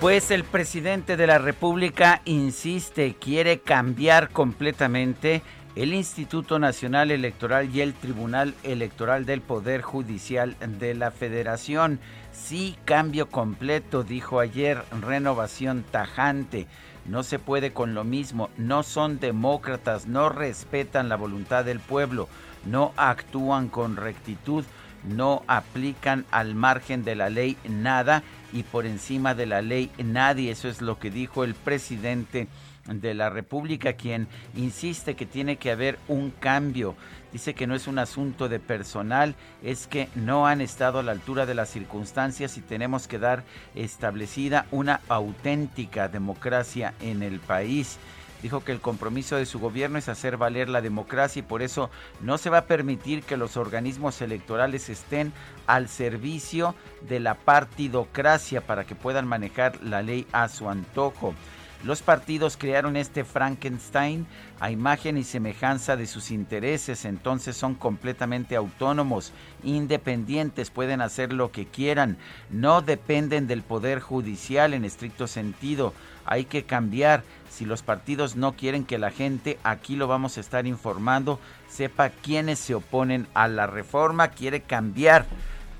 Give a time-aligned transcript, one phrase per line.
[0.00, 5.42] Pues el presidente de la República insiste, quiere cambiar completamente
[5.76, 12.00] el Instituto Nacional Electoral y el Tribunal Electoral del Poder Judicial de la Federación.
[12.32, 16.66] Sí, cambio completo, dijo ayer, renovación tajante.
[17.04, 22.26] No se puede con lo mismo, no son demócratas, no respetan la voluntad del pueblo,
[22.64, 24.64] no actúan con rectitud,
[25.04, 30.50] no aplican al margen de la ley nada y por encima de la ley nadie.
[30.50, 32.48] Eso es lo que dijo el presidente
[32.86, 36.96] de la República, quien insiste que tiene que haber un cambio.
[37.32, 41.12] Dice que no es un asunto de personal, es que no han estado a la
[41.12, 47.98] altura de las circunstancias y tenemos que dar establecida una auténtica democracia en el país.
[48.42, 51.90] Dijo que el compromiso de su gobierno es hacer valer la democracia y por eso
[52.20, 55.32] no se va a permitir que los organismos electorales estén
[55.66, 61.34] al servicio de la partidocracia para que puedan manejar la ley a su antojo.
[61.82, 64.26] Los partidos crearon este Frankenstein
[64.58, 69.32] a imagen y semejanza de sus intereses, entonces son completamente autónomos,
[69.64, 72.18] independientes, pueden hacer lo que quieran,
[72.50, 75.94] no dependen del poder judicial en estricto sentido.
[76.26, 77.24] Hay que cambiar.
[77.60, 81.38] Si los partidos no quieren que la gente, aquí lo vamos a estar informando,
[81.68, 85.26] sepa quiénes se oponen a la reforma, quiere cambiar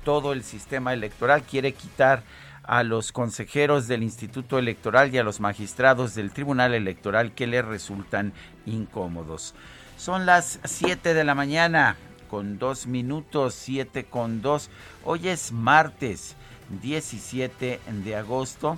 [0.05, 2.21] todo el sistema electoral, quiere quitar
[2.61, 7.63] a los consejeros del Instituto Electoral y a los magistrados del Tribunal Electoral que le
[7.63, 8.31] resultan
[8.67, 9.55] incómodos.
[9.97, 11.95] Son las 7 de la mañana
[12.29, 14.69] con dos minutos, 7 con 2.
[15.03, 16.35] Hoy es martes
[16.79, 18.77] 17 de agosto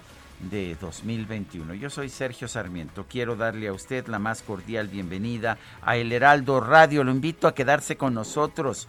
[0.50, 1.74] de 2021.
[1.76, 3.06] Yo soy Sergio Sarmiento.
[3.10, 7.04] Quiero darle a usted la más cordial bienvenida a El Heraldo Radio.
[7.04, 8.88] Lo invito a quedarse con nosotros.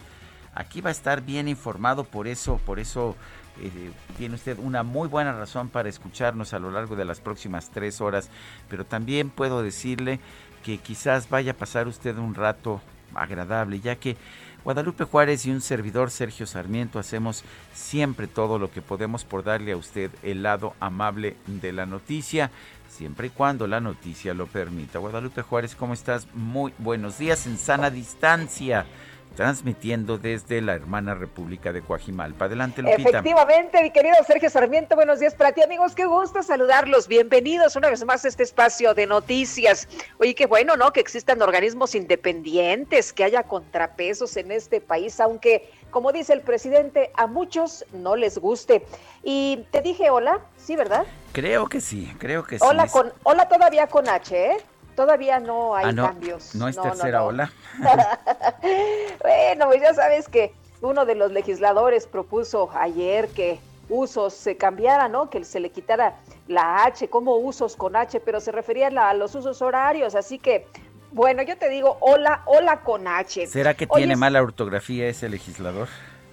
[0.53, 3.15] Aquí va a estar bien informado, por eso, por eso
[3.61, 7.69] eh, tiene usted una muy buena razón para escucharnos a lo largo de las próximas
[7.69, 8.29] tres horas.
[8.69, 10.19] Pero también puedo decirle
[10.63, 12.81] que quizás vaya a pasar usted un rato
[13.13, 14.17] agradable, ya que
[14.65, 19.73] Guadalupe Juárez y un servidor Sergio Sarmiento hacemos siempre todo lo que podemos por darle
[19.73, 22.49] a usted el lado amable de la noticia,
[22.89, 24.97] siempre y cuando la noticia lo permita.
[24.97, 26.27] Guadalupe Juárez, ¿cómo estás?
[26.33, 28.87] Muy buenos días en sana distancia
[29.35, 32.45] transmitiendo desde la hermana República de Coajimalpa.
[32.45, 33.09] Adelante, Lupita.
[33.09, 35.93] Efectivamente, mi querido Sergio Sarmiento, buenos días para ti, amigos.
[35.93, 37.07] Qué gusto saludarlos.
[37.07, 39.87] Bienvenidos una vez más a este espacio de noticias.
[40.19, 40.93] Oye, qué bueno, ¿no?
[40.93, 47.11] Que existan organismos independientes, que haya contrapesos en este país, aunque, como dice el presidente,
[47.15, 48.85] a muchos no les guste.
[49.23, 51.05] Y te dije hola, ¿sí, verdad?
[51.33, 52.65] Creo que sí, creo que sí.
[52.65, 54.57] Hola, con, hola todavía con H, ¿eh?
[54.95, 56.55] Todavía no hay ah, no, cambios.
[56.55, 57.51] No es tercera ola.
[59.21, 65.07] bueno, pues ya sabes que uno de los legisladores propuso ayer que usos se cambiara,
[65.07, 65.29] ¿no?
[65.29, 66.15] Que se le quitara
[66.47, 70.67] la H, como usos con H, pero se refería a, los usos horarios, así que
[71.11, 73.47] bueno, yo te digo, hola, hola con H.
[73.47, 75.87] ¿Será que tiene mala ortografía ese legislador?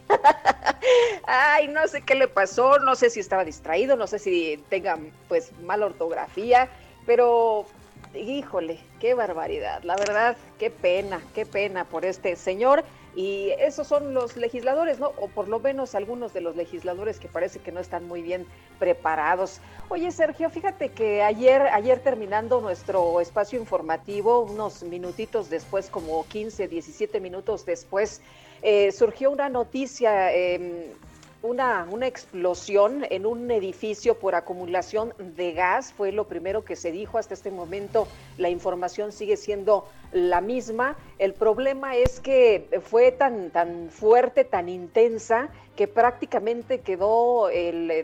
[1.27, 4.99] Ay, no sé qué le pasó, no sé si estaba distraído, no sé si tenga
[5.29, 6.69] pues mala ortografía,
[7.07, 7.67] pero
[8.15, 12.85] híjole, qué barbaridad, la verdad, qué pena, qué pena por este señor.
[13.15, 15.13] Y esos son los legisladores, ¿no?
[15.19, 18.47] O por lo menos algunos de los legisladores que parece que no están muy bien
[18.79, 19.61] preparados.
[19.91, 26.69] Oye, Sergio, fíjate que ayer, ayer terminando nuestro espacio informativo, unos minutitos después, como 15,
[26.69, 28.23] 17 minutos después,
[28.63, 30.33] eh, surgió una noticia.
[30.33, 30.95] Em,
[31.43, 36.93] una, una explosión en un edificio por acumulación de gas, fue lo primero que se
[36.93, 38.07] dijo hasta este momento.
[38.39, 40.97] La información sigue siendo la misma.
[41.19, 47.49] El problema es que fue tan, tan fuerte, tan intensa, que prácticamente quedó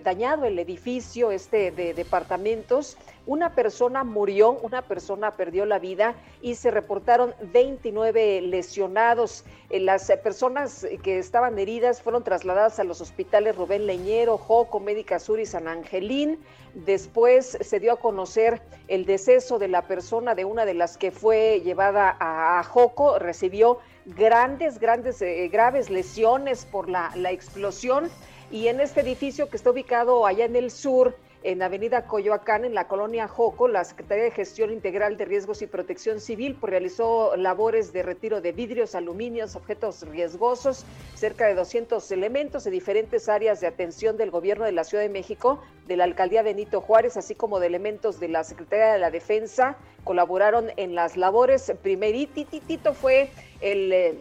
[0.02, 2.96] dañado el edificio este de departamentos.
[3.26, 9.44] Una persona murió, una persona perdió la vida y se reportaron 29 lesionados.
[9.68, 15.18] Eh, las personas que estaban heridas fueron trasladadas a los hospitales Rubén Leñero, Joco, Médica
[15.18, 16.38] Sur y San Angelín.
[16.72, 21.10] Después se dio a conocer el deceso de la persona de una de las que
[21.10, 28.10] fue llevada a, Joco, recibió grandes, grandes, eh, graves lesiones por la, la explosión.
[28.50, 32.74] Y en este edificio que está ubicado allá en el sur, en Avenida Coyoacán, en
[32.74, 37.36] la colonia Joco, la Secretaría de Gestión Integral de Riesgos y Protección Civil pues, realizó
[37.36, 43.60] labores de retiro de vidrios, aluminios, objetos riesgosos, cerca de 200 elementos de diferentes áreas
[43.60, 47.34] de atención del Gobierno de la Ciudad de México, de la Alcaldía Benito Juárez, así
[47.34, 51.72] como de elementos de la Secretaría de la Defensa, colaboraron en las labores.
[51.82, 53.30] Primeritito fue
[53.60, 53.92] el...
[53.92, 54.18] Eh,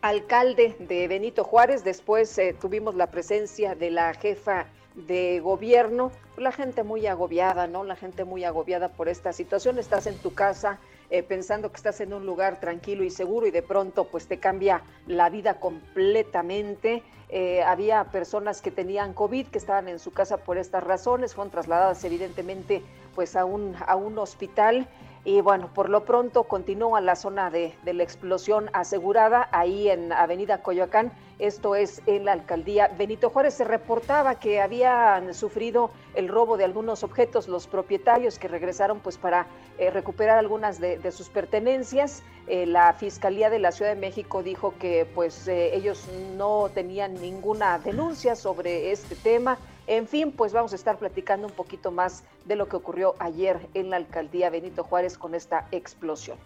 [0.00, 4.68] alcalde de Benito Juárez, después eh, tuvimos la presencia de la jefa
[5.06, 7.84] de gobierno, la gente muy agobiada, ¿no?
[7.84, 9.78] La gente muy agobiada por esta situación.
[9.78, 10.78] Estás en tu casa
[11.10, 14.38] eh, pensando que estás en un lugar tranquilo y seguro y de pronto pues te
[14.38, 17.02] cambia la vida completamente.
[17.30, 21.50] Eh, había personas que tenían COVID, que estaban en su casa por estas razones, fueron
[21.50, 22.82] trasladadas evidentemente
[23.14, 24.88] pues a un, a un hospital.
[25.24, 30.12] Y bueno, por lo pronto continúa la zona de, de la explosión asegurada ahí en
[30.12, 33.54] Avenida Coyoacán esto es en la alcaldía Benito Juárez.
[33.54, 39.18] Se reportaba que habían sufrido el robo de algunos objetos los propietarios que regresaron pues
[39.18, 39.46] para
[39.78, 42.24] eh, recuperar algunas de, sus pertenencias.
[42.48, 47.14] Eh, la Fiscalía de la Ciudad de México dijo que pues eh, ellos no tenían
[47.14, 49.58] ninguna denuncia sobre este tema.
[49.88, 53.58] En fin, pues vamos a estar platicando un poquito más de lo que ocurrió ayer
[53.72, 56.36] en la alcaldía Benito Juárez con esta explosión.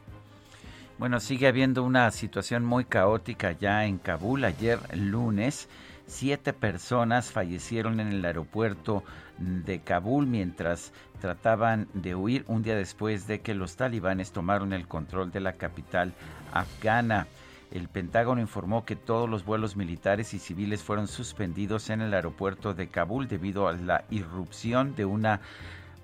[0.96, 4.44] Bueno, sigue habiendo una situación muy caótica ya en Kabul.
[4.44, 5.68] Ayer lunes,
[6.06, 9.02] siete personas fallecieron en el aeropuerto
[9.38, 14.86] de Kabul mientras trataban de huir un día después de que los talibanes tomaron el
[14.86, 16.12] control de la capital
[16.52, 17.26] afgana.
[17.72, 22.74] El Pentágono informó que todos los vuelos militares y civiles fueron suspendidos en el aeropuerto
[22.74, 25.40] de Kabul debido a la irrupción de una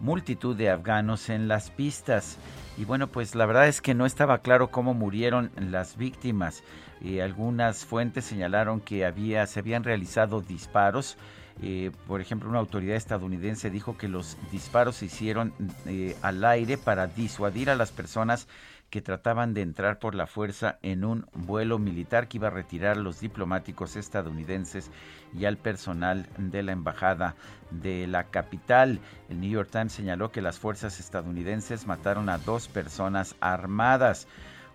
[0.00, 2.38] multitud de afganos en las pistas.
[2.79, 6.62] Y bueno, pues la verdad es que no estaba claro cómo murieron las víctimas.
[7.00, 11.17] y algunas fuentes señalaron que había, se habían realizado disparos.
[11.62, 15.53] Eh, por ejemplo, una autoridad estadounidense dijo que los disparos se hicieron
[15.87, 18.49] eh, al aire para disuadir a las personas
[18.90, 22.96] que trataban de entrar por la fuerza en un vuelo militar que iba a retirar
[22.96, 24.90] a los diplomáticos estadounidenses
[25.37, 27.35] y al personal de la embajada
[27.70, 29.00] de la capital.
[29.29, 34.26] El New York Times señaló que las fuerzas estadounidenses mataron a dos personas armadas.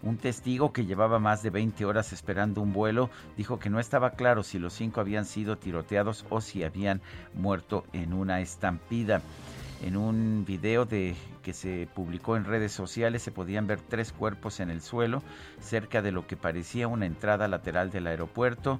[0.04, 4.12] Un testigo que llevaba más de 20 horas esperando un vuelo dijo que no estaba
[4.12, 7.02] claro si los cinco habían sido tiroteados o si habían
[7.34, 9.22] muerto en una estampida.
[9.84, 11.14] En un video de,
[11.44, 15.22] que se publicó en redes sociales se podían ver tres cuerpos en el suelo
[15.60, 18.80] cerca de lo que parecía una entrada lateral del aeropuerto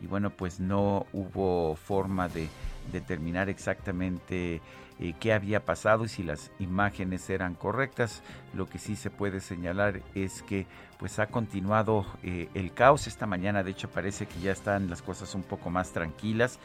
[0.00, 2.48] y bueno pues no hubo forma de
[2.92, 4.60] determinar exactamente
[5.00, 8.22] eh, qué había pasado y si las imágenes eran correctas.
[8.52, 10.66] Lo que sí se puede señalar es que
[10.98, 13.08] pues ha continuado eh, el caos.
[13.08, 16.60] Esta mañana de hecho parece que ya están las cosas un poco más tranquilas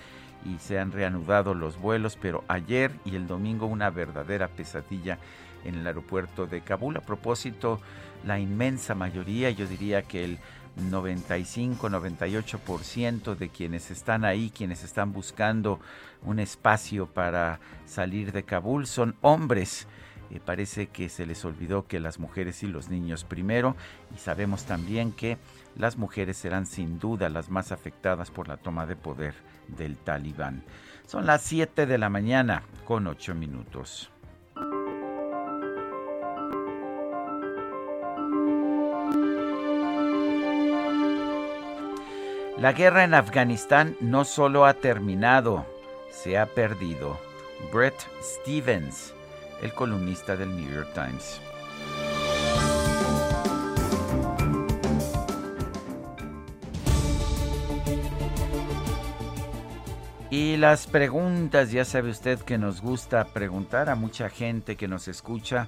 [0.45, 5.17] y se han reanudado los vuelos, pero ayer y el domingo una verdadera pesadilla
[5.65, 6.95] en el aeropuerto de Kabul.
[6.97, 7.79] A propósito,
[8.25, 10.39] la inmensa mayoría, yo diría que el
[10.89, 15.81] 95-98% de quienes están ahí, quienes están buscando
[16.23, 19.87] un espacio para salir de Kabul, son hombres.
[20.31, 23.75] Eh, parece que se les olvidó que las mujeres y los niños primero
[24.15, 25.39] y sabemos también que
[25.75, 29.33] las mujeres serán sin duda las más afectadas por la toma de poder
[29.77, 30.63] del talibán.
[31.05, 34.11] Son las 7 de la mañana con 8 minutos.
[42.59, 45.65] La guerra en Afganistán no solo ha terminado,
[46.11, 47.17] se ha perdido.
[47.71, 49.13] Brett Stevens,
[49.61, 51.41] el columnista del New York Times.
[60.31, 65.07] Y las preguntas, ya sabe usted que nos gusta preguntar a mucha gente que nos
[65.07, 65.67] escucha.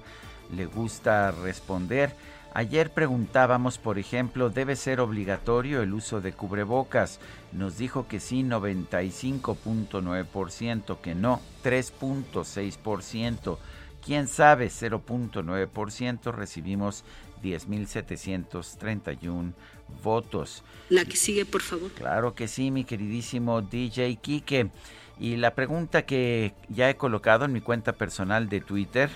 [0.54, 2.14] le gusta responder.
[2.54, 7.18] Ayer preguntábamos, por ejemplo, ¿debe ser obligatorio el uso de cubrebocas?
[7.50, 13.56] Nos dijo que sí, 95.9%, que no, 3.6%.
[14.04, 14.66] ¿Quién sabe?
[14.66, 16.32] 0.9%.
[16.32, 17.04] Recibimos
[17.42, 19.54] 10.731
[20.02, 20.62] votos.
[20.88, 21.90] La que sigue, por favor.
[21.92, 24.70] Claro que sí, mi queridísimo DJ Kike.
[25.18, 29.10] Y la pregunta que ya he colocado en mi cuenta personal de Twitter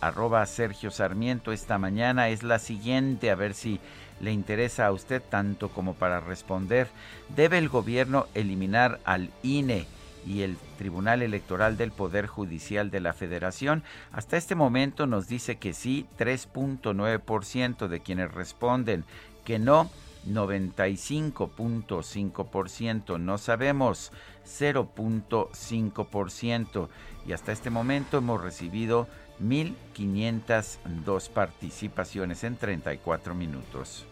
[0.00, 3.78] arroba Sergio Sarmiento esta mañana es la siguiente, a ver si
[4.20, 6.88] le interesa a usted tanto como para responder.
[7.34, 9.86] ¿Debe el gobierno eliminar al INE
[10.26, 13.82] y el Tribunal Electoral del Poder Judicial de la Federación?
[14.12, 19.04] Hasta este momento nos dice que sí, 3.9% de quienes responden,
[19.44, 19.90] que no,
[20.26, 24.12] 95.5%, no sabemos,
[24.44, 26.88] 0.5%.
[27.26, 29.08] Y hasta este momento hemos recibido
[29.42, 34.04] 1.502 participaciones en 34 minutos.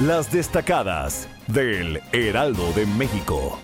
[0.00, 3.60] Las destacadas del Heraldo de México.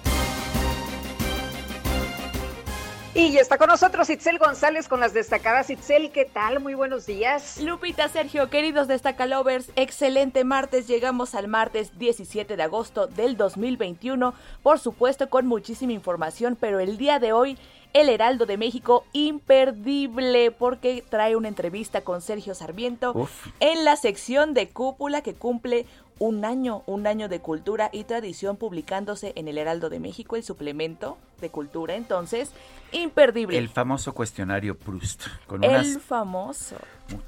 [3.19, 5.71] Y ya está con nosotros Itzel González con las destacadas.
[5.71, 6.61] Itzel, ¿qué tal?
[6.61, 7.59] Muy buenos días.
[7.63, 10.87] Lupita, Sergio, queridos destacalovers, excelente martes.
[10.87, 14.35] Llegamos al martes 17 de agosto del 2021.
[14.63, 17.57] Por supuesto, con muchísima información, pero el día de hoy
[17.95, 23.29] el Heraldo de México, imperdible, porque trae una entrevista con Sergio Sarmiento
[23.61, 25.87] en la sección de cúpula que cumple
[26.19, 30.43] un año, un año de cultura y tradición publicándose en el Heraldo de México, el
[30.43, 31.95] suplemento de cultura.
[31.95, 32.53] Entonces,
[32.93, 33.59] imperdible.
[33.59, 35.27] El famoso cuestionario Proust.
[35.47, 36.77] Con el famoso.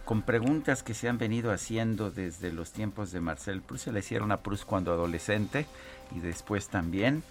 [0.04, 3.84] Con preguntas que se han venido haciendo desde los tiempos de Marcel Proust.
[3.84, 5.66] Se le hicieron a Proust cuando adolescente
[6.14, 7.22] y después también.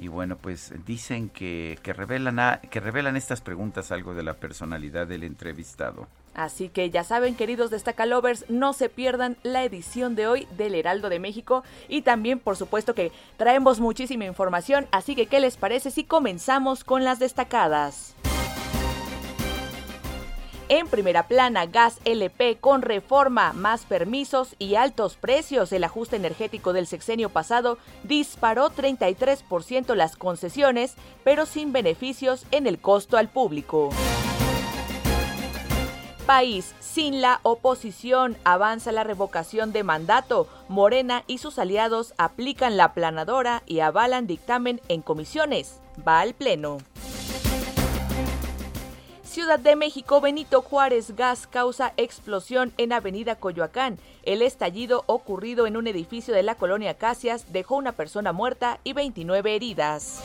[0.00, 5.06] Y bueno, pues dicen que, que, revelan que revelan estas preguntas algo de la personalidad
[5.06, 6.08] del entrevistado.
[6.34, 11.08] Así que ya saben, queridos Destacalovers, no se pierdan la edición de hoy del Heraldo
[11.08, 15.90] de México y también, por supuesto, que traemos muchísima información, así que ¿qué les parece
[15.90, 18.14] si comenzamos con las destacadas?
[20.70, 25.72] En primera plana, gas LP con reforma, más permisos y altos precios.
[25.72, 32.78] El ajuste energético del sexenio pasado disparó 33% las concesiones, pero sin beneficios en el
[32.78, 33.90] costo al público.
[36.24, 40.48] País, sin la oposición, avanza la revocación de mandato.
[40.68, 45.80] Morena y sus aliados aplican la planadora y avalan dictamen en comisiones.
[46.06, 46.78] Va al Pleno.
[49.22, 53.98] Ciudad de México, Benito Juárez, gas causa explosión en Avenida Coyoacán.
[54.22, 58.94] El estallido ocurrido en un edificio de la colonia Casias dejó una persona muerta y
[58.94, 60.22] 29 heridas.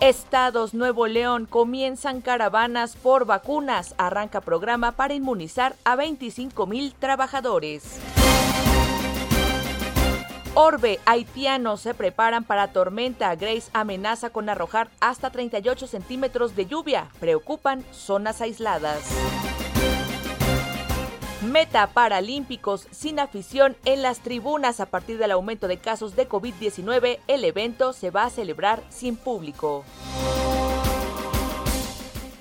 [0.00, 3.94] Estados Nuevo León comienzan caravanas por vacunas.
[3.96, 7.98] Arranca programa para inmunizar a 25 mil trabajadores.
[10.52, 13.34] Orbe, haitianos se preparan para tormenta.
[13.36, 17.08] Grace amenaza con arrojar hasta 38 centímetros de lluvia.
[17.18, 19.00] Preocupan zonas aisladas.
[21.46, 27.20] Meta Paralímpicos sin afición en las tribunas a partir del aumento de casos de COVID-19.
[27.28, 29.84] El evento se va a celebrar sin público.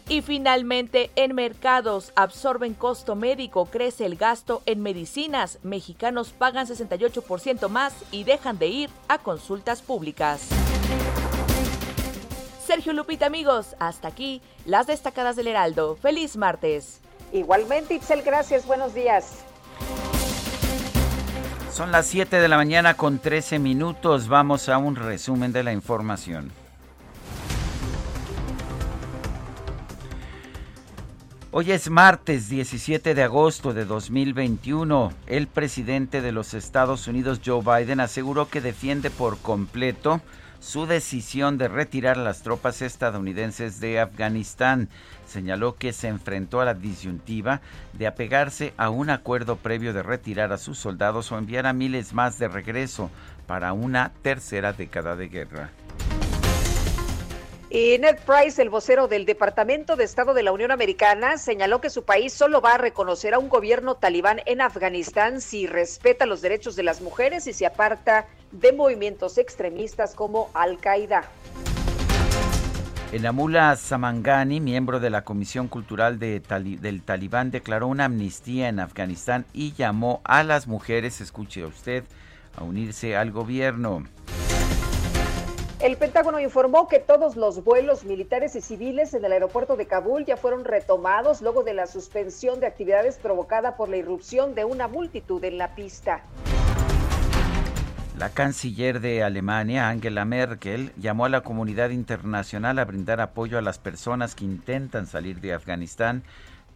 [0.09, 5.59] Y finalmente, en mercados absorben costo médico, crece el gasto en medicinas.
[5.61, 10.49] Mexicanos pagan 68% más y dejan de ir a consultas públicas.
[12.65, 15.95] Sergio Lupita, amigos, hasta aquí las destacadas del Heraldo.
[15.95, 17.01] Feliz martes.
[17.31, 18.65] Igualmente, Itzel, gracias.
[18.65, 19.43] Buenos días.
[21.71, 24.29] Son las 7 de la mañana con 13 minutos.
[24.29, 26.51] Vamos a un resumen de la información.
[31.51, 35.13] Hoy es martes 17 de agosto de 2021.
[35.25, 40.19] El presidente de los Estados Unidos, Joe Biden, aseguró que defiende por completo
[40.65, 44.89] su decisión de retirar las tropas estadounidenses de Afganistán.
[45.27, 47.61] Señaló que se enfrentó a la disyuntiva
[47.93, 52.13] de apegarse a un acuerdo previo de retirar a sus soldados o enviar a miles
[52.13, 53.11] más de regreso
[53.45, 55.69] para una tercera década de guerra.
[57.69, 61.91] Y Ned Price, el vocero del Departamento de Estado de la Unión Americana, señaló que
[61.91, 66.41] su país solo va a reconocer a un gobierno talibán en Afganistán si respeta los
[66.41, 68.25] derechos de las mujeres y se aparta
[68.59, 71.23] de movimientos extremistas como Al-Qaeda.
[73.11, 79.45] El Amula Samangani, miembro de la Comisión Cultural del Talibán, declaró una amnistía en Afganistán
[79.53, 82.03] y llamó a las mujeres, escuche usted,
[82.57, 84.03] a unirse al gobierno.
[85.81, 90.25] El Pentágono informó que todos los vuelos militares y civiles en el aeropuerto de Kabul
[90.25, 94.87] ya fueron retomados luego de la suspensión de actividades provocada por la irrupción de una
[94.87, 96.23] multitud en la pista.
[98.17, 103.61] La canciller de Alemania, Angela Merkel, llamó a la comunidad internacional a brindar apoyo a
[103.61, 106.23] las personas que intentan salir de Afganistán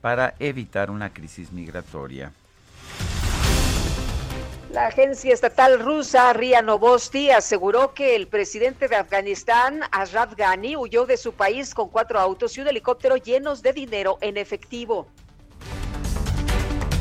[0.02, 2.34] para evitar una crisis migratoria.
[4.74, 11.06] La agencia estatal rusa RIA Novosti aseguró que el presidente de Afganistán, Ashraf Ghani, huyó
[11.06, 15.08] de su país con cuatro autos y un helicóptero llenos de dinero en efectivo.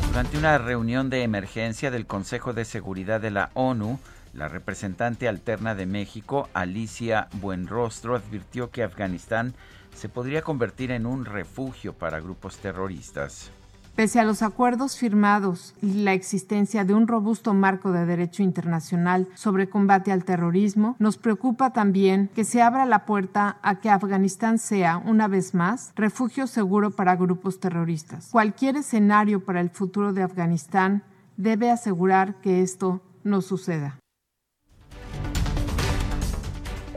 [0.07, 3.99] Durante una reunión de emergencia del Consejo de Seguridad de la ONU,
[4.39, 9.53] la representante alterna de México, Alicia Buenrostro, advirtió que Afganistán
[9.93, 13.51] se podría convertir en un refugio para grupos terroristas.
[13.97, 19.27] Pese a los acuerdos firmados y la existencia de un robusto marco de derecho internacional
[19.35, 24.57] sobre combate al terrorismo, nos preocupa también que se abra la puerta a que Afganistán
[24.57, 28.29] sea, una vez más, refugio seguro para grupos terroristas.
[28.31, 31.03] Cualquier escenario para el futuro de Afganistán
[31.35, 33.99] debe asegurar que esto no suceda.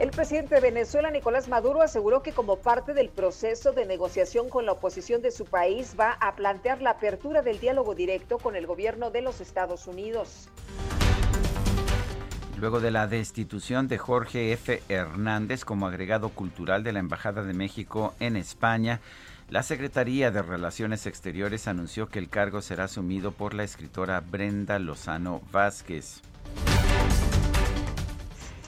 [0.03, 4.65] El presidente de Venezuela, Nicolás Maduro, aseguró que como parte del proceso de negociación con
[4.65, 8.67] la oposición de su país va a plantear la apertura del diálogo directo con el
[8.67, 10.49] gobierno de los Estados Unidos.
[12.57, 14.83] Luego de la destitución de Jorge F.
[14.89, 18.99] Hernández como agregado cultural de la Embajada de México en España,
[19.49, 24.79] la Secretaría de Relaciones Exteriores anunció que el cargo será asumido por la escritora Brenda
[24.79, 26.21] Lozano Vázquez.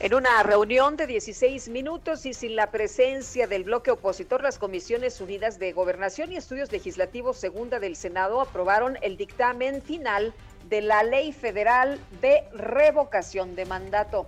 [0.01, 5.21] En una reunión de 16 minutos y sin la presencia del bloque opositor, las Comisiones
[5.21, 10.33] Unidas de Gobernación y Estudios Legislativos Segunda del Senado aprobaron el dictamen final
[10.69, 14.27] de la Ley Federal de Revocación de Mandato.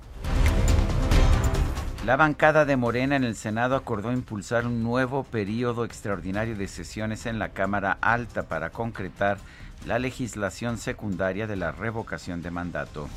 [2.06, 7.26] La bancada de Morena en el Senado acordó impulsar un nuevo periodo extraordinario de sesiones
[7.26, 9.38] en la Cámara Alta para concretar
[9.86, 13.10] la legislación secundaria de la revocación de mandato.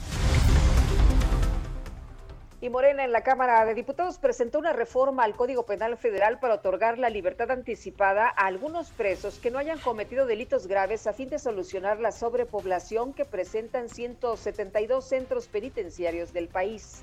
[2.62, 6.56] Y Morena en la Cámara de Diputados presentó una reforma al Código Penal Federal para
[6.56, 11.30] otorgar la libertad anticipada a algunos presos que no hayan cometido delitos graves a fin
[11.30, 17.02] de solucionar la sobrepoblación que presentan 172 centros penitenciarios del país.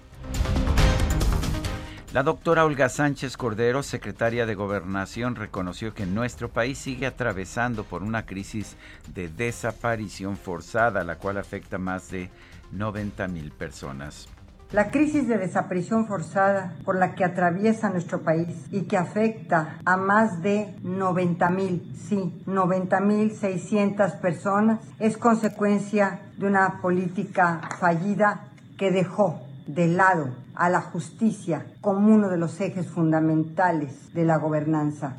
[2.13, 8.03] La doctora Olga Sánchez Cordero, secretaria de Gobernación, reconoció que nuestro país sigue atravesando por
[8.03, 8.77] una crisis
[9.11, 12.29] de desaparición forzada, la cual afecta a más de
[12.71, 14.29] 90 mil personas.
[14.73, 19.95] La crisis de desaparición forzada por la que atraviesa nuestro país y que afecta a
[19.95, 28.49] más de 90 mil, sí, 90 mil 600 personas es consecuencia de una política fallida
[28.77, 34.35] que dejó de lado a la justicia como uno de los ejes fundamentales de la
[34.35, 35.15] gobernanza.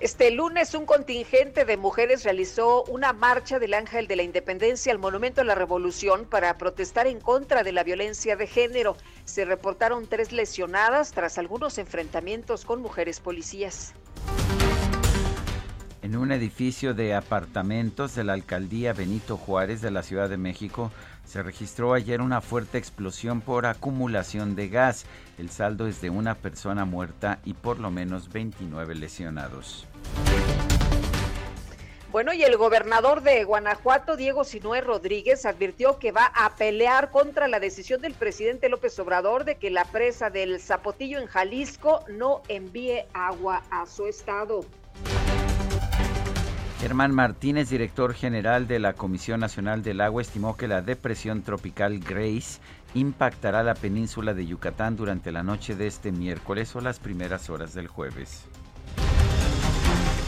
[0.00, 4.98] Este lunes un contingente de mujeres realizó una marcha del Ángel de la Independencia al
[4.98, 8.96] Monumento a la Revolución para protestar en contra de la violencia de género.
[9.26, 13.92] Se reportaron tres lesionadas tras algunos enfrentamientos con mujeres policías.
[16.00, 20.90] En un edificio de apartamentos de la alcaldía Benito Juárez de la Ciudad de México
[21.26, 25.04] se registró ayer una fuerte explosión por acumulación de gas.
[25.40, 29.86] El saldo es de una persona muerta y por lo menos 29 lesionados.
[32.12, 37.48] Bueno, y el gobernador de Guanajuato, Diego Sinué Rodríguez, advirtió que va a pelear contra
[37.48, 42.42] la decisión del presidente López Obrador de que la presa del Zapotillo en Jalisco no
[42.48, 44.66] envíe agua a su estado.
[46.80, 51.98] Germán Martínez, director general de la Comisión Nacional del Agua, estimó que la depresión tropical
[51.98, 52.58] Grace
[52.94, 57.74] impactará la península de Yucatán durante la noche de este miércoles o las primeras horas
[57.74, 58.44] del jueves.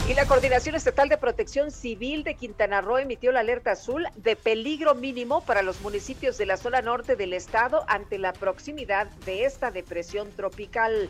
[0.08, 4.34] Y la Coordinación Estatal de Protección Civil de Quintana Roo emitió la alerta azul de
[4.34, 9.44] peligro mínimo para los municipios de la zona norte del estado ante la proximidad de
[9.44, 11.08] esta depresión tropical.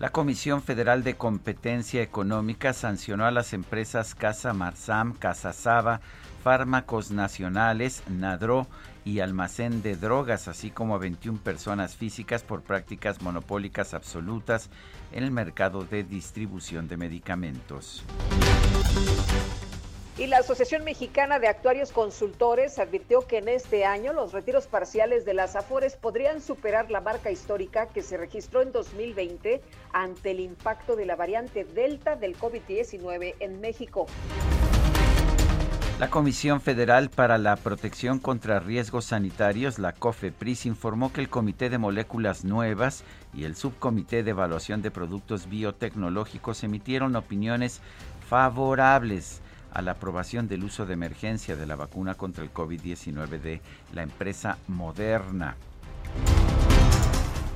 [0.00, 6.00] La Comisión Federal de Competencia Económica sancionó a las empresas Casa Marzam, Casa Saba,
[6.42, 8.66] Fármacos Nacionales, Nadro
[9.04, 14.70] y Almacén de Drogas, así como a 21 personas físicas por prácticas monopólicas absolutas
[15.12, 18.02] en el mercado de distribución de medicamentos.
[20.20, 25.24] Y la Asociación Mexicana de Actuarios Consultores advirtió que en este año los retiros parciales
[25.24, 29.62] de las AFORES podrían superar la marca histórica que se registró en 2020
[29.94, 34.08] ante el impacto de la variante Delta del COVID-19 en México.
[35.98, 41.70] La Comisión Federal para la Protección contra Riesgos Sanitarios, la COFEPRIS, informó que el Comité
[41.70, 47.80] de Moléculas Nuevas y el Subcomité de Evaluación de Productos Biotecnológicos emitieron opiniones
[48.28, 49.40] favorables
[49.72, 53.60] a la aprobación del uso de emergencia de la vacuna contra el COVID-19 de
[53.92, 55.56] la empresa Moderna.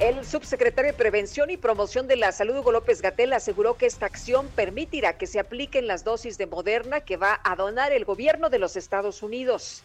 [0.01, 4.07] El subsecretario de Prevención y Promoción de la Salud, Hugo López Gatel, aseguró que esta
[4.07, 8.51] acción permitirá que se apliquen las dosis de Moderna que va a donar el gobierno
[8.51, 9.85] de los Estados Unidos.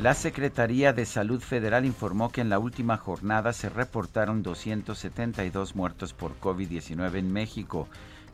[0.00, 6.14] La Secretaría de Salud Federal informó que en la última jornada se reportaron 272 muertos
[6.14, 7.86] por COVID-19 en México.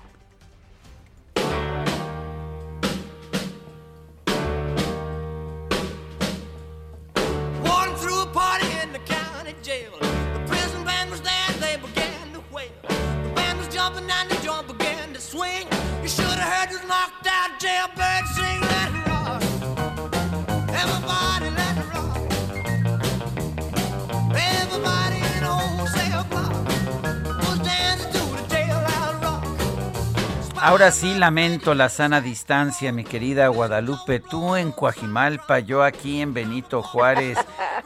[30.61, 34.19] Ahora sí lamento la sana distancia, mi querida Guadalupe.
[34.19, 37.37] Tú en Coajimalpa, yo aquí en Benito Juárez.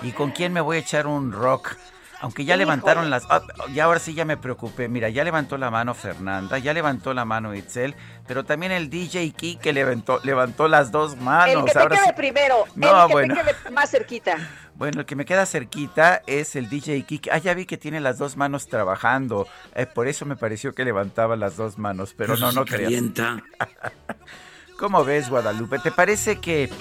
[0.02, 1.78] ¿Y con quién me voy a echar un rock?
[2.24, 3.26] Aunque ya levantaron las...
[3.30, 4.88] Ah, y ahora sí ya me preocupé.
[4.88, 9.32] Mira, ya levantó la mano Fernanda, ya levantó la mano Itzel, pero también el DJ
[9.32, 11.54] Kike levantó, levantó las dos manos.
[11.54, 14.38] El que te quede primero, no, el que te quede más cerquita.
[14.76, 17.30] Bueno, el que me queda cerquita es el DJ Kike.
[17.32, 19.48] Ah, ya vi que tiene las dos manos trabajando.
[19.76, 22.90] Eh, por eso me pareció que levantaba las dos manos, pero no, no creo.
[24.80, 25.78] ¿Cómo ves, Guadalupe?
[25.78, 26.72] ¿Te parece que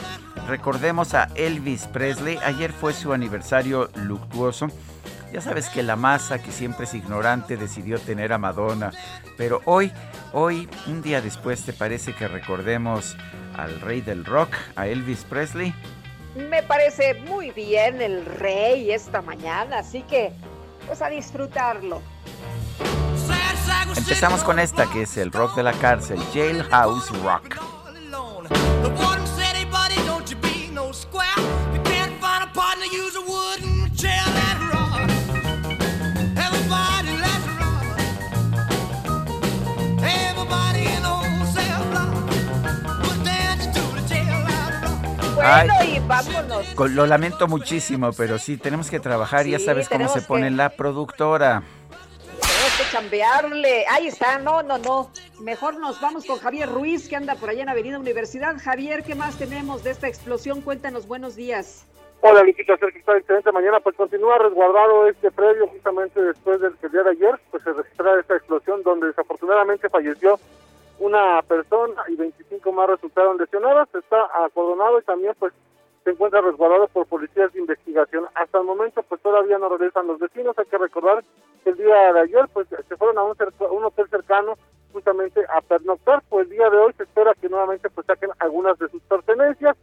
[0.49, 2.39] recordemos a Elvis Presley?
[2.43, 4.69] Ayer fue su aniversario luctuoso.
[5.33, 8.93] Ya sabes que la masa, que siempre es ignorante, decidió tener a Madonna.
[9.39, 9.91] Pero hoy,
[10.35, 13.17] hoy, un día después, ¿te parece que recordemos
[13.57, 15.75] al rey del rock, a Elvis Presley?
[16.37, 20.33] Me parece muy bien el rey esta mañana, así que
[20.87, 22.03] pues a disfrutarlo.
[23.97, 27.57] Empezamos con esta que es el rock de la cárcel, Jailhouse Rock.
[45.43, 46.95] Bueno, y vámonos.
[46.95, 49.45] Lo lamento muchísimo, pero sí, tenemos que trabajar.
[49.47, 51.63] ya sabes cómo se pone la productora.
[52.41, 53.85] Tenemos que chambearle.
[53.91, 55.11] Ahí está, no, no, no.
[55.41, 58.57] Mejor nos vamos con Javier Ruiz, que anda por allá en Avenida Universidad.
[58.63, 60.61] Javier, ¿qué más tenemos de esta explosión?
[60.61, 61.87] Cuéntanos, buenos días.
[62.21, 63.81] Hola, Lupita, está excelente mañana.
[63.81, 68.37] Pues continúa resguardado este predio justamente después del día de ayer, pues se registró esta
[68.37, 70.39] explosión donde desafortunadamente falleció
[71.03, 73.89] una persona y 25 más resultaron lesionadas.
[73.93, 75.53] Está acordonado y también pues
[76.05, 78.27] se encuentra resguardado por policías de investigación.
[78.35, 80.57] Hasta el momento pues todavía no regresan los vecinos.
[80.59, 81.25] Hay que recordar
[81.65, 83.37] que el día de ayer pues se fueron a un,
[83.71, 84.55] un hotel cercano
[84.93, 86.23] justamente a pernoctar.
[86.29, 89.77] Pues el día de hoy se espera que nuevamente pues saquen algunas de sus pertenencias.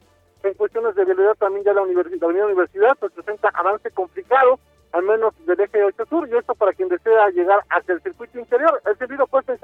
[0.44, 4.58] En cuestiones de vialidad también ya la, universidad, la universidad presenta avance complicado
[4.94, 8.40] al menos del eje 8 sur, y esto para quien desea llegar hacia el circuito
[8.40, 8.82] interior.
[8.86, 9.60] El servicio puesto en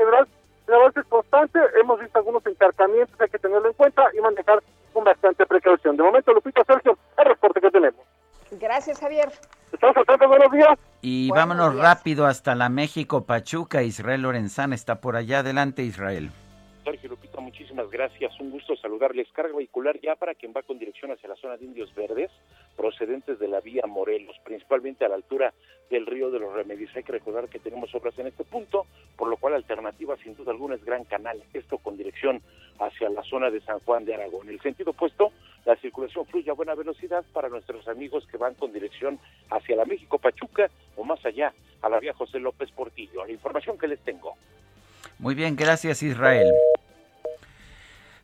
[0.68, 4.64] la avance es constante, hemos visto algunos encarcamientos, hay que tenerlo en cuenta y manejar
[4.94, 5.98] con bastante precaución.
[5.98, 8.02] De momento, Lupita Sergio, el reporte que tenemos.
[8.52, 9.30] Gracias, Javier.
[9.72, 10.80] Estamos al buenos días.
[11.02, 13.84] Y vámonos rápido hasta la México Pachuca.
[13.84, 15.40] Israel Lorenzana está por allá.
[15.40, 16.32] Adelante, Israel.
[16.84, 18.40] Sergio Lupita, muchísimas gracias.
[18.40, 19.28] Un gusto saludarles.
[19.34, 22.32] Carga vehicular ya para quien va con dirección hacia la zona de Indios Verdes,
[22.76, 25.54] procedentes de la vía Morelos, principalmente a la altura
[25.90, 26.96] del río de los Remedios.
[26.96, 28.86] Hay que recordar que tenemos obras en este punto,
[29.18, 32.42] por lo cual alternativa sin duda alguna es Gran Canal, esto con dirección
[32.80, 34.48] hacia la zona de San Juan de Aragón.
[34.48, 35.32] En el sentido opuesto,
[35.66, 39.86] la circulación fluye a buena velocidad para nuestros amigos que van con dirección hacia la
[39.86, 43.26] México Pachuca o más allá, a la vía José López Portillo.
[43.26, 44.36] La información que les tengo.
[45.20, 46.52] Muy bien, gracias Israel.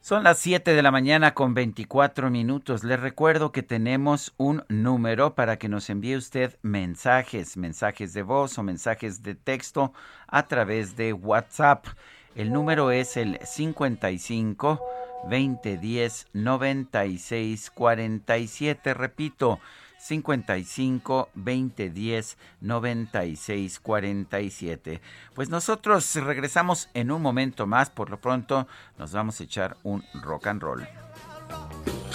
[0.04, 2.84] Son las 7 de la mañana con 24 minutos.
[2.84, 8.58] Les recuerdo que tenemos un número para que nos envíe usted mensajes, mensajes de voz
[8.58, 9.94] o mensajes de texto
[10.26, 11.86] a través de WhatsApp.
[12.34, 14.82] El número es el 55
[15.30, 18.94] 2010 96 47.
[18.96, 19.60] Repito,
[20.02, 25.02] 55 2010 96 47.
[25.36, 27.90] Pues nosotros regresamos en un momento más.
[27.90, 30.88] Por lo pronto, nos vamos a echar un rock and roll.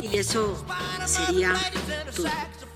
[0.02, 0.56] Y eso
[1.04, 1.54] sería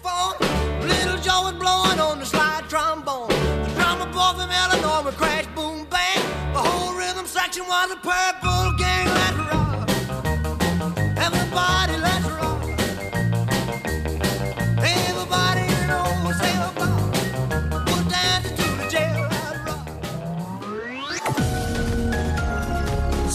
[0.03, 0.37] todo.
[0.83, 3.29] Little Joe was blowing on the slide trombone.
[3.29, 6.23] The drummer boy from Illinois crash boom bang.
[6.53, 8.69] The whole rhythm section was a purple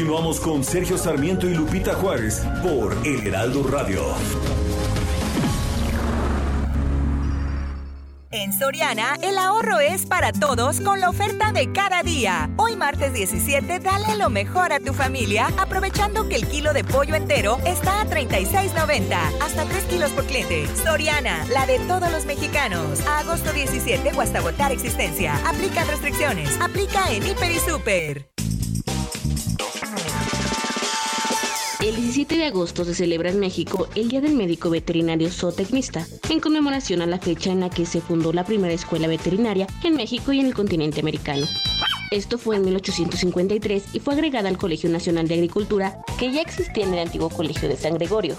[0.00, 4.02] Continuamos con Sergio Sarmiento y Lupita Juárez por El Heraldo Radio.
[8.30, 12.48] En Soriana, el ahorro es para todos con la oferta de cada día.
[12.56, 17.14] Hoy martes 17, dale lo mejor a tu familia, aprovechando que el kilo de pollo
[17.14, 20.66] entero está a 36.90, hasta 3 kilos por cliente.
[20.82, 23.06] Soriana, la de todos los mexicanos.
[23.06, 25.36] Agosto 17 o hasta agotar existencia.
[25.46, 26.58] Aplica restricciones.
[26.58, 28.29] Aplica en Hiper y Super.
[32.10, 37.02] 17 de agosto se celebra en México el Día del Médico Veterinario Zootecnista, en conmemoración
[37.02, 40.40] a la fecha en la que se fundó la primera escuela veterinaria en México y
[40.40, 41.46] en el continente americano.
[42.10, 46.84] Esto fue en 1853 y fue agregada al Colegio Nacional de Agricultura, que ya existía
[46.84, 48.34] en el antiguo Colegio de San Gregorio.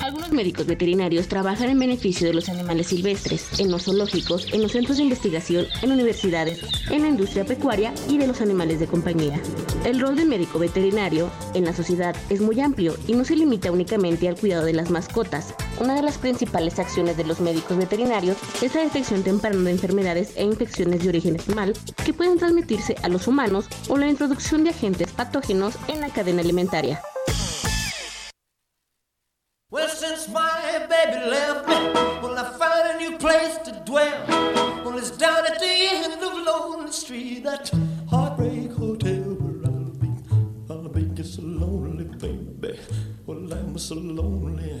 [0.00, 4.70] Algunos médicos veterinarios trabajan en beneficio de los animales silvestres, en los zoológicos, en los
[4.70, 6.60] centros de investigación, en universidades,
[6.92, 9.40] en la industria pecuaria y de los animales de compañía.
[9.84, 13.72] El rol del médico veterinario en la sociedad es muy amplio y no se limita
[13.72, 15.52] únicamente al cuidado de las mascotas.
[15.78, 20.32] Una de las principales acciones de los médicos veterinarios es la detección temprana de enfermedades
[20.36, 24.70] e infecciones de origen animal que pueden transmitirse a los humanos o la introducción de
[24.70, 27.00] agentes patógenos en la cadena alimentaria.
[43.78, 44.80] So lonely.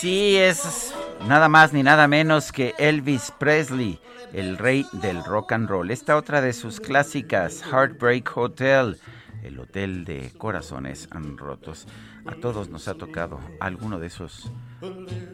[0.00, 0.94] Sí, es
[1.28, 4.00] nada más ni nada menos que Elvis Presley,
[4.32, 5.90] el rey del rock and roll.
[5.90, 8.98] Esta otra de sus clásicas, Heartbreak Hotel,
[9.42, 11.86] el hotel de corazones rotos.
[12.24, 14.50] A todos nos ha tocado alguno de esos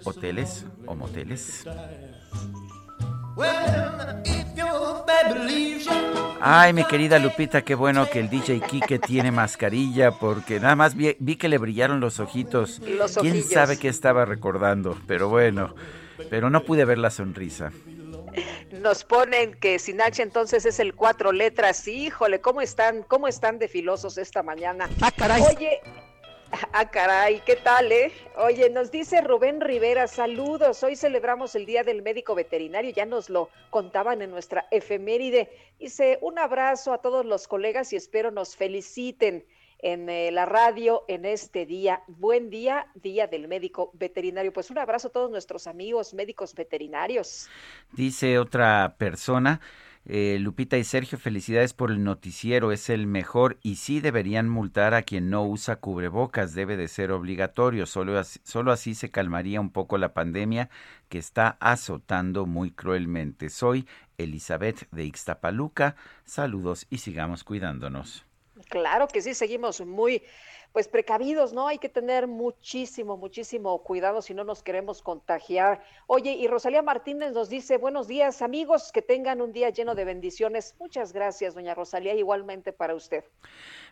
[0.03, 1.65] hoteles o moteles.
[6.41, 10.95] Ay, mi querida Lupita, qué bueno que el DJ Kike tiene mascarilla porque nada más
[10.95, 12.81] vi, vi que le brillaron los ojitos.
[12.81, 13.51] Los ¿Quién ojillos.
[13.51, 14.97] sabe qué estaba recordando?
[15.07, 15.75] Pero bueno,
[16.31, 17.73] pero no pude ver la sonrisa.
[18.71, 21.89] Nos ponen que sin H entonces es el cuatro letras.
[21.89, 23.03] Híjole, ¿cómo están?
[23.03, 24.89] ¿Cómo están de filosos esta mañana?
[25.01, 25.43] Ah, caray.
[25.43, 25.81] Oye,
[26.73, 28.13] ah, caray, ¿qué tal, eh?
[28.37, 30.83] Oye, nos dice Rubén Rivera, saludos.
[30.83, 35.51] Hoy celebramos el Día del Médico Veterinario, ya nos lo contaban en nuestra efeméride.
[35.79, 39.45] Dice, un abrazo a todos los colegas y espero nos feliciten
[39.79, 42.03] en eh, la radio en este día.
[42.07, 44.53] Buen día, Día del Médico Veterinario.
[44.53, 47.49] Pues un abrazo a todos nuestros amigos médicos veterinarios.
[47.93, 49.61] Dice otra persona,
[50.09, 54.95] eh, Lupita y Sergio, felicidades por el noticiero, es el mejor y sí deberían multar
[54.95, 59.61] a quien no usa cubrebocas, debe de ser obligatorio, solo así, solo así se calmaría
[59.61, 60.71] un poco la pandemia
[61.09, 63.51] que está azotando muy cruelmente.
[63.51, 68.25] Soy Elizabeth de Ixtapaluca, saludos y sigamos cuidándonos.
[68.69, 70.23] Claro que sí, seguimos muy
[70.73, 71.69] pues precavidos, ¿no?
[71.69, 75.83] Hay que tener muchísimo, muchísimo cuidado si no nos queremos contagiar.
[76.07, 80.05] Oye, y Rosalía Martínez nos dice, buenos días amigos, que tengan un día lleno de
[80.05, 80.75] bendiciones.
[80.79, 83.25] Muchas gracias, doña Rosalía, igualmente para usted.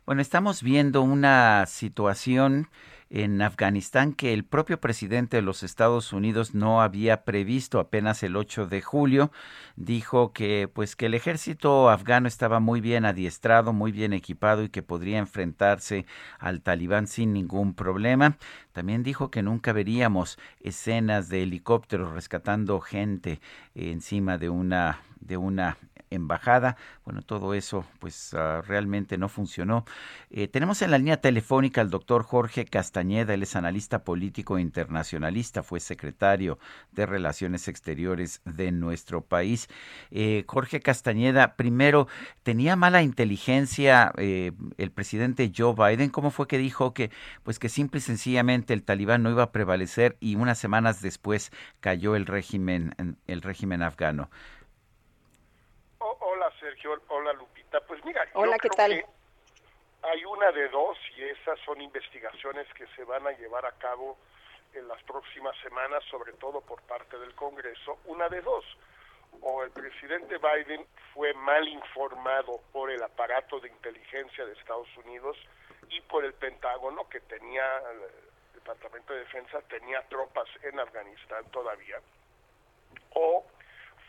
[0.04, 2.68] Bueno, estamos viendo una situación
[3.10, 8.36] en Afganistán que el propio presidente de los Estados Unidos no había previsto apenas el
[8.36, 9.30] 8 de julio.
[9.76, 14.68] Dijo que pues que el ejército afgano estaba muy bien adiestrado, muy bien equipado y
[14.68, 16.06] que podría enfrentarse
[16.38, 18.36] al talibán sin ningún problema.
[18.72, 23.40] También dijo que nunca veríamos escenas de helicópteros rescatando gente
[23.74, 25.78] encima de una de una
[26.14, 26.76] embajada.
[27.04, 29.84] Bueno, todo eso pues ah, realmente no funcionó.
[30.30, 35.62] Eh, tenemos en la línea telefónica al doctor Jorge Castañeda, él es analista político internacionalista,
[35.62, 36.58] fue secretario
[36.92, 39.68] de Relaciones Exteriores de nuestro país.
[40.10, 42.08] Eh, Jorge Castañeda, primero,
[42.42, 46.10] ¿tenía mala inteligencia eh, el presidente Joe Biden?
[46.10, 47.10] ¿Cómo fue que dijo que
[47.42, 51.52] pues que simple y sencillamente el talibán no iba a prevalecer y unas semanas después
[51.80, 52.94] cayó el régimen,
[53.26, 54.30] el régimen afgano?
[57.08, 57.80] Hola, Lupita.
[57.80, 59.04] Pues mira, Hola, ¿qué tal?
[60.02, 64.18] hay una de dos y esas son investigaciones que se van a llevar a cabo
[64.74, 67.98] en las próximas semanas, sobre todo por parte del Congreso.
[68.04, 68.64] Una de dos.
[69.40, 75.36] O el presidente Biden fue mal informado por el aparato de inteligencia de Estados Unidos
[75.88, 81.98] y por el Pentágono, que tenía, el Departamento de Defensa tenía tropas en Afganistán todavía.
[83.14, 83.44] O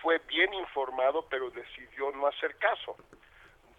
[0.06, 2.96] fue bien informado, pero decidió no hacer caso.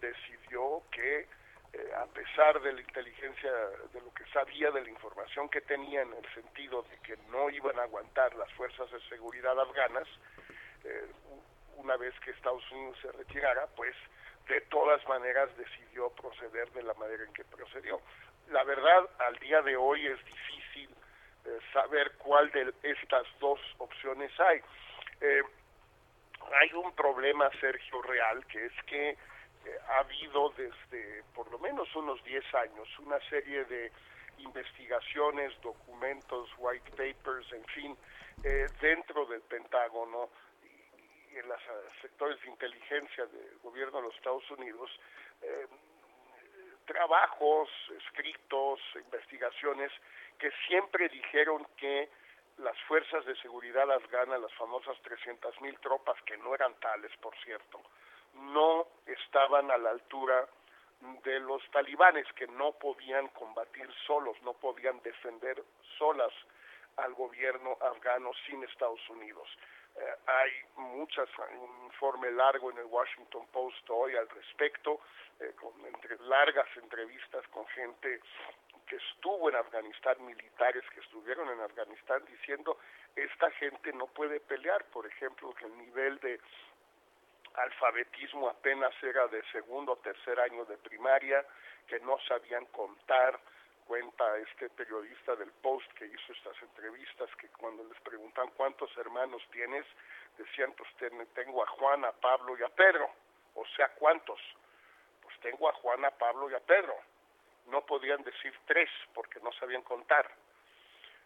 [0.01, 3.49] Decidió que, eh, a pesar de la inteligencia,
[3.93, 7.49] de lo que sabía, de la información que tenía en el sentido de que no
[7.49, 10.05] iban a aguantar las fuerzas de seguridad afganas,
[10.83, 11.05] eh,
[11.77, 13.95] una vez que Estados Unidos se retirara, pues
[14.49, 18.01] de todas maneras decidió proceder de la manera en que procedió.
[18.49, 20.89] La verdad, al día de hoy es difícil
[21.45, 24.61] eh, saber cuál de estas dos opciones hay
[26.53, 29.17] hay un problema, Sergio, real, que es que eh,
[29.89, 33.91] ha habido desde por lo menos unos 10 años una serie de
[34.39, 37.97] investigaciones, documentos, white papers, en fin,
[38.43, 40.29] eh, dentro del Pentágono
[40.63, 44.89] y, en los eh, sectores de inteligencia del gobierno de los Estados Unidos,
[46.85, 47.69] trabajos,
[48.07, 49.91] escritos, investigaciones
[50.39, 52.09] que siempre dijeron que
[52.57, 57.79] las fuerzas de seguridad afganas, las famosas 300.000 tropas, que no eran tales, por cierto,
[58.33, 60.47] no estaban a la altura
[61.23, 65.63] de los talibanes, que no podían combatir solos, no podían defender
[65.97, 66.33] solas
[66.97, 69.47] al gobierno afgano sin Estados Unidos.
[69.95, 74.99] Eh, hay muchas, un informe largo en el Washington Post hoy al respecto,
[75.39, 78.19] eh, con entre, largas entrevistas con gente
[78.87, 82.77] que estuvo en Afganistán, militares que estuvieron en Afganistán, diciendo,
[83.15, 86.39] esta gente no puede pelear, por ejemplo, que el nivel de
[87.55, 91.45] alfabetismo apenas era de segundo o tercer año de primaria,
[91.87, 93.39] que no sabían contar,
[93.85, 99.41] cuenta este periodista del Post que hizo estas entrevistas, que cuando les preguntan cuántos hermanos
[99.51, 99.85] tienes,
[100.37, 100.89] decían, pues
[101.33, 103.09] tengo a Juan, a Pablo y a Pedro,
[103.55, 104.39] o sea, ¿cuántos?
[105.21, 106.95] Pues tengo a Juan, a Pablo y a Pedro
[107.67, 110.29] no podían decir tres porque no sabían contar.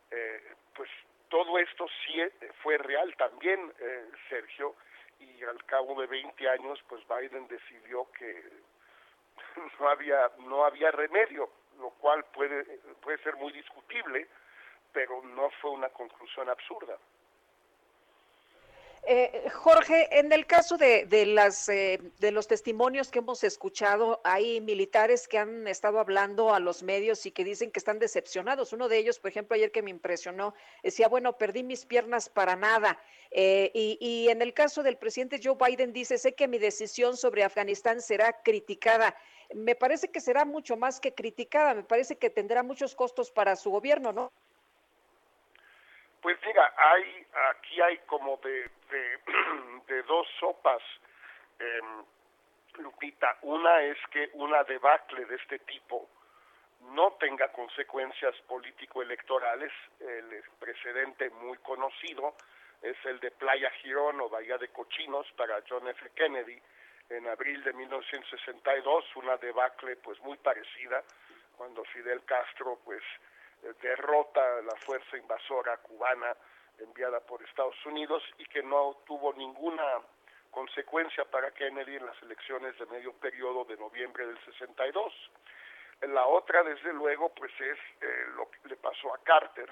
[0.10, 0.90] Eh, pues
[1.30, 4.76] todo esto sí eh, fue real también, eh, Sergio,
[5.20, 8.44] y al cabo de 20 años, pues Biden decidió que
[9.80, 11.50] no había, no había remedio,
[11.80, 12.64] lo cual puede,
[13.02, 14.28] puede ser muy discutible,
[14.92, 16.98] pero no fue una conclusión absurda.
[19.04, 24.62] Eh, Jorge, en el caso de, las, eh, de los testimonios que hemos escuchado, hay
[24.62, 28.74] militares que han estado hablando a los medios y que dicen que están decepcionados.
[28.74, 32.56] Uno de ellos, por ejemplo, ayer que me impresionó, decía, bueno, perdí mis piernas para
[32.56, 33.02] nada.
[33.32, 37.18] Eh, y, y en el caso del presidente Joe Biden dice, sé que mi decisión
[37.18, 39.16] sobre Afganistán será criticada.
[39.56, 43.56] Me parece que será mucho más que criticada, me parece que tendrá muchos costos para
[43.56, 44.32] su gobierno, ¿no?
[46.22, 48.70] Pues mira, hay aquí hay como de,
[49.88, 50.82] de, dos sopas,
[51.60, 51.82] eh,
[52.78, 53.38] Lupita.
[53.42, 56.08] Una es que una debacle de este tipo
[56.92, 59.72] no tenga consecuencias político-electorales.
[60.00, 62.36] El precedente muy conocido
[62.82, 66.10] es el de Playa Girón o Bahía de Cochinos para John F.
[66.16, 66.60] Kennedy
[67.10, 71.04] en abril de 1962, una debacle pues muy parecida
[71.58, 73.04] cuando Fidel Castro pues
[73.82, 76.36] derrota la fuerza invasora cubana
[76.80, 80.02] enviada por Estados Unidos y que no tuvo ninguna
[80.50, 85.14] consecuencia para Kennedy en las elecciones de medio periodo de noviembre del 62.
[86.02, 89.70] La otra, desde luego, pues es eh, lo que le pasó a Carter,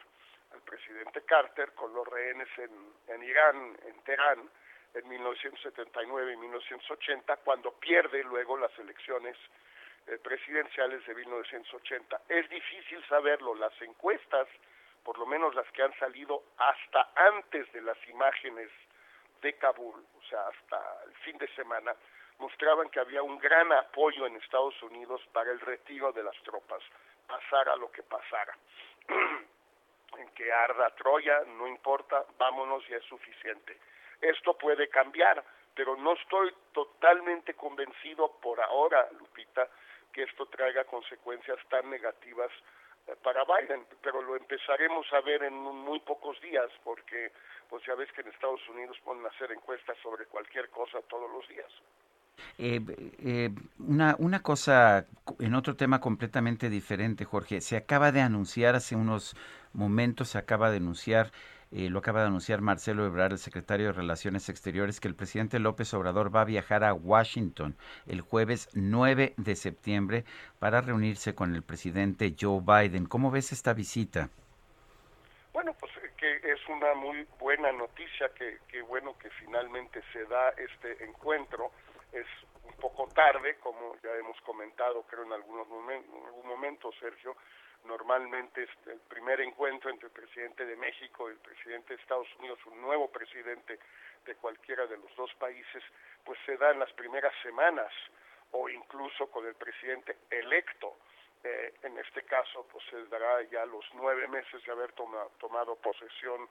[0.54, 2.72] al presidente Carter, con los rehenes en,
[3.08, 4.50] en Irán, en Teherán,
[4.94, 9.36] en 1979 y 1980, cuando pierde luego las elecciones
[10.08, 12.22] eh, presidenciales de 1980.
[12.28, 14.48] Es difícil saberlo, las encuestas,
[15.04, 18.70] por lo menos las que han salido hasta antes de las imágenes
[19.42, 21.96] de Kabul, o sea, hasta el fin de semana,
[22.40, 26.82] mostraban que había un gran apoyo en Estados Unidos para el retiro de las tropas,
[27.28, 28.58] pasara lo que pasara.
[30.18, 33.78] en que arda Troya, no importa, vámonos y es suficiente.
[34.22, 35.44] Esto puede cambiar,
[35.76, 39.68] pero no estoy totalmente convencido por ahora, Lupita,
[40.14, 42.52] que esto traiga consecuencias tan negativas
[43.08, 47.32] eh, para Biden, pero lo empezaremos a ver en muy pocos días, porque
[47.70, 51.48] pues ya ves que en Estados Unidos a hacer encuestas sobre cualquier cosa todos los
[51.48, 51.72] días.
[52.58, 52.80] Eh,
[53.20, 53.50] eh,
[53.80, 55.06] una, una cosa,
[55.40, 59.36] en otro tema completamente diferente, Jorge, se acaba de anunciar hace unos
[59.74, 61.32] momentos, se acaba de anunciar
[61.72, 65.60] eh, lo acaba de anunciar Marcelo Ebrard, el secretario de Relaciones Exteriores, que el presidente
[65.60, 67.76] López Obrador va a viajar a Washington
[68.08, 70.26] el jueves 9 de septiembre
[70.58, 73.06] para reunirse con el presidente Joe Biden.
[73.06, 74.30] ¿Cómo ves esta visita?
[75.54, 80.26] Bueno, pues eh, que es una muy buena noticia, que, que bueno que finalmente se
[80.26, 81.72] da este encuentro.
[82.12, 82.26] Es
[82.64, 87.36] un poco tarde, como ya hemos comentado, creo en algunos momentos, en algún momento, Sergio,
[87.86, 92.28] Normalmente es el primer encuentro entre el presidente de México y el presidente de Estados
[92.40, 93.80] Unidos, un nuevo presidente
[94.26, 95.84] de cualquiera de los dos países,
[96.24, 97.92] pues se da en las primeras semanas
[98.52, 100.98] o incluso con el presidente electo.
[101.44, 106.50] Eh, en este caso, pues se dará ya los nueve meses de haber tomado posesión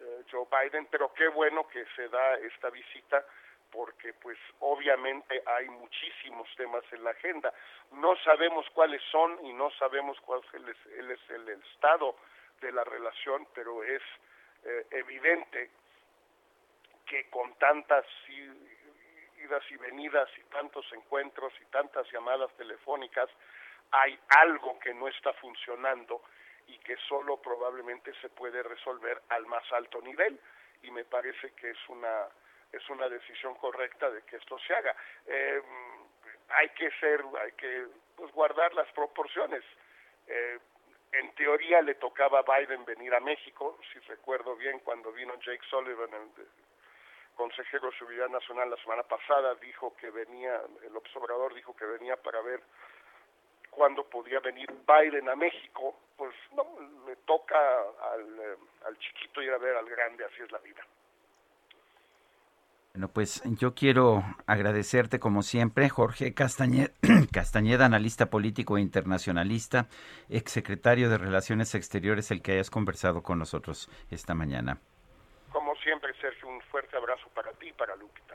[0.00, 3.24] eh, Joe Biden, pero qué bueno que se da esta visita
[3.70, 7.52] porque pues obviamente hay muchísimos temas en la agenda.
[7.92, 12.16] No sabemos cuáles son y no sabemos cuál es el, estado
[12.60, 14.02] de la relación, pero es
[14.64, 15.70] eh, evidente
[17.06, 23.30] que con tantas idas y venidas y tantos encuentros y tantas llamadas telefónicas
[23.90, 26.22] hay algo que no está funcionando
[26.66, 30.38] y que solo probablemente se puede resolver al más alto nivel
[30.82, 32.28] y me parece que es una
[32.72, 34.94] es una decisión correcta de que esto se haga.
[35.26, 35.62] Eh,
[36.50, 39.62] hay que ser, hay que pues, guardar las proporciones.
[40.26, 40.58] Eh,
[41.12, 45.64] en teoría le tocaba a Biden venir a México, si recuerdo bien, cuando vino Jake
[45.70, 46.46] Sullivan, el
[47.34, 52.16] consejero de Seguridad Nacional la semana pasada, dijo que venía, el observador dijo que venía
[52.16, 52.60] para ver
[53.70, 56.66] cuándo podía venir Biden a México, pues no,
[57.06, 57.58] le toca
[58.12, 60.84] al, eh, al chiquito ir a ver al grande, así es la vida.
[62.94, 66.90] Bueno, pues yo quiero agradecerte como siempre, Jorge Castañeda,
[67.32, 69.86] Castañeda, analista político e internacionalista,
[70.28, 74.80] exsecretario de Relaciones Exteriores, el que hayas conversado con nosotros esta mañana.
[75.52, 78.27] Como siempre, Sergio, un fuerte abrazo para ti y para Lupita.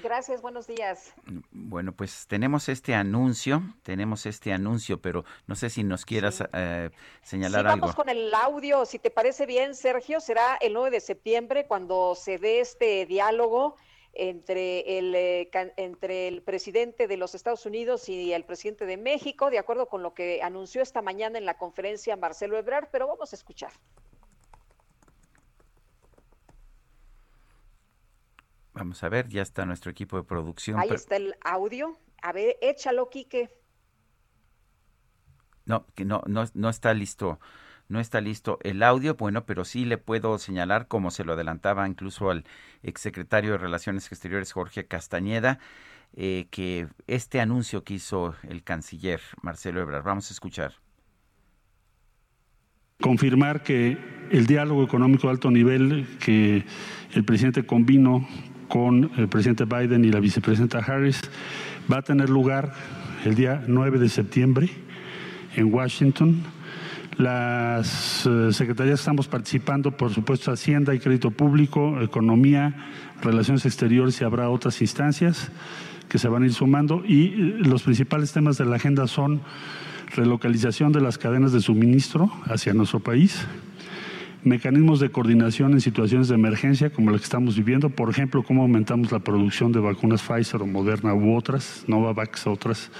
[0.00, 1.12] Gracias, buenos días.
[1.50, 6.90] Bueno, pues tenemos este anuncio, tenemos este anuncio, pero no sé si nos quieras eh,
[7.22, 7.82] señalar algo.
[7.82, 12.14] Vamos con el audio, si te parece bien, Sergio, será el 9 de septiembre cuando
[12.14, 13.76] se dé este diálogo
[14.14, 19.50] entre el, eh, entre el presidente de los Estados Unidos y el presidente de México,
[19.50, 23.32] de acuerdo con lo que anunció esta mañana en la conferencia Marcelo Ebrard, pero vamos
[23.32, 23.72] a escuchar.
[28.74, 30.78] Vamos a ver, ya está nuestro equipo de producción.
[30.80, 31.98] Ahí está el audio.
[32.22, 33.50] A ver, échalo, Quique.
[35.64, 37.38] No, que no, no, no está listo.
[37.88, 41.86] No está listo el audio, bueno, pero sí le puedo señalar, como se lo adelantaba
[41.86, 42.44] incluso al
[42.82, 45.58] exsecretario de Relaciones Exteriores Jorge Castañeda,
[46.14, 50.74] eh, que este anuncio que hizo el canciller Marcelo Ebrard, vamos a escuchar.
[53.00, 53.98] Confirmar que
[54.30, 56.64] el diálogo económico de alto nivel que
[57.12, 58.26] el presidente convino
[58.72, 61.20] con el presidente Biden y la vicepresidenta Harris
[61.92, 62.72] va a tener lugar
[63.26, 64.70] el día 9 de septiembre
[65.54, 66.42] en Washington.
[67.18, 72.88] Las eh, secretarías estamos participando, por supuesto, Hacienda y Crédito Público, Economía,
[73.20, 75.52] Relaciones Exteriores y habrá otras instancias
[76.08, 77.02] que se van a ir sumando.
[77.06, 79.42] Y eh, los principales temas de la agenda son
[80.16, 83.46] relocalización de las cadenas de suministro hacia nuestro país,
[84.44, 88.62] mecanismos de coordinación en situaciones de emergencia como la que estamos viviendo, por ejemplo, cómo
[88.62, 92.90] aumentamos la producción de vacunas Pfizer o Moderna u otras, Novavax, otras,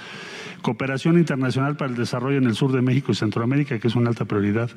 [0.61, 4.09] cooperación internacional para el desarrollo en el sur de México y Centroamérica, que es una
[4.09, 4.69] alta prioridad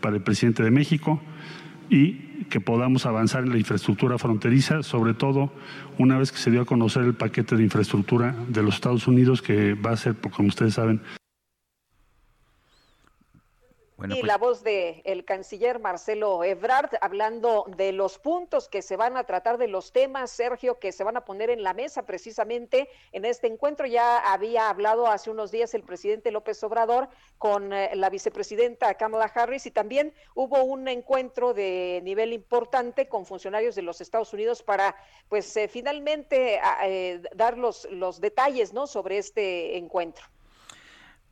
[0.00, 1.20] para el presidente de México,
[1.88, 5.52] y que podamos avanzar en la infraestructura fronteriza, sobre todo
[5.98, 9.42] una vez que se dio a conocer el paquete de infraestructura de los Estados Unidos,
[9.42, 11.00] que va a ser, como ustedes saben,
[14.04, 18.96] y pues la voz del el canciller Marcelo Ebrard hablando de los puntos que se
[18.96, 22.04] van a tratar, de los temas, Sergio, que se van a poner en la mesa
[22.04, 23.86] precisamente en este encuentro.
[23.86, 29.30] Ya había hablado hace unos días el presidente López Obrador con eh, la vicepresidenta Kamala
[29.34, 34.62] Harris y también hubo un encuentro de nivel importante con funcionarios de los Estados Unidos
[34.62, 34.96] para,
[35.28, 40.24] pues, eh, finalmente eh, dar los, los detalles, ¿no?, sobre este encuentro.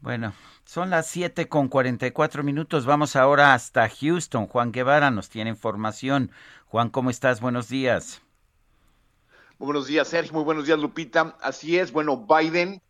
[0.00, 0.32] Bueno,
[0.70, 2.86] son las 7 con 44 minutos.
[2.86, 4.46] Vamos ahora hasta Houston.
[4.46, 6.30] Juan Guevara nos tiene información.
[6.66, 7.40] Juan, ¿cómo estás?
[7.40, 8.22] Buenos días.
[9.58, 10.32] Muy buenos días, Sergio.
[10.32, 11.36] Muy buenos días, Lupita.
[11.42, 11.90] Así es.
[11.90, 12.80] Bueno, Biden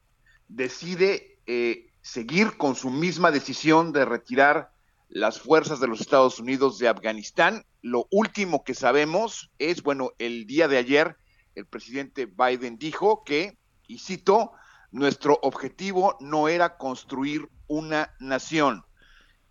[0.49, 4.73] decide eh, seguir con su misma decisión de retirar
[5.09, 7.65] las fuerzas de los Estados Unidos de Afganistán.
[7.81, 11.17] Lo último que sabemos es, bueno, el día de ayer
[11.55, 13.57] el presidente Biden dijo que,
[13.87, 14.53] y cito,
[14.91, 18.85] nuestro objetivo no era construir una nación.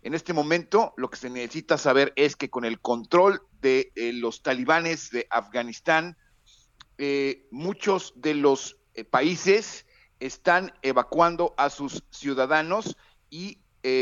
[0.02, 4.12] En este momento lo que se necesita saber es que con el control de eh,
[4.12, 6.16] los talibanes de Afganistán,
[6.98, 9.86] eh, muchos de los eh, países
[10.20, 12.96] están evacuando a sus ciudadanos
[13.30, 13.58] y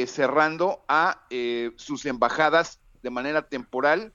[0.09, 1.29] cerrando a
[1.77, 4.13] sus embajadas de manera temporal.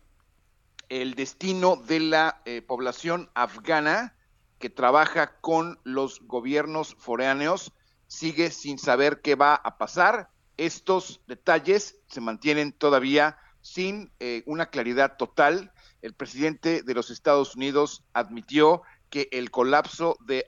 [0.90, 4.18] El destino de la población afgana
[4.60, 7.72] que trabaja con los gobiernos foráneos
[8.14, 10.30] sigue sin saber qué va a pasar.
[10.56, 15.74] Estos detalles se mantienen todavía sin eh, una claridad total.
[16.04, 20.46] El presidente de los Estados Unidos admitió que el colapso de,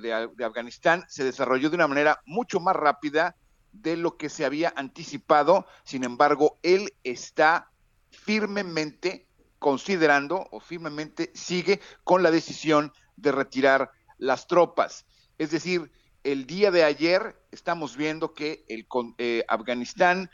[0.00, 3.36] de, Afganistán se desarrolló de una manera mucho más rápida
[3.72, 5.66] de lo que se había anticipado.
[5.84, 7.70] Sin embargo, él está
[8.10, 9.26] firmemente
[9.58, 15.04] considerando o firmemente sigue con la decisión de retirar las tropas.
[15.36, 15.90] Es decir,
[16.24, 18.86] el día de ayer estamos viendo que el
[19.18, 20.30] eh, Afganistán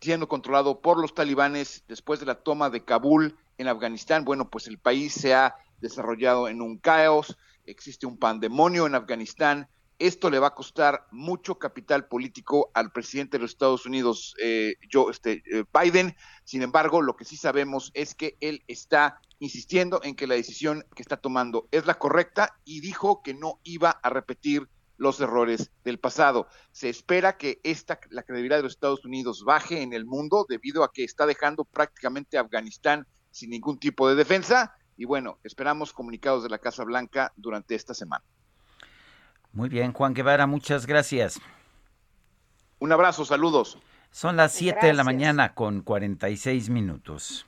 [0.00, 4.66] siendo controlado por los talibanes después de la toma de Kabul en Afganistán, bueno, pues
[4.66, 9.68] el país se ha desarrollado en un caos, existe un pandemonio en Afganistán,
[9.98, 14.74] esto le va a costar mucho capital político al presidente de los Estados Unidos, eh,
[15.10, 16.16] este, eh, Biden.
[16.42, 20.86] Sin embargo, lo que sí sabemos es que él está insistiendo en que la decisión
[20.94, 24.70] que está tomando es la correcta y dijo que no iba a repetir
[25.00, 26.46] los errores del pasado.
[26.72, 30.84] Se espera que esta, la credibilidad de los Estados Unidos baje en el mundo debido
[30.84, 34.76] a que está dejando prácticamente Afganistán sin ningún tipo de defensa.
[34.98, 38.22] Y bueno, esperamos comunicados de la Casa Blanca durante esta semana.
[39.52, 41.40] Muy bien, Juan Guevara, muchas gracias.
[42.78, 43.78] Un abrazo, saludos.
[44.10, 47.46] Son las 7 de la mañana con 46 minutos.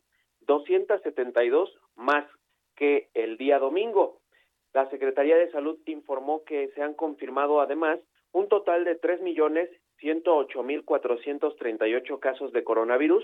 [0.48, 2.26] 272 más
[2.78, 4.23] que el día domingo.
[4.74, 8.00] La Secretaría de Salud informó que se han confirmado además
[8.32, 9.70] un total de tres millones
[10.00, 13.24] ciento ocho mil cuatrocientos treinta y ocho casos de coronavirus,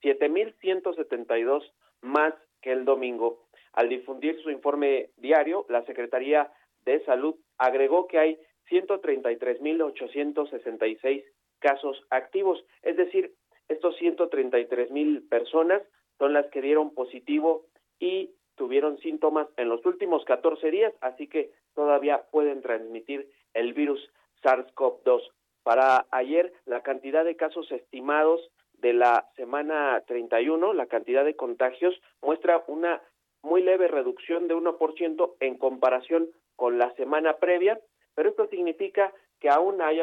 [0.00, 1.64] siete mil ciento setenta y dos
[2.00, 2.32] más
[2.62, 3.48] que el domingo.
[3.72, 6.50] Al difundir su informe diario, la Secretaría
[6.84, 11.24] de Salud agregó que hay ciento treinta y tres mil ochocientos sesenta y seis
[11.58, 13.32] casos activos, es decir,
[13.68, 15.82] estos ciento treinta y tres mil personas
[16.18, 17.66] son las que dieron positivo
[17.98, 24.10] y tuvieron síntomas en los últimos 14 días, así que todavía pueden transmitir el virus
[24.42, 25.22] SARS-CoV-2.
[25.62, 31.94] Para ayer, la cantidad de casos estimados de la semana 31, la cantidad de contagios,
[32.22, 33.02] muestra una
[33.42, 37.80] muy leve reducción de 1% en comparación con la semana previa,
[38.14, 40.00] pero esto significa que aún hay,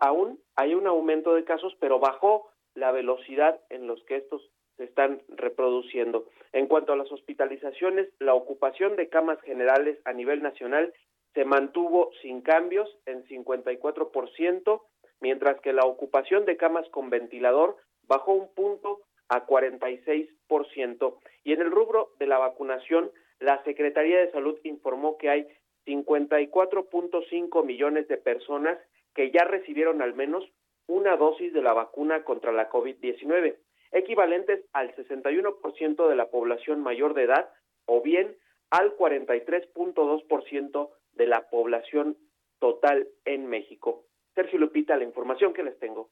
[0.00, 4.42] aún hay un aumento de casos, pero bajó la velocidad en los que estos
[4.80, 6.24] se están reproduciendo.
[6.52, 10.94] En cuanto a las hospitalizaciones, la ocupación de camas generales a nivel nacional
[11.34, 14.80] se mantuvo sin cambios en 54%,
[15.20, 17.76] mientras que la ocupación de camas con ventilador
[18.08, 21.18] bajó un punto a 46%.
[21.44, 25.46] Y en el rubro de la vacunación, la Secretaría de Salud informó que hay
[25.84, 28.78] 54.5 millones de personas
[29.14, 30.42] que ya recibieron al menos
[30.86, 33.56] una dosis de la vacuna contra la COVID-19,
[33.92, 37.50] equivalentes al 61% de la población mayor de edad
[37.86, 38.36] o bien
[38.70, 42.16] al 43.2% de la población
[42.58, 44.04] total en México.
[44.34, 46.08] Sergio Lupita, la información que les tengo.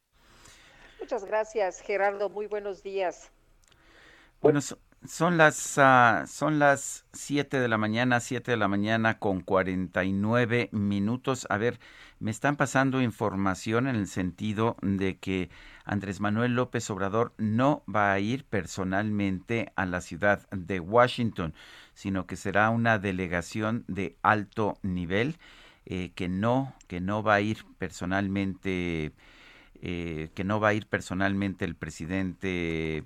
[0.99, 2.29] Muchas gracias, Gerardo.
[2.29, 3.31] Muy buenos días.
[4.41, 4.61] Bueno,
[5.07, 10.69] son las uh, son las 7 de la mañana, 7 de la mañana con 49
[10.73, 11.47] minutos.
[11.51, 11.79] A ver,
[12.19, 15.51] me están pasando información en el sentido de que
[15.85, 21.55] Andrés Manuel López Obrador no va a ir personalmente a la ciudad de Washington,
[21.95, 25.39] sino que será una delegación de alto nivel
[25.87, 29.13] eh, que no que no va a ir personalmente
[29.81, 33.05] eh, que no va a ir personalmente el presidente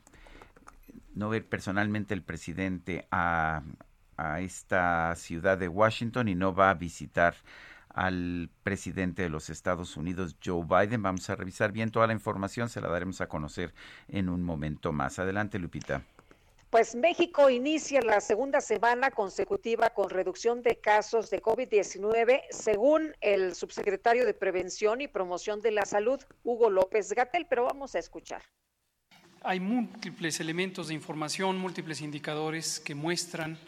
[1.15, 3.63] no ver personalmente el presidente a,
[4.17, 7.35] a esta ciudad de Washington y no va a visitar
[7.95, 11.03] al presidente de los Estados Unidos, Joe Biden.
[11.03, 13.75] Vamos a revisar bien toda la información, se la daremos a conocer
[14.09, 15.19] en un momento más.
[15.19, 16.03] Adelante, Lupita.
[16.71, 23.55] Pues México inicia la segunda semana consecutiva con reducción de casos de COVID-19, según el
[23.55, 28.43] subsecretario de Prevención y Promoción de la Salud, Hugo López Gatel, pero vamos a escuchar.
[29.45, 33.59] Hay múltiples elementos de información, múltiples indicadores que muestran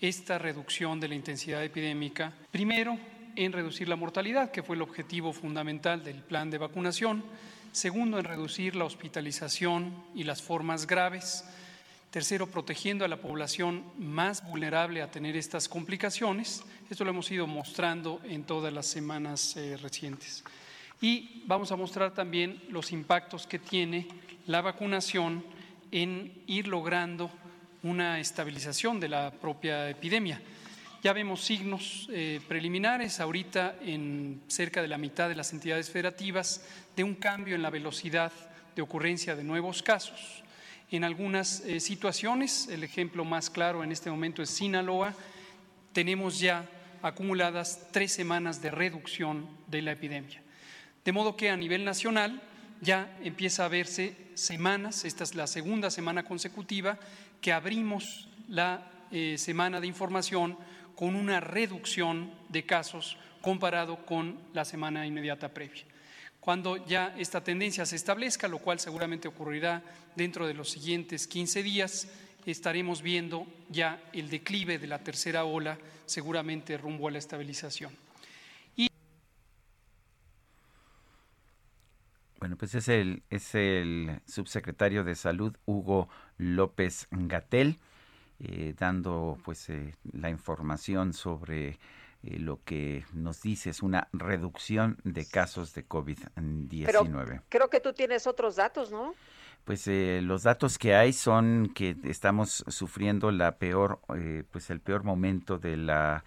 [0.00, 2.32] esta reducción de la intensidad epidémica.
[2.52, 2.96] Primero,
[3.34, 7.24] en reducir la mortalidad, que fue el objetivo fundamental del plan de vacunación.
[7.72, 11.44] Segundo, en reducir la hospitalización y las formas graves.
[12.12, 16.62] Tercero, protegiendo a la población más vulnerable a tener estas complicaciones.
[16.88, 20.44] Esto lo hemos ido mostrando en todas las semanas eh, recientes.
[21.00, 24.06] Y vamos a mostrar también los impactos que tiene
[24.46, 25.44] la vacunación
[25.90, 27.30] en ir logrando
[27.82, 30.40] una estabilización de la propia epidemia.
[31.02, 36.66] Ya vemos signos eh, preliminares ahorita en cerca de la mitad de las entidades federativas
[36.96, 38.32] de un cambio en la velocidad
[38.74, 40.42] de ocurrencia de nuevos casos.
[40.90, 45.14] En algunas eh, situaciones, el ejemplo más claro en este momento es Sinaloa,
[45.92, 46.68] tenemos ya
[47.02, 50.42] acumuladas tres semanas de reducción de la epidemia.
[51.04, 52.42] De modo que a nivel nacional
[52.84, 56.98] ya empieza a verse semanas, esta es la segunda semana consecutiva,
[57.40, 60.56] que abrimos la eh, semana de información
[60.94, 65.84] con una reducción de casos comparado con la semana inmediata previa.
[66.40, 69.82] Cuando ya esta tendencia se establezca, lo cual seguramente ocurrirá
[70.14, 72.08] dentro de los siguientes 15 días,
[72.44, 78.03] estaremos viendo ya el declive de la tercera ola, seguramente rumbo a la estabilización.
[82.44, 87.78] Bueno, pues es el, es el subsecretario de Salud, Hugo López Gatel,
[88.38, 91.78] eh, dando pues eh, la información sobre
[92.22, 97.40] eh, lo que nos dice es una reducción de casos de COVID-19.
[97.48, 99.14] Creo que tú tienes otros datos, ¿no?
[99.64, 104.00] Pues los datos que hay son que estamos sufriendo la peor,
[104.50, 106.24] pues el peor momento de la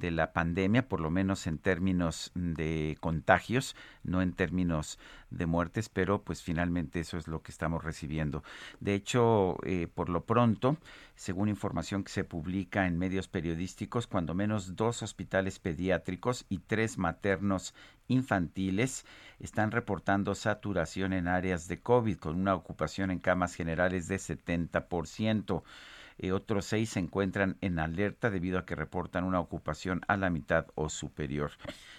[0.00, 4.98] de la pandemia, por lo menos en términos de contagios, no en términos
[5.30, 8.42] de muertes, pero pues finalmente eso es lo que estamos recibiendo.
[8.80, 10.78] De hecho, eh, por lo pronto,
[11.14, 16.98] según información que se publica en medios periodísticos, cuando menos dos hospitales pediátricos y tres
[16.98, 17.74] maternos
[18.08, 19.04] infantiles
[19.38, 25.62] están reportando saturación en áreas de COVID, con una ocupación en camas generales de 70%.
[26.22, 30.28] Eh, otros seis se encuentran en alerta debido a que reportan una ocupación a la
[30.28, 31.52] mitad o superior.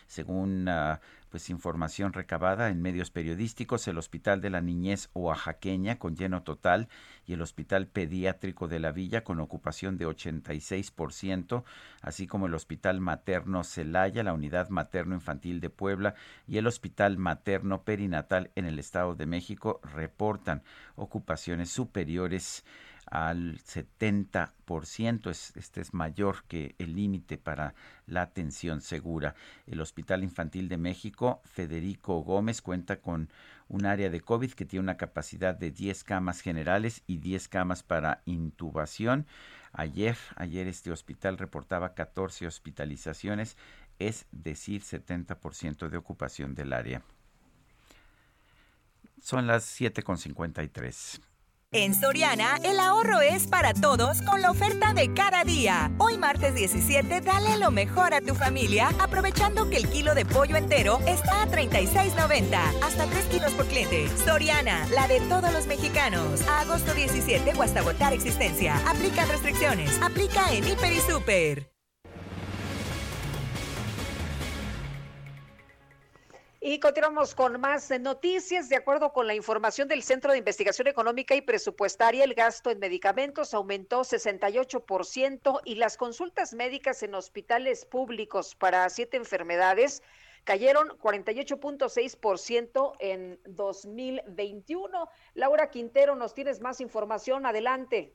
[0.05, 1.01] Según ah,
[1.31, 6.87] pues información recabada en medios periodísticos, el Hospital de la Niñez Oaxaqueña con lleno total
[7.25, 11.63] y el Hospital Pediátrico de la Villa con ocupación de 86%,
[12.01, 16.13] así como el Hospital Materno Celaya, la Unidad Materno Infantil de Puebla
[16.47, 20.61] y el Hospital Materno Perinatal en el Estado de México reportan
[20.95, 22.63] ocupaciones superiores
[23.11, 25.29] al 70%.
[25.29, 27.75] este es mayor que el límite para
[28.07, 29.35] la atención segura.
[29.67, 33.29] El Hospital Infantil de México, Federico Gómez, cuenta con
[33.67, 37.83] un área de COVID que tiene una capacidad de 10 camas generales y 10 camas
[37.83, 39.27] para intubación.
[39.73, 43.57] Ayer, ayer este hospital reportaba 14 hospitalizaciones,
[43.99, 47.03] es decir, 70% de ocupación del área.
[49.21, 51.30] Son las 7.53.
[51.73, 55.89] En Soriana, el ahorro es para todos con la oferta de cada día.
[55.99, 60.57] Hoy martes 17, dale lo mejor a tu familia, aprovechando que el kilo de pollo
[60.57, 64.09] entero está a 36.90, hasta 3 kilos por cliente.
[64.17, 66.41] Soriana, la de todos los mexicanos.
[66.45, 68.75] Agosto 17 o hasta existencia.
[68.85, 69.97] Aplica restricciones.
[70.01, 71.71] Aplica en Hiper y Super.
[76.63, 78.69] Y continuamos con más noticias.
[78.69, 82.77] De acuerdo con la información del Centro de Investigación Económica y Presupuestaria, el gasto en
[82.77, 90.03] medicamentos aumentó 68% y las consultas médicas en hospitales públicos para siete enfermedades
[90.43, 95.09] cayeron 48.6% en 2021.
[95.33, 97.47] Laura Quintero, nos tienes más información.
[97.47, 98.13] Adelante.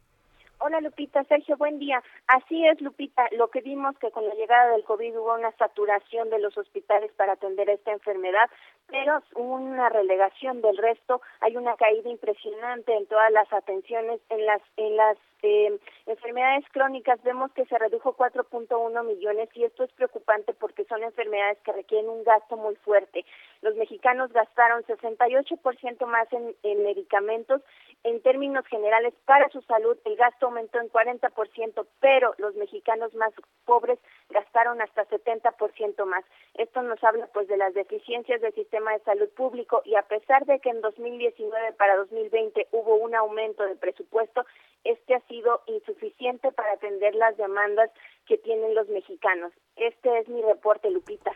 [0.59, 2.03] Hola Lupita, Sergio, buen día.
[2.29, 6.31] Así es, Lupita, lo que vimos que con la llegada del COVID hubo una saturación
[6.31, 8.49] de los hospitales para atender esta enfermedad,
[8.87, 14.63] pero una relegación del resto, hay una caída impresionante en todas las atenciones en las
[14.79, 20.55] en las eh, enfermedades crónicas vemos que se redujo 4.1 millones y esto es preocupante
[20.55, 23.25] porque son enfermedades que requieren un gasto muy fuerte.
[23.61, 27.63] Los mexicanos gastaron 68% más en, en medicamentos.
[28.07, 33.33] En términos generales, para su salud, el gasto aumentó en 40%, pero los mexicanos más
[33.65, 33.99] pobres
[34.31, 36.25] gastaron hasta 70% más.
[36.55, 40.47] Esto nos habla pues de las deficiencias del sistema de salud público y a pesar
[40.47, 44.47] de que en 2019 para 2020 hubo un aumento de presupuesto,
[44.85, 47.91] este ha sido insuficiente para atender las demandas
[48.25, 49.53] que tienen los mexicanos.
[49.75, 51.33] Este es mi reporte, Lupita.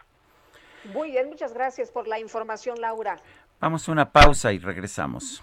[0.95, 3.17] Muy bien, muchas gracias por la información, Laura.
[3.59, 5.43] Vamos a una pausa y regresamos.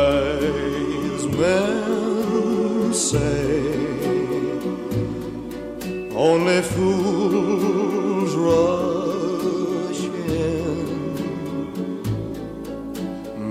[6.21, 10.75] only fools rush in,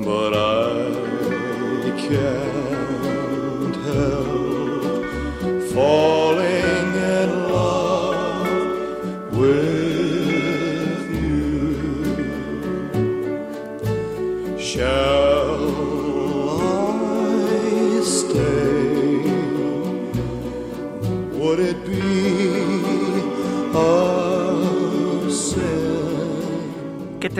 [0.04, 0.59] but I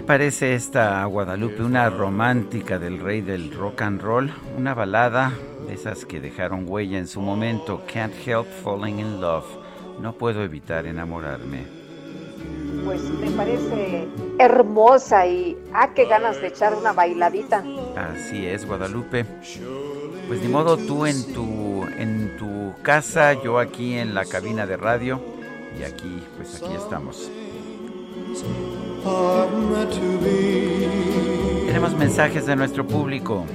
[0.01, 4.33] te parece esta Guadalupe, una romántica del rey del rock and roll?
[4.57, 5.31] Una balada
[5.67, 7.83] de esas que dejaron huella en su momento.
[7.93, 9.45] Can't help falling in love.
[10.01, 11.67] No puedo evitar enamorarme.
[12.83, 17.63] Pues me parece hermosa y ah, qué ganas de echar una bailadita.
[17.95, 19.27] Así es, Guadalupe.
[20.29, 24.79] Pues ni modo, tú en tu, en tu casa, yo aquí en la cabina de
[24.79, 25.21] radio.
[25.79, 27.31] Y aquí, pues aquí estamos.
[31.67, 33.47] Tenemos mensajes de nuestro público.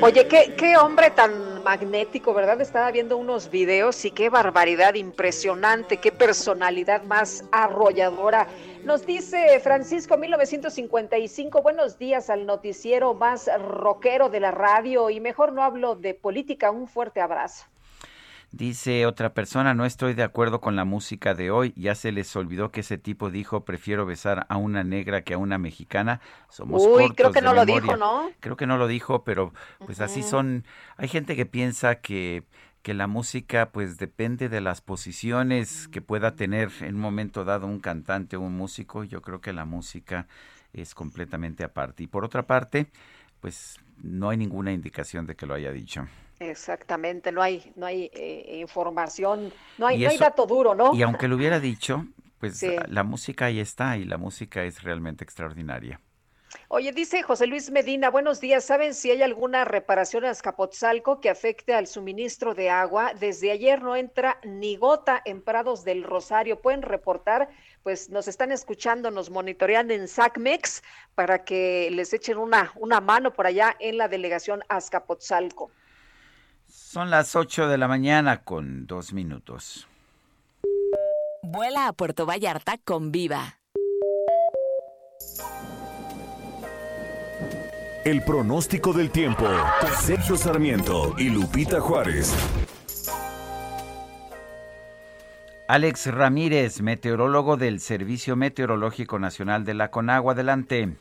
[0.00, 2.60] Oye, qué, qué hombre tan magnético, ¿verdad?
[2.60, 8.46] Estaba viendo unos videos y qué barbaridad impresionante, qué personalidad más arrolladora.
[8.84, 15.52] Nos dice Francisco 1955, buenos días al noticiero más rockero de la radio y mejor
[15.52, 17.64] no hablo de política, un fuerte abrazo.
[18.56, 21.72] Dice otra persona, no estoy de acuerdo con la música de hoy.
[21.76, 25.38] Ya se les olvidó que ese tipo dijo, prefiero besar a una negra que a
[25.38, 26.20] una mexicana.
[26.50, 27.94] Somos Uy, cortos creo que de no lo memoria".
[27.94, 28.30] dijo, ¿no?
[28.38, 29.52] Creo que no lo dijo, pero
[29.84, 30.64] pues así son.
[30.96, 32.44] Hay gente que piensa que
[32.82, 37.66] que la música pues depende de las posiciones que pueda tener en un momento dado
[37.66, 39.02] un cantante o un músico.
[39.02, 40.28] Yo creo que la música
[40.74, 42.04] es completamente aparte.
[42.04, 42.86] Y por otra parte,
[43.40, 46.06] pues no hay ninguna indicación de que lo haya dicho.
[46.40, 50.74] Exactamente, no hay, no hay eh, información, no hay, Y no hay eso- dato duro,
[50.74, 50.94] ¿no?
[50.94, 52.06] Y aunque lo hubiera dicho,
[52.40, 52.76] pues Sí.
[52.88, 56.00] la música ahí está y la música es realmente extraordinaria.
[56.68, 58.64] Oye, dice José Luis Medina, buenos días.
[58.64, 63.12] ¿Saben si hay alguna reparación a Azcapotzalco que afecte al suministro de agua?
[63.18, 66.60] Desde ayer no entra ni gota en Prados del Rosario.
[66.60, 67.48] ¿Pueden reportar?
[67.82, 70.82] pues nos están escuchando, nos monitorean en SACMEX
[71.14, 75.70] para que les echen una, una mano por allá en la delegación Azcapotzalco.
[76.74, 79.86] Son las 8 de la mañana con dos minutos.
[81.40, 83.60] Vuela a Puerto Vallarta con Viva.
[88.04, 89.46] El pronóstico del tiempo.
[90.00, 92.34] Sergio Sarmiento y Lupita Juárez.
[95.68, 100.32] Alex Ramírez, meteorólogo del Servicio Meteorológico Nacional de la Conagua.
[100.32, 100.96] Adelante.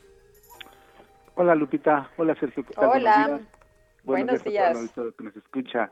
[1.36, 2.64] Hola Lupita, hola Sergio.
[2.64, 2.90] ¿qué tal?
[2.90, 3.40] Hola,
[4.04, 4.76] buenos buenos días.
[4.76, 4.94] a días.
[4.94, 5.92] todo el que nos escucha.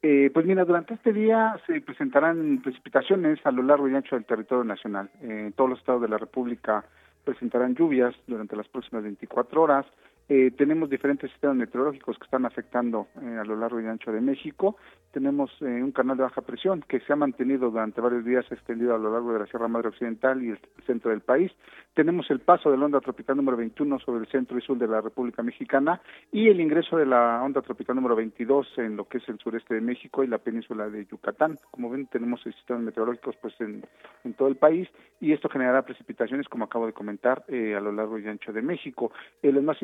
[0.00, 4.24] Eh, pues mira, durante este día se presentarán precipitaciones a lo largo y ancho del
[4.24, 5.10] territorio nacional.
[5.22, 6.84] Eh, todos los estados de la República
[7.24, 9.86] presentarán lluvias durante las próximas 24 horas.
[10.30, 14.20] Eh, tenemos diferentes sistemas meteorológicos que están afectando eh, a lo largo y ancho de
[14.20, 14.76] México.
[15.10, 18.94] Tenemos eh, un canal de baja presión que se ha mantenido durante varios días extendido
[18.94, 21.50] a lo largo de la Sierra Madre Occidental y el centro del país.
[21.94, 24.86] Tenemos el paso de la onda tropical número 21 sobre el centro y sur de
[24.86, 26.00] la República Mexicana
[26.30, 29.74] y el ingreso de la onda tropical número 22 en lo que es el sureste
[29.74, 31.58] de México y la península de Yucatán.
[31.70, 33.82] Como ven, tenemos sistemas meteorológicos pues en,
[34.24, 34.88] en todo el país
[35.20, 38.62] y esto generará precipitaciones, como acabo de comentar, eh, a lo largo y ancho de
[38.62, 39.10] México.
[39.42, 39.80] Eh, los más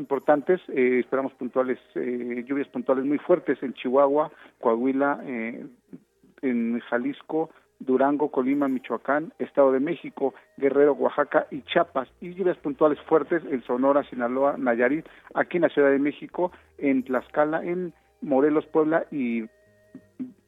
[0.68, 4.30] eh, esperamos puntuales, eh, lluvias puntuales muy fuertes en Chihuahua,
[4.60, 5.66] Coahuila, eh,
[6.42, 12.98] en Jalisco, Durango, Colima, Michoacán, Estado de México, Guerrero, Oaxaca y Chiapas, y lluvias puntuales
[13.02, 18.66] fuertes en Sonora, Sinaloa, Nayarit, aquí en la Ciudad de México, en Tlaxcala, en Morelos,
[18.66, 19.44] Puebla y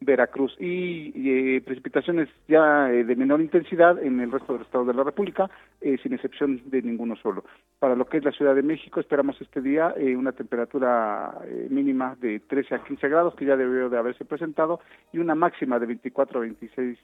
[0.00, 4.86] Veracruz y, eh, precipitaciones ya eh, de menor intensidad en el resto de los estados
[4.86, 5.50] de la República,
[5.80, 7.44] eh, sin excepción de ninguno solo.
[7.78, 11.66] Para lo que es la Ciudad de México, esperamos este día eh, una temperatura eh,
[11.70, 14.80] mínima de 13 a 15 grados, que ya debió de haberse presentado,
[15.12, 16.98] y una máxima de 24 a 26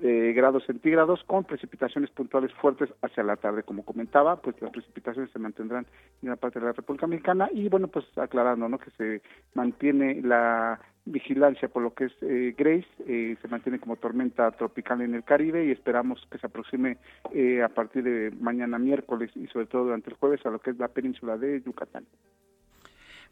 [0.00, 3.62] eh, grados centígrados con precipitaciones puntuales fuertes hacia la tarde.
[3.62, 5.86] Como comentaba, pues las precipitaciones se mantendrán
[6.22, 8.78] en la parte de la República Mexicana y bueno, pues aclarando, ¿no?
[8.78, 9.22] Que se
[9.54, 10.80] mantiene la
[11.10, 15.24] vigilancia por lo que es eh, Grace, eh, se mantiene como tormenta tropical en el
[15.24, 16.98] Caribe y esperamos que se aproxime
[17.32, 20.70] eh, a partir de mañana miércoles y sobre todo durante el jueves a lo que
[20.70, 22.06] es la península de Yucatán.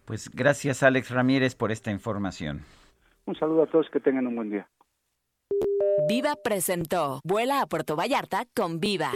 [0.05, 2.63] Pues gracias Alex Ramírez por esta información.
[3.27, 4.67] Un saludo a todos, que tengan un buen día.
[6.05, 9.13] Viva presentó Vuela a Puerto Vallarta con Viva.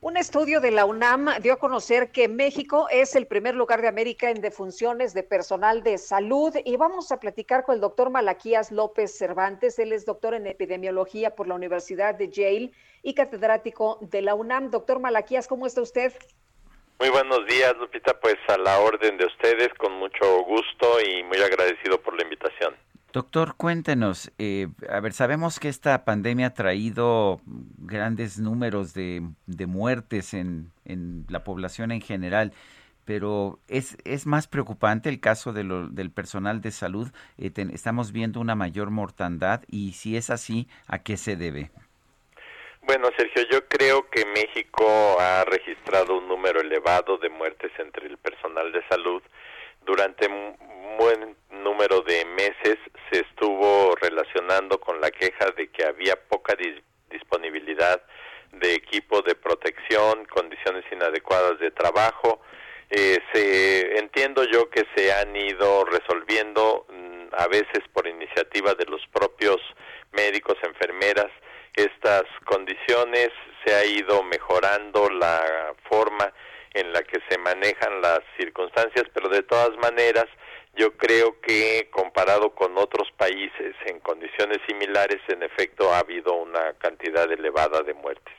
[0.00, 3.88] Un estudio de la UNAM dio a conocer que México es el primer lugar de
[3.88, 8.70] América en defunciones de personal de salud y vamos a platicar con el doctor Malaquías
[8.70, 9.80] López Cervantes.
[9.80, 12.70] Él es doctor en epidemiología por la Universidad de Yale
[13.02, 14.70] y catedrático de la UNAM.
[14.70, 16.12] Doctor Malaquías, ¿cómo está usted?
[16.98, 18.18] Muy buenos días, Lupita.
[18.20, 22.74] Pues a la orden de ustedes, con mucho gusto y muy agradecido por la invitación.
[23.12, 29.66] Doctor, cuéntenos, eh, a ver, sabemos que esta pandemia ha traído grandes números de, de
[29.66, 32.52] muertes en, en, la población en general,
[33.04, 37.12] pero es, es más preocupante el caso de del personal de salud.
[37.38, 41.70] Eh, estamos viendo una mayor mortandad y si es así, ¿a qué se debe?
[42.86, 48.18] Bueno, Sergio, yo creo que México ha registrado un número elevado de muertes entre el
[48.18, 49.22] personal de salud.
[49.86, 50.54] Durante un
[50.98, 52.76] buen número de meses
[53.10, 58.02] se estuvo relacionando con la queja de que había poca dis disponibilidad
[58.52, 62.42] de equipo de protección, condiciones inadecuadas de trabajo.
[62.90, 68.84] Eh, se, entiendo yo que se han ido resolviendo mmm, a veces por iniciativa de
[68.84, 69.56] los propios
[70.12, 71.30] médicos, enfermeras,
[71.74, 73.30] estas condiciones,
[73.64, 76.32] se ha ido mejorando la forma
[76.72, 80.26] en la que se manejan las circunstancias, pero de todas maneras
[80.76, 86.72] yo creo que comparado con otros países en condiciones similares, en efecto ha habido una
[86.74, 88.34] cantidad elevada de muertes.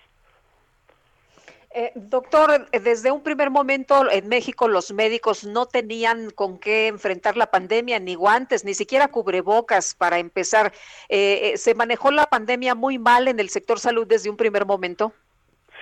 [1.77, 7.35] Eh, doctor, desde un primer momento en México los médicos no tenían con qué enfrentar
[7.35, 10.71] la pandemia, ni guantes, ni siquiera cubrebocas para empezar.
[11.09, 15.11] Eh, ¿Se manejó la pandemia muy mal en el sector salud desde un primer momento?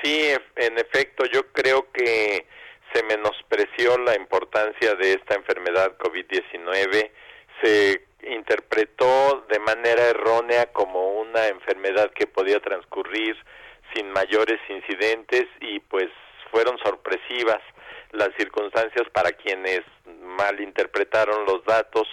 [0.01, 2.47] Sí, en efecto, yo creo que
[2.91, 7.11] se menospreció la importancia de esta enfermedad COVID-19,
[7.61, 13.37] se interpretó de manera errónea como una enfermedad que podía transcurrir
[13.93, 16.09] sin mayores incidentes y pues
[16.51, 17.61] fueron sorpresivas
[18.11, 19.81] las circunstancias para quienes
[20.21, 22.07] malinterpretaron los datos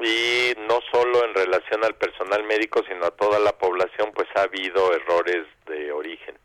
[0.00, 4.42] y no solo en relación al personal médico sino a toda la población pues ha
[4.42, 6.38] habido errores de origen.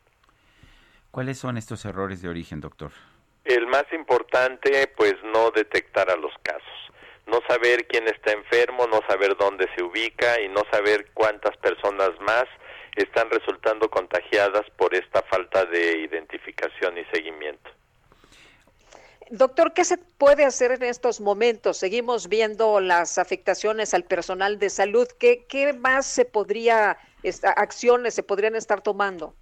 [1.10, 2.92] ¿Cuáles son estos errores de origen, doctor?
[3.44, 6.62] El más importante, pues no detectar a los casos.
[7.26, 12.10] no saber quién está enfermo, no saber dónde se ubica y no saber cuántas personas
[12.20, 12.46] más
[13.02, 17.70] están resultando contagiadas por esta falta de identificación y seguimiento.
[19.30, 21.76] Doctor, ¿qué se puede hacer en estos momentos?
[21.76, 25.06] Seguimos viendo las afectaciones al personal de salud.
[25.18, 26.98] ¿Qué, qué más se podría,
[27.56, 29.34] acciones se podrían estar tomando?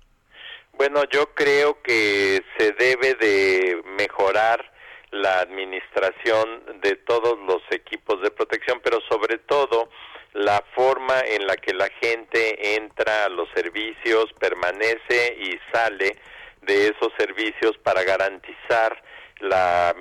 [0.73, 4.73] Bueno, yo creo que se debe de mejorar
[5.13, 9.89] la administración de todos los equipos de protección, pero sobre todo
[10.37, 16.17] la forma en la que la gente entra a los servicios, permanece y sale
[16.61, 19.03] de esos servicios para garantizar
[19.41, 19.95] la,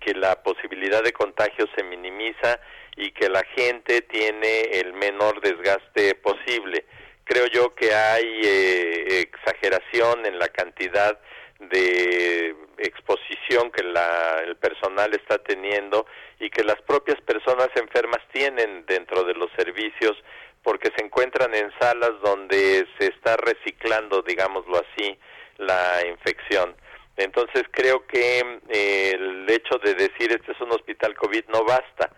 [0.00, 2.58] que la posibilidad de contagio se minimiza
[2.96, 6.86] y que la gente tiene el menor desgaste posible.
[7.24, 11.18] Creo yo que hay eh, exageración en la cantidad
[11.58, 16.06] de exposición que la, el personal está teniendo
[16.38, 20.16] y que las propias personas enfermas tienen dentro de los servicios
[20.62, 25.18] porque se encuentran en salas donde se está reciclando, digámoslo así,
[25.58, 26.76] la infección.
[27.16, 32.10] Entonces creo que eh, el hecho de decir este es un hospital COVID no basta,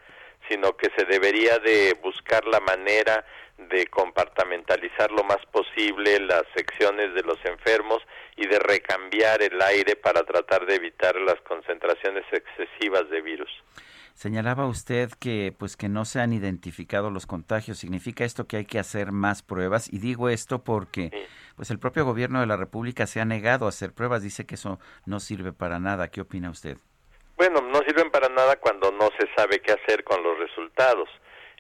[0.49, 3.25] sino que se debería de buscar la manera
[3.59, 8.03] de compartamentalizar lo más posible las secciones de los enfermos
[8.37, 13.51] y de recambiar el aire para tratar de evitar las concentraciones excesivas de virus.
[14.15, 17.79] Señalaba usted que pues que no se han identificado los contagios.
[17.79, 19.93] ¿Significa esto que hay que hacer más pruebas?
[19.93, 21.27] Y digo esto porque
[21.57, 24.55] pues el propio gobierno de la República se ha negado a hacer pruebas, dice que
[24.55, 26.09] eso no sirve para nada.
[26.09, 26.77] ¿Qué opina usted?
[27.37, 31.09] Bueno, no sirven para nada cuando no se sabe qué hacer con los resultados.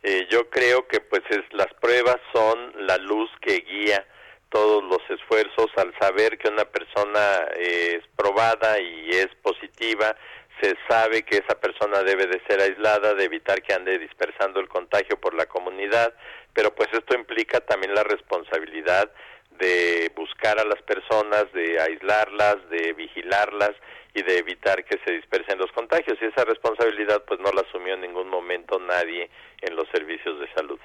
[0.06, 4.06] Eh, yo creo que pues es, las pruebas son la luz que guía
[4.50, 5.70] todos los esfuerzos.
[5.76, 10.14] Al saber que una persona es probada y es positiva,
[10.60, 14.68] se sabe que esa persona debe de ser aislada, de evitar que ande dispersando el
[14.68, 16.12] contagio por la comunidad,
[16.52, 19.10] pero pues esto implica también la responsabilidad
[19.52, 23.72] de buscar a las personas, de aislarlas, de vigilarlas
[24.14, 26.16] y de evitar que se dispersen los contagios.
[26.20, 29.28] Y esa responsabilidad pues no la asumió en ningún momento nadie
[29.60, 30.78] en los servicios de salud.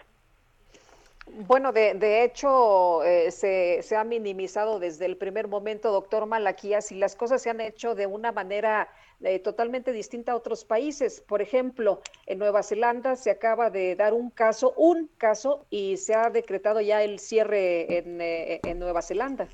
[1.32, 6.92] Bueno, de, de hecho, eh, se, se, ha minimizado desde el primer momento, doctor Malaquías,
[6.92, 8.90] y las cosas se han hecho de una manera
[9.22, 11.22] eh, totalmente distinta a otros países.
[11.22, 16.16] Por ejemplo, en Nueva Zelanda se acaba de dar un caso, un caso, y se
[16.16, 19.48] ha decretado ya el cierre en, eh, en Nueva Zelanda.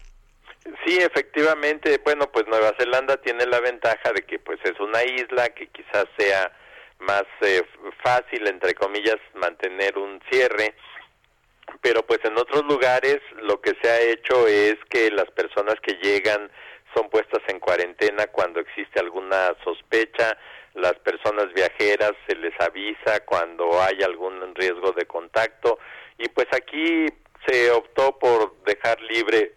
[0.85, 1.99] Sí, efectivamente.
[2.03, 6.05] Bueno, pues Nueva Zelanda tiene la ventaja de que pues es una isla que quizás
[6.17, 6.51] sea
[6.99, 7.61] más eh,
[8.03, 10.75] fácil, entre comillas, mantener un cierre
[11.81, 15.93] pero pues en otros lugares lo que se ha hecho es que las personas que
[16.01, 16.49] llegan
[16.95, 20.37] son puestas en cuarentena cuando existe alguna sospecha,
[20.73, 25.79] las personas viajeras se les avisa cuando hay algún riesgo de contacto
[26.17, 27.07] y pues aquí
[27.47, 29.53] se optó por dejar libre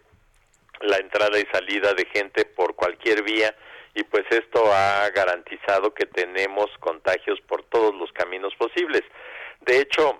[0.81, 3.55] la entrada y salida de gente por cualquier vía
[3.95, 9.03] y pues esto ha garantizado que tenemos contagios por todos los caminos posibles.
[9.61, 10.19] De hecho,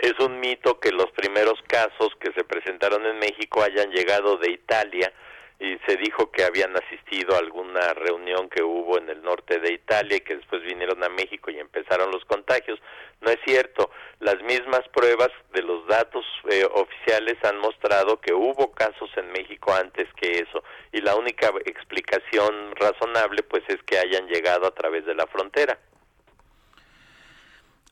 [0.00, 4.50] es un mito que los primeros casos que se presentaron en México hayan llegado de
[4.50, 5.12] Italia
[5.58, 9.72] y se dijo que habían asistido a alguna reunión que hubo en el norte de
[9.72, 12.78] Italia y que después vinieron a México y empezaron los contagios.
[13.22, 13.90] No es cierto.
[14.20, 19.72] Las mismas pruebas de los datos eh, oficiales han mostrado que hubo casos en México
[19.72, 25.06] antes que eso y la única explicación razonable pues es que hayan llegado a través
[25.06, 25.78] de la frontera.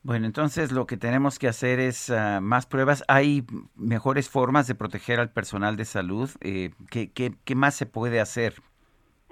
[0.05, 3.03] Bueno, entonces lo que tenemos que hacer es uh, más pruebas.
[3.07, 3.41] ¿Hay
[3.75, 6.29] mejores formas de proteger al personal de salud?
[6.41, 8.53] Eh, ¿qué, qué, qué más se puede hacer?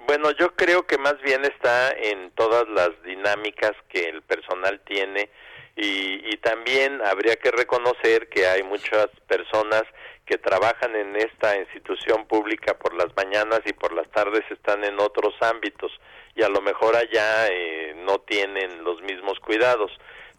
[0.08, 5.30] Bueno, yo creo que más bien está en todas las dinámicas que el personal tiene
[5.76, 9.84] y, y, también habría que reconocer que hay muchas personas
[10.26, 14.98] que trabajan en esta institución pública por las mañanas y por las tardes están en
[14.98, 15.92] otros ámbitos
[16.34, 19.92] y a lo mejor allá eh, no tienen los mismos cuidados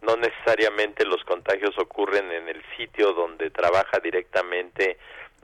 [0.06, 4.98] no necesariamente los contagios ocurren en el sitio donde trabaja directamente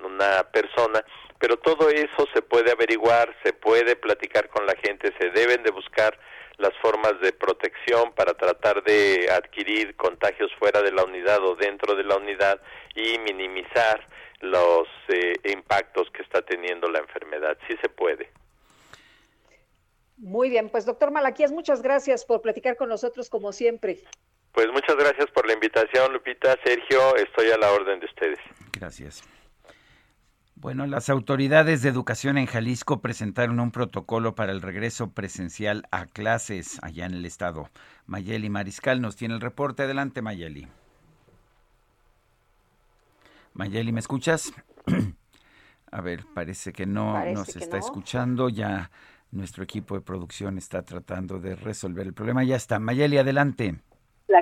[0.03, 1.03] una persona,
[1.39, 5.71] pero todo eso se puede averiguar, se puede platicar con la gente, se deben de
[5.71, 6.17] buscar
[6.57, 11.95] las formas de protección para tratar de adquirir contagios fuera de la unidad o dentro
[11.95, 12.61] de la unidad
[12.95, 14.07] y minimizar
[14.41, 17.57] los eh, impactos que está teniendo la enfermedad.
[17.67, 18.29] Sí se puede.
[20.17, 23.97] Muy bien, pues doctor Malaquías, muchas gracias por platicar con nosotros como siempre.
[24.53, 26.57] Pues muchas gracias por la invitación, Lupita.
[26.63, 28.39] Sergio, estoy a la orden de ustedes.
[28.73, 29.23] Gracias.
[30.55, 36.05] Bueno, las autoridades de educación en Jalisco presentaron un protocolo para el regreso presencial a
[36.05, 37.69] clases allá en el estado.
[38.05, 39.83] Mayeli Mariscal nos tiene el reporte.
[39.83, 40.67] Adelante, Mayeli.
[43.53, 44.53] Mayeli, ¿me escuchas?
[45.91, 48.47] a ver, parece que no nos está escuchando.
[48.47, 48.91] Ya
[49.31, 52.43] nuestro equipo de producción está tratando de resolver el problema.
[52.43, 52.77] Ya está.
[52.77, 53.79] Mayeli, adelante.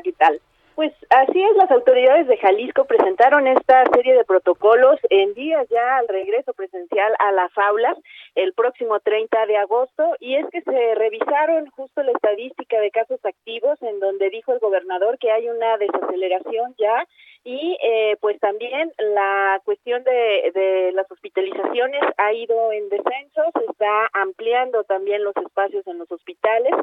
[0.04, 0.40] ¿Qué tal?
[0.76, 5.98] Pues así es, las autoridades de Jalisco presentaron esta serie de protocolos en días ya
[5.98, 7.98] al regreso presencial a las aulas
[8.36, 13.20] el próximo 30 de agosto y es que se revisaron justo la estadística de casos
[13.26, 17.06] activos en donde dijo el gobernador que hay una desaceleración ya
[17.44, 23.66] y eh, pues también la cuestión de, de las hospitalizaciones ha ido en descenso, se
[23.72, 26.74] está ampliando también los espacios en los hospitales.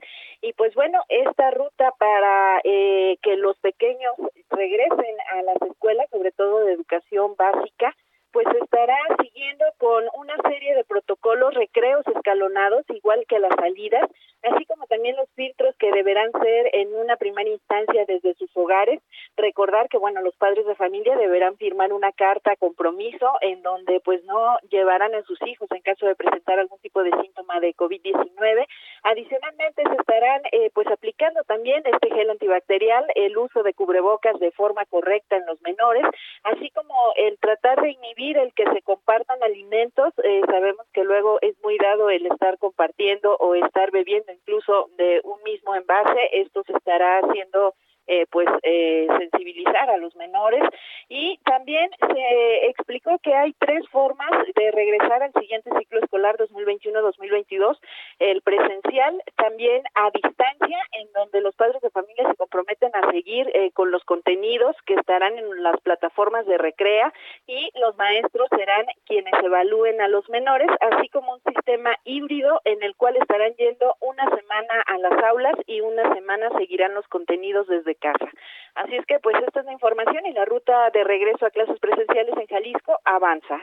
[0.40, 4.14] Y pues bueno, esta ruta para eh, que los pequeños
[4.50, 7.94] regresen a las escuelas, sobre todo de educación básica,
[8.36, 14.10] pues estará siguiendo con una serie de protocolos, recreos escalonados, igual que las salidas,
[14.42, 19.00] así como también los filtros que deberán ser en una primera instancia desde sus hogares.
[19.38, 24.22] Recordar que, bueno, los padres de familia deberán firmar una carta compromiso en donde pues
[24.24, 28.66] no llevarán a sus hijos en caso de presentar algún tipo de síntoma de COVID-19.
[29.02, 34.50] Adicionalmente se estarán eh, pues aplicando también este gel antibacterial, el uso de cubrebocas de
[34.50, 36.04] forma correcta en los menores,
[36.44, 40.12] así como el tratar de inhibir el que se compartan alimentos.
[40.24, 45.20] Eh, sabemos que luego es muy dado el estar compartiendo o estar bebiendo incluso de
[45.24, 46.18] un mismo envase.
[46.32, 47.74] Esto se estará haciendo
[48.06, 50.62] eh, pues eh, sensibilizar a los menores.
[51.08, 57.78] Y también se explicó que hay tres formas de regresar al siguiente ciclo escolar 2021-2022
[58.18, 63.50] el presencial también a distancia en donde los padres de familia se comprometen a seguir
[63.54, 67.12] eh, con los contenidos que estarán en las plataformas de recrea
[67.46, 72.82] y los maestros serán quienes evalúen a los menores así como un sistema híbrido en
[72.82, 77.66] el cual estarán yendo una semana a las aulas y una semana seguirán los contenidos
[77.66, 78.28] desde casa.
[78.74, 81.78] Así es que pues esta es la información y la ruta de regreso a clases
[81.80, 83.60] presenciales en Jalisco avanza.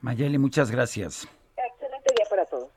[0.00, 1.26] Mayeli, muchas gracias.
[1.56, 2.70] Excelente día para todos.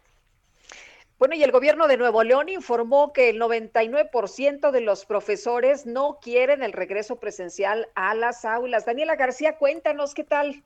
[1.19, 6.17] Bueno, y el gobierno de Nuevo León informó que el 99% de los profesores no
[6.21, 8.85] quieren el regreso presencial a las aulas.
[8.85, 10.63] Daniela García, cuéntanos qué tal.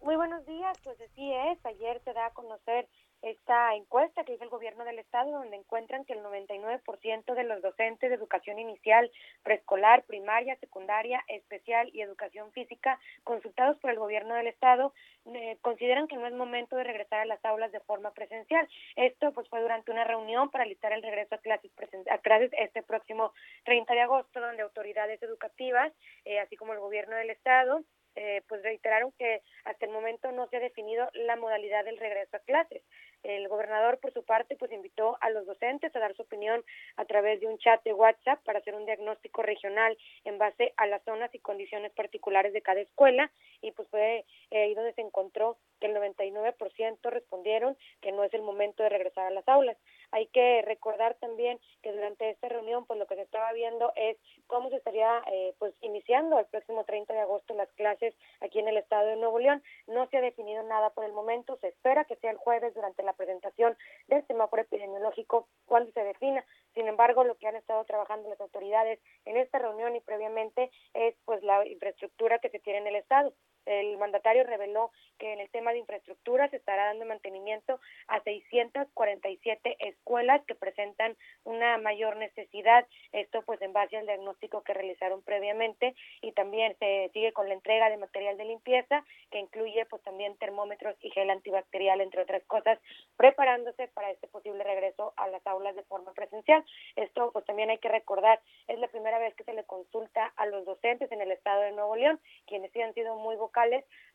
[0.00, 1.66] Muy buenos días, pues así es.
[1.66, 2.86] Ayer se da a conocer
[3.24, 7.62] esta encuesta que hizo el gobierno del estado, donde encuentran que el 99% de los
[7.62, 9.10] docentes de educación inicial,
[9.42, 14.92] preescolar, primaria, secundaria, especial y educación física consultados por el gobierno del estado
[15.26, 18.68] eh, consideran que no es momento de regresar a las aulas de forma presencial.
[18.96, 21.70] Esto pues fue durante una reunión para listar el regreso a clases,
[22.10, 23.32] a clases este próximo
[23.64, 25.92] 30 de agosto, donde autoridades educativas,
[26.26, 27.82] eh, así como el gobierno del estado,
[28.16, 32.36] eh, pues reiteraron que hasta el momento no se ha definido la modalidad del regreso
[32.36, 32.82] a clases.
[33.22, 36.62] El gobernador, por su parte, pues invitó a los docentes a dar su opinión
[36.96, 40.86] a través de un chat de WhatsApp para hacer un diagnóstico regional en base a
[40.86, 43.30] las zonas y condiciones particulares de cada escuela
[43.62, 48.34] y pues fue eh, ahí donde se encontró que el 99% respondieron que no es
[48.34, 49.76] el momento de regresar a las aulas.
[50.14, 54.16] Hay que recordar también que durante esta reunión, pues lo que se estaba viendo es
[54.46, 58.68] cómo se estaría eh, pues iniciando el próximo 30 de agosto las clases aquí en
[58.68, 59.60] el estado de Nuevo León.
[59.88, 63.02] No se ha definido nada por el momento, se espera que sea el jueves durante
[63.02, 66.44] la presentación del semáforo epidemiológico cuando se defina.
[66.74, 71.14] Sin embargo, lo que han estado trabajando las autoridades en esta reunión y previamente es
[71.24, 73.32] pues la infraestructura que se tiene en el estado.
[73.66, 79.76] El mandatario reveló que en el tema de infraestructura se estará dando mantenimiento a 647
[79.78, 82.86] escuelas que presentan una mayor necesidad.
[83.12, 87.54] Esto pues en base al diagnóstico que realizaron previamente y también se sigue con la
[87.54, 92.44] entrega de material de limpieza que incluye pues también termómetros y gel antibacterial entre otras
[92.44, 92.78] cosas,
[93.16, 96.63] preparándose para este posible regreso a las aulas de forma presencial.
[96.96, 100.46] Esto pues también hay que recordar, es la primera vez que se le consulta a
[100.46, 103.36] los docentes en el estado de Nuevo León, quienes sí han sido muy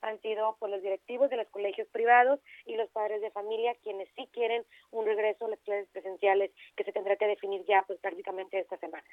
[0.01, 4.07] han sido pues los directivos de los colegios privados y los padres de familia quienes
[4.15, 7.99] sí quieren un regreso a las clases presenciales que se tendrá que definir ya pues
[7.99, 9.07] prácticamente esta semana.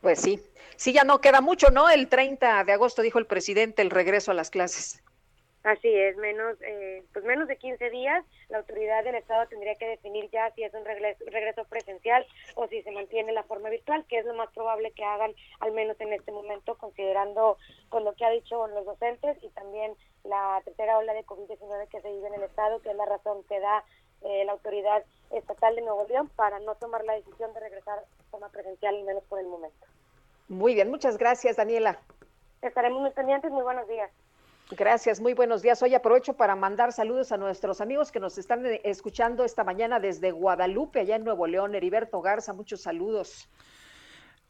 [0.00, 0.40] Pues sí,
[0.76, 1.88] sí ya no queda mucho, ¿no?
[1.88, 5.02] El 30 de agosto dijo el presidente el regreso a las clases.
[5.66, 9.88] Así es, menos, eh, pues menos de 15 días, la autoridad del Estado tendría que
[9.88, 12.24] definir ya si es un regreso, regreso presencial
[12.54, 15.72] o si se mantiene la forma virtual, que es lo más probable que hagan, al
[15.72, 20.62] menos en este momento, considerando con lo que ha dicho los docentes y también la
[20.64, 23.58] tercera ola de COVID-19 que se vive en el Estado, que es la razón que
[23.58, 23.82] da
[24.22, 28.24] eh, la autoridad estatal de Nuevo León para no tomar la decisión de regresar de
[28.30, 29.84] forma presencial, al menos por el momento.
[30.46, 31.98] Muy bien, muchas gracias, Daniela.
[32.62, 34.12] Estaremos muy pendientes, muy buenos días.
[34.70, 35.80] Gracias, muy buenos días.
[35.82, 40.00] Hoy aprovecho para mandar saludos a nuestros amigos que nos están eh, escuchando esta mañana
[40.00, 41.76] desde Guadalupe, allá en Nuevo León.
[41.76, 43.48] Heriberto Garza, muchos saludos.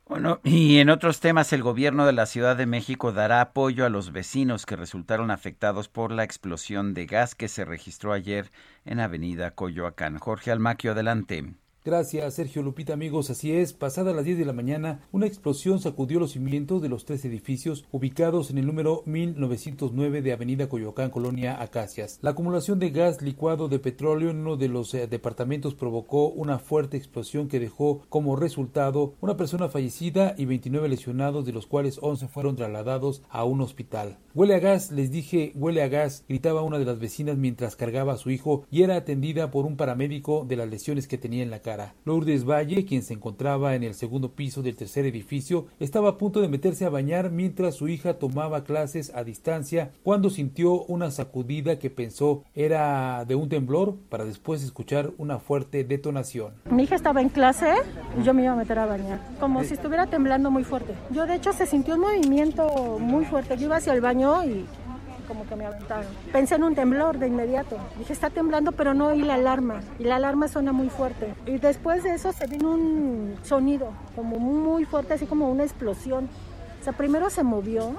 [0.08, 3.90] Bueno, y en otros temas, el gobierno de la Ciudad de México dará apoyo a
[3.90, 8.50] los vecinos que resultaron afectados por la explosión de gas que se registró ayer
[8.86, 10.18] en Avenida Coyoacán.
[10.18, 11.44] Jorge Almaquio, adelante.
[11.86, 13.30] Gracias, Sergio Lupita, amigos.
[13.30, 17.04] Así es, pasada las 10 de la mañana, una explosión sacudió los cimientos de los
[17.04, 22.18] tres edificios ubicados en el número 1909 de Avenida Coyoacán, Colonia Acacias.
[22.22, 26.58] La acumulación de gas licuado de petróleo en uno de los eh, departamentos provocó una
[26.58, 32.00] fuerte explosión que dejó como resultado una persona fallecida y 29 lesionados, de los cuales
[32.02, 34.18] 11 fueron trasladados a un hospital.
[34.34, 38.14] Huele a gas, les dije, huele a gas, gritaba una de las vecinas mientras cargaba
[38.14, 41.50] a su hijo y era atendida por un paramédico de las lesiones que tenía en
[41.50, 41.75] la cara.
[42.04, 46.40] Lourdes Valle, quien se encontraba en el segundo piso del tercer edificio, estaba a punto
[46.40, 51.78] de meterse a bañar mientras su hija tomaba clases a distancia cuando sintió una sacudida
[51.78, 56.52] que pensó era de un temblor para después escuchar una fuerte detonación.
[56.70, 57.72] Mi hija estaba en clase
[58.18, 60.94] y yo me iba a meter a bañar, como si estuviera temblando muy fuerte.
[61.10, 63.56] Yo de hecho se sintió un movimiento muy fuerte.
[63.56, 64.64] Yo iba hacia el baño y
[65.26, 66.06] como que me aventaron.
[66.32, 67.76] Pensé en un temblor de inmediato.
[67.98, 69.80] Dije, está temblando, pero no oí la alarma.
[69.98, 71.34] Y la alarma suena muy fuerte.
[71.46, 76.28] Y después de eso se vino un sonido como muy fuerte, así como una explosión.
[76.80, 77.92] O sea, primero se movió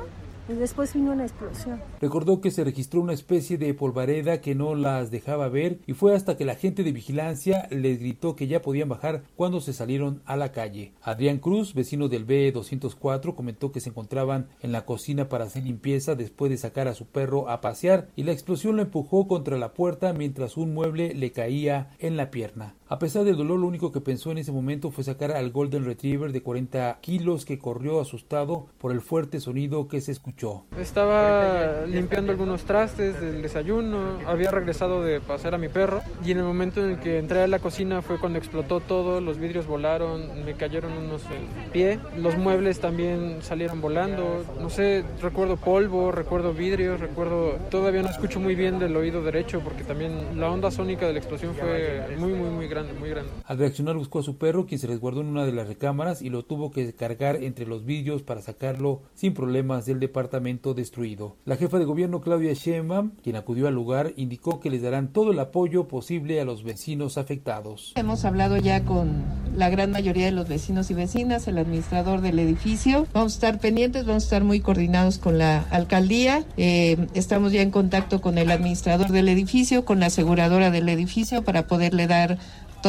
[0.53, 1.81] después vino una explosión.
[1.99, 6.15] Recordó que se registró una especie de polvareda que no las dejaba ver y fue
[6.15, 10.21] hasta que la gente de vigilancia les gritó que ya podían bajar cuando se salieron
[10.25, 10.93] a la calle.
[11.01, 16.15] Adrián Cruz, vecino del B204, comentó que se encontraban en la cocina para hacer limpieza
[16.15, 19.73] después de sacar a su perro a pasear y la explosión lo empujó contra la
[19.73, 22.76] puerta mientras un mueble le caía en la pierna.
[22.89, 25.83] A pesar del dolor, lo único que pensó en ese momento fue sacar al Golden
[25.83, 30.63] Retriever de 40 kilos que corrió asustado por el fuerte sonido que se escuchó.
[30.79, 36.37] Estaba limpiando algunos trastes del desayuno, había regresado de pasear a mi perro y en
[36.37, 39.67] el momento en el que entré a la cocina fue cuando explotó todo, los vidrios
[39.67, 46.13] volaron, me cayeron unos en pie, los muebles también salieron volando, no sé, recuerdo polvo,
[46.13, 50.71] recuerdo vidrios, recuerdo, todavía no escucho muy bien del oído derecho porque también la onda
[50.71, 53.31] sónica de la explosión fue muy, muy, muy grande, muy grande.
[53.45, 56.29] Al reaccionar buscó a su perro, quien se resguardó en una de las recámaras y
[56.29, 61.35] lo tuvo que cargar entre los vidrios para sacarlo sin problemas del departamento destruido.
[61.45, 65.31] La jefa de gobierno Claudia Sheinbaum, quien acudió al lugar, indicó que les darán todo
[65.31, 67.93] el apoyo posible a los vecinos afectados.
[67.95, 69.23] Hemos hablado ya con
[69.55, 73.07] la gran mayoría de los vecinos y vecinas, el administrador del edificio.
[73.13, 76.45] Vamos a estar pendientes, vamos a estar muy coordinados con la alcaldía.
[76.57, 81.41] Eh, estamos ya en contacto con el administrador del edificio, con la aseguradora del edificio
[81.43, 82.37] para poderle dar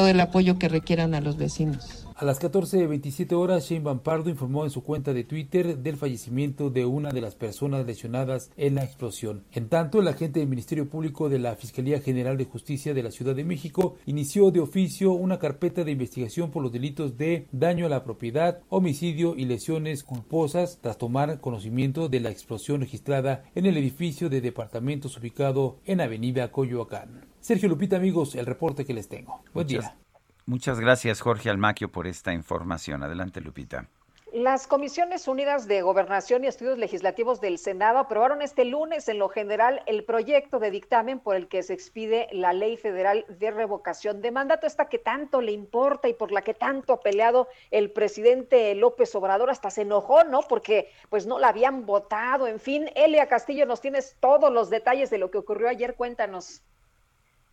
[0.06, 2.04] el apoyo que requieran a los vecinos.
[2.20, 6.68] A las 14.27 horas, Shane Van Pardo informó en su cuenta de Twitter del fallecimiento
[6.68, 9.44] de una de las personas lesionadas en la explosión.
[9.52, 13.12] En tanto, el agente del Ministerio Público de la Fiscalía General de Justicia de la
[13.12, 17.86] Ciudad de México inició de oficio una carpeta de investigación por los delitos de daño
[17.86, 23.64] a la propiedad, homicidio y lesiones culposas tras tomar conocimiento de la explosión registrada en
[23.64, 27.27] el edificio de departamentos ubicado en Avenida Coyoacán.
[27.40, 29.40] Sergio Lupita, amigos, el reporte que les tengo.
[29.54, 29.96] Buen Muchas- día.
[30.46, 33.02] Muchas gracias, Jorge Almaquio, por esta información.
[33.02, 33.86] Adelante, Lupita.
[34.32, 39.30] Las Comisiones Unidas de Gobernación y Estudios Legislativos del Senado aprobaron este lunes en lo
[39.30, 44.20] general el proyecto de dictamen por el que se expide la Ley Federal de Revocación
[44.20, 47.90] de Mandato, esta que tanto le importa y por la que tanto ha peleado el
[47.90, 50.40] presidente López Obrador, hasta se enojó, ¿no?
[50.42, 52.90] Porque pues no la habían votado, en fin.
[52.94, 56.62] Elia Castillo, nos tienes todos los detalles de lo que ocurrió ayer, cuéntanos.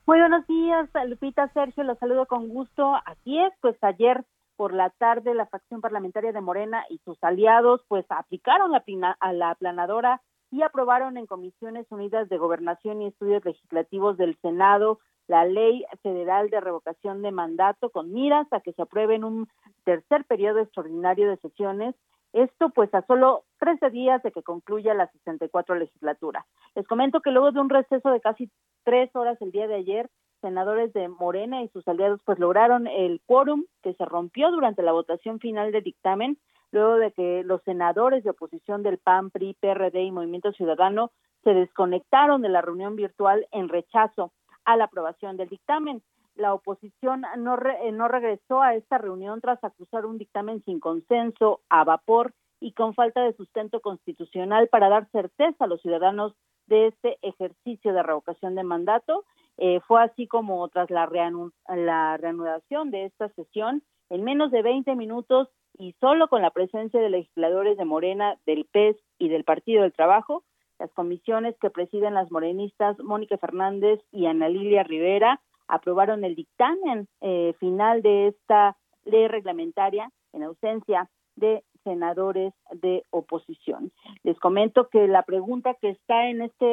[0.08, 2.94] Muy buenos días, Lupita, Sergio, los saludo con gusto.
[3.06, 4.24] Así es, pues ayer
[4.56, 9.18] por la tarde la facción parlamentaria de Morena y sus aliados pues aplicaron la plina-
[9.20, 10.22] a la aplanadora
[10.52, 16.52] y aprobaron en Comisiones Unidas de Gobernación y Estudios Legislativos del Senado la Ley Federal
[16.52, 19.48] de Revocación de Mandato con miras a que se apruebe en un
[19.84, 21.96] tercer periodo extraordinario de sesiones
[22.36, 26.46] esto pues a solo 13 días de que concluya la 64 legislatura.
[26.76, 28.52] Les comento que luego de un receso de casi
[28.84, 30.10] tres horas el día de ayer,
[30.42, 34.92] senadores de Morena y sus aliados pues lograron el quórum que se rompió durante la
[34.92, 36.38] votación final del dictamen,
[36.72, 41.12] luego de que los senadores de oposición del PAN, PRI, PRD y Movimiento Ciudadano
[41.46, 44.34] se desconectaron de la reunión virtual en rechazo
[44.66, 46.02] a la aprobación del dictamen.
[46.36, 50.80] La oposición no, re- eh, no regresó a esta reunión tras acusar un dictamen sin
[50.80, 56.34] consenso, a vapor y con falta de sustento constitucional para dar certeza a los ciudadanos
[56.68, 59.24] de este ejercicio de revocación de mandato.
[59.58, 64.62] Eh, fue así como tras la, reanu- la reanudación de esta sesión, en menos de
[64.62, 69.44] 20 minutos y solo con la presencia de legisladores de Morena, del PES y del
[69.44, 70.44] Partido del Trabajo,
[70.80, 77.08] Las comisiones que presiden las morenistas Mónica Fernández y Ana Lilia Rivera aprobaron el dictamen
[77.22, 83.92] eh, final de esta ley reglamentaria en ausencia de senadores de oposición.
[84.24, 86.66] Les comento que la pregunta que está en este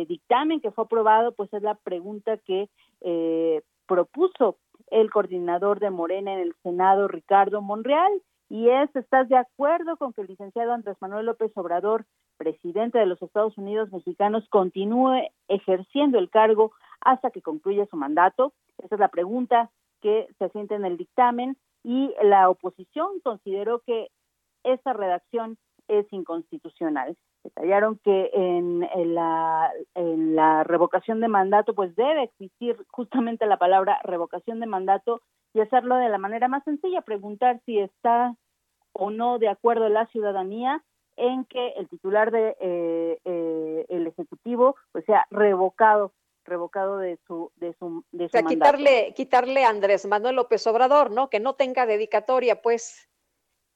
[0.00, 2.68] eh, dictamen que fue aprobado, pues es la pregunta que
[3.02, 4.56] eh, propuso
[4.90, 8.12] el coordinador de Morena en el Senado, Ricardo Monreal,
[8.48, 12.04] y es, ¿estás de acuerdo con que el licenciado Andrés Manuel López Obrador,
[12.36, 18.52] presidente de los Estados Unidos mexicanos, continúe ejerciendo el cargo hasta que concluya su mandato?
[18.78, 19.70] Esa es la pregunta
[20.00, 24.08] que se asienta en el dictamen y la oposición consideró que
[24.64, 25.56] esa redacción
[25.88, 27.16] es inconstitucional.
[27.44, 28.80] Detallaron que en,
[29.14, 35.20] la, en la revocación de mandato pues debe existir justamente la palabra revocación de mandato
[35.54, 38.34] y hacerlo de la manera más sencilla, preguntar si está
[38.92, 40.82] o no de acuerdo la ciudadanía
[41.16, 46.12] en que el titular de eh, eh, el ejecutivo pues sea revocado
[46.46, 51.10] revocado de su de su de o sea, quitarle quitarle a Andrés Manuel López Obrador,
[51.10, 51.28] ¿no?
[51.28, 53.08] Que no tenga dedicatoria, pues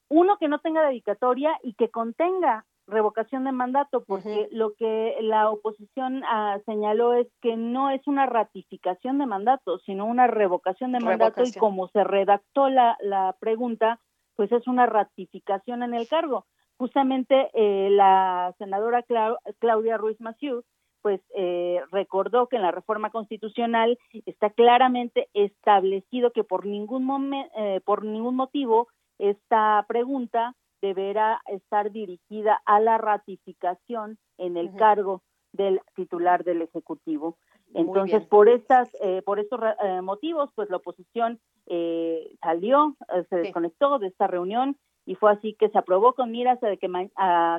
[0.09, 5.49] uno que no tenga dedicatoria y que contenga revocación de mandato, porque lo que la
[5.49, 11.01] oposición ah, señaló es que no es una ratificación de mandato, sino una revocación de
[11.01, 14.01] mandato y como se redactó la, la pregunta,
[14.35, 16.47] pues es una ratificación en el cargo.
[16.77, 19.05] Justamente eh, la senadora
[19.59, 20.65] Claudia Ruiz Massieu
[21.03, 27.81] pues eh, recordó que en la reforma constitucional está claramente establecido que por ningún eh,
[27.85, 35.23] por ningún motivo esta pregunta deberá estar dirigida a la ratificación en el cargo
[35.53, 37.37] del titular del ejecutivo.
[37.75, 42.97] Entonces, por estas, eh, por estos eh, motivos, pues la oposición eh, salió,
[43.29, 46.89] se desconectó de esta reunión y fue así que se aprobó con miras a que,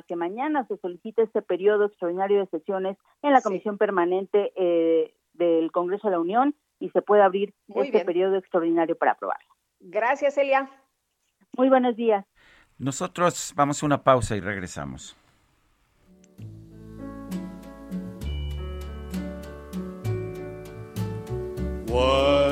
[0.08, 4.52] que mañana se solicite este periodo extraordinario de sesiones en la comisión permanente
[5.34, 9.48] del Congreso de la Unión y se pueda abrir este periodo extraordinario para aprobarlo.
[9.80, 10.70] Gracias, Elia.
[11.56, 12.24] Muy buenos días.
[12.78, 15.16] Nosotros vamos a una pausa y regresamos.
[21.88, 22.51] Wise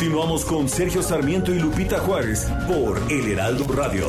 [0.00, 4.06] Continuamos con Sergio Sarmiento y Lupita Juárez por El Heraldo Radio.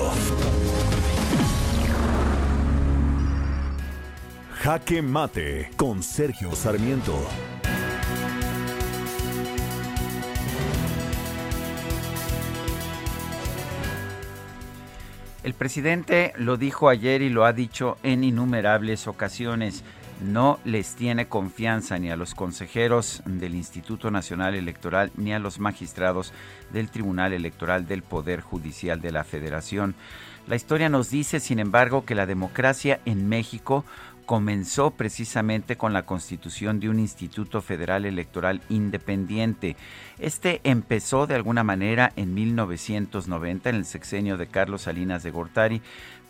[4.54, 7.20] Jaque Mate con Sergio Sarmiento.
[15.44, 19.84] El presidente lo dijo ayer y lo ha dicho en innumerables ocasiones
[20.22, 25.60] no les tiene confianza ni a los consejeros del Instituto Nacional Electoral ni a los
[25.60, 26.34] magistrados
[26.72, 29.96] del Tribunal Electoral del Poder Judicial de la Federación.
[30.48, 33.86] La historia nos dice, sin embargo, que la democracia en México
[34.26, 39.76] comenzó precisamente con la constitución de un Instituto Federal Electoral independiente.
[40.20, 45.82] Este empezó de alguna manera en 1990, en el sexenio de Carlos Salinas de Gortari,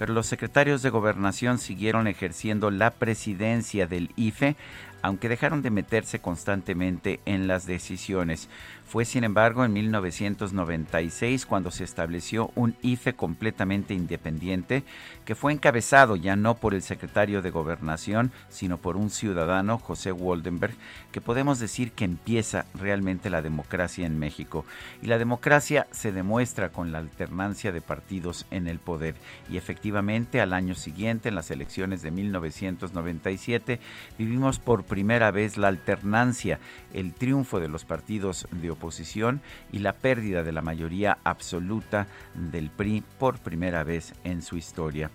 [0.02, 4.56] pero los secretarios de gobernación siguieron ejerciendo la presidencia del IFE,
[5.04, 8.50] aunque dejaron de meterse constantemente en las decisiones.
[8.92, 14.84] Fue, sin embargo, en 1996 cuando se estableció un IFE completamente independiente
[15.24, 20.12] que fue encabezado ya no por el secretario de Gobernación, sino por un ciudadano, José
[20.12, 20.74] Waldenberg,
[21.14, 24.66] que podemos decir que empieza realmente la democracia en México.
[25.02, 29.16] Y la democracia se demuestra con la alternancia de partidos en el poder.
[29.50, 33.80] Y efectivamente, al año siguiente, en las elecciones de 1997,
[34.18, 36.60] vivimos por primera vez la alternancia,
[36.94, 39.42] el triunfo de los partidos de oposición oposición
[39.72, 45.12] y la pérdida de la mayoría absoluta del PRI por primera vez en su historia.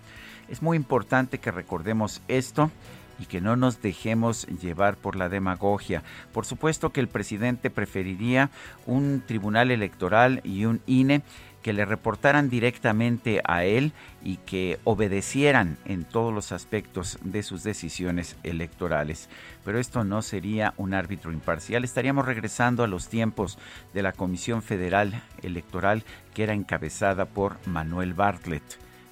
[0.47, 2.71] Es muy importante que recordemos esto
[3.19, 6.03] y que no nos dejemos llevar por la demagogia.
[6.31, 8.51] Por supuesto que el presidente preferiría
[8.85, 11.23] un tribunal electoral y un INE
[11.67, 13.91] que le reportaran directamente a él
[14.23, 19.27] y que obedecieran en todos los aspectos de sus decisiones electorales.
[19.65, 21.83] Pero esto no sería un árbitro imparcial.
[21.83, 23.59] Estaríamos regresando a los tiempos
[23.93, 28.63] de la Comisión Federal Electoral que era encabezada por Manuel Bartlett,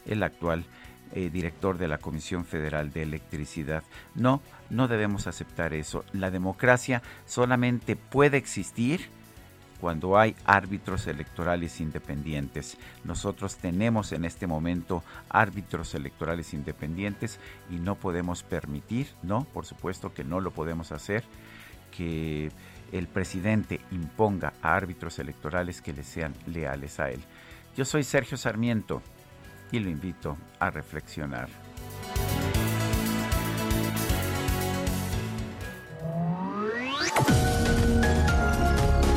[0.05, 0.63] el actual
[1.11, 3.83] eh, director de la Comisión Federal de Electricidad.
[4.13, 6.05] No, no debemos aceptar eso.
[6.13, 9.09] La democracia solamente puede existir
[9.79, 12.77] cuando hay árbitros electorales independientes.
[13.03, 17.39] Nosotros tenemos en este momento árbitros electorales independientes
[17.69, 21.23] y no podemos permitir, no, por supuesto que no lo podemos hacer,
[21.95, 22.51] que
[22.91, 27.21] el presidente imponga a árbitros electorales que le sean leales a él.
[27.75, 29.01] Yo soy Sergio Sarmiento
[29.71, 31.64] y lo invito a reflexionar.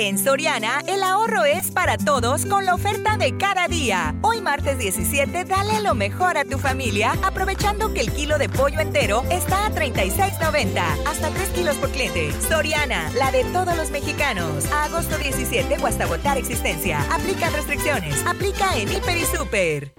[0.00, 4.14] En Soriana, el ahorro es para todos con la oferta de cada día.
[4.22, 8.78] Hoy martes 17, dale lo mejor a tu familia, aprovechando que el kilo de pollo
[8.78, 12.30] entero está a 36.90, hasta 3 kilos por cliente.
[12.48, 14.70] Soriana, la de todos los mexicanos.
[14.70, 17.00] A agosto 17 o hasta votar existencia.
[17.12, 18.24] Aplica restricciones.
[18.24, 19.94] Aplica en Hiper y Super.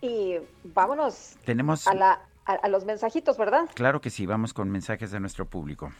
[0.00, 1.86] Y vámonos Tenemos...
[1.86, 3.68] a, la, a, a los mensajitos, ¿verdad?
[3.74, 5.90] Claro que sí, vamos con mensajes de nuestro público.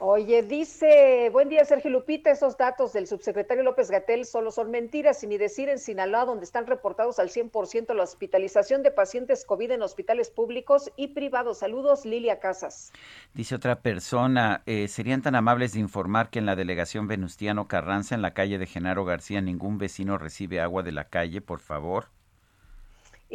[0.00, 5.22] Oye, dice, buen día Sergio Lupita, esos datos del subsecretario López Gatel solo son mentiras
[5.22, 9.70] y ni decir en Sinaloa donde están reportados al 100% la hospitalización de pacientes COVID
[9.70, 11.58] en hospitales públicos y privados.
[11.58, 12.92] Saludos, Lilia Casas.
[13.34, 18.16] Dice otra persona, eh, ¿serían tan amables de informar que en la delegación Venustiano Carranza,
[18.16, 22.08] en la calle de Genaro García, ningún vecino recibe agua de la calle, por favor?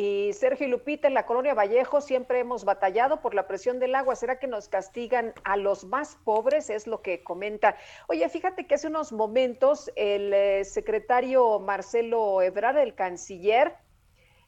[0.02, 4.16] Y Sergio Lupita, en la colonia Vallejo siempre hemos batallado por la presión del agua.
[4.16, 6.70] ¿Será que nos castigan a los más pobres?
[6.70, 7.76] Es lo que comenta.
[8.08, 13.76] Oye, fíjate que hace unos momentos el eh, secretario Marcelo Ebrard, el canciller,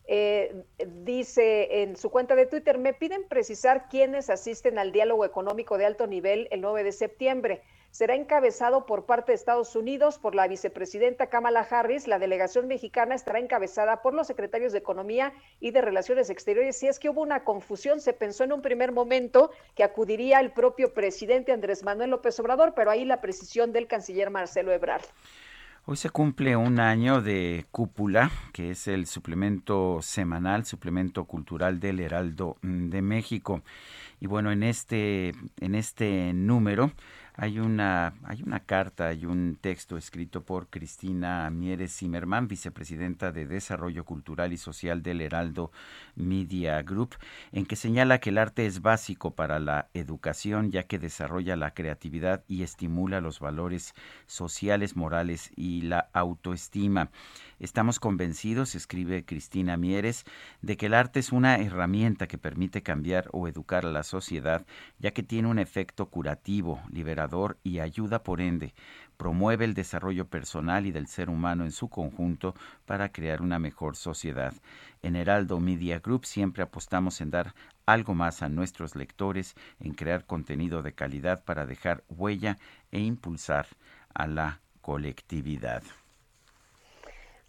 [0.07, 5.77] eh, dice en su cuenta de Twitter, me piden precisar quiénes asisten al diálogo económico
[5.77, 7.61] de alto nivel el 9 de septiembre
[7.91, 12.07] será encabezado por parte de Estados Unidos por la vicepresidenta Kamala Harris.
[12.07, 16.77] La delegación mexicana estará encabezada por los secretarios de Economía y de Relaciones Exteriores.
[16.77, 20.51] Si es que hubo una confusión, se pensó en un primer momento que acudiría el
[20.51, 25.05] propio presidente Andrés Manuel López Obrador, pero ahí la precisión del canciller Marcelo Ebrard.
[25.85, 31.99] Hoy se cumple un año de Cúpula, que es el suplemento semanal, suplemento cultural del
[31.99, 33.63] Heraldo de México.
[34.19, 36.91] Y bueno, en este, en este número
[37.35, 43.45] hay una, hay una carta, hay un texto escrito por Cristina Mieres Zimmerman, vicepresidenta de
[43.45, 45.71] Desarrollo Cultural y Social del Heraldo
[46.15, 47.15] Media Group,
[47.51, 51.73] en que señala que el arte es básico para la educación, ya que desarrolla la
[51.73, 53.93] creatividad y estimula los valores
[54.25, 57.09] sociales, morales y la autoestima.
[57.61, 60.25] Estamos convencidos, escribe Cristina Mieres,
[60.63, 64.65] de que el arte es una herramienta que permite cambiar o educar a la sociedad,
[64.97, 68.73] ya que tiene un efecto curativo, liberador y ayuda por ende,
[69.15, 72.55] promueve el desarrollo personal y del ser humano en su conjunto
[72.87, 74.55] para crear una mejor sociedad.
[75.03, 77.53] En Heraldo Media Group siempre apostamos en dar
[77.85, 82.57] algo más a nuestros lectores, en crear contenido de calidad para dejar huella
[82.91, 83.67] e impulsar
[84.15, 85.83] a la colectividad.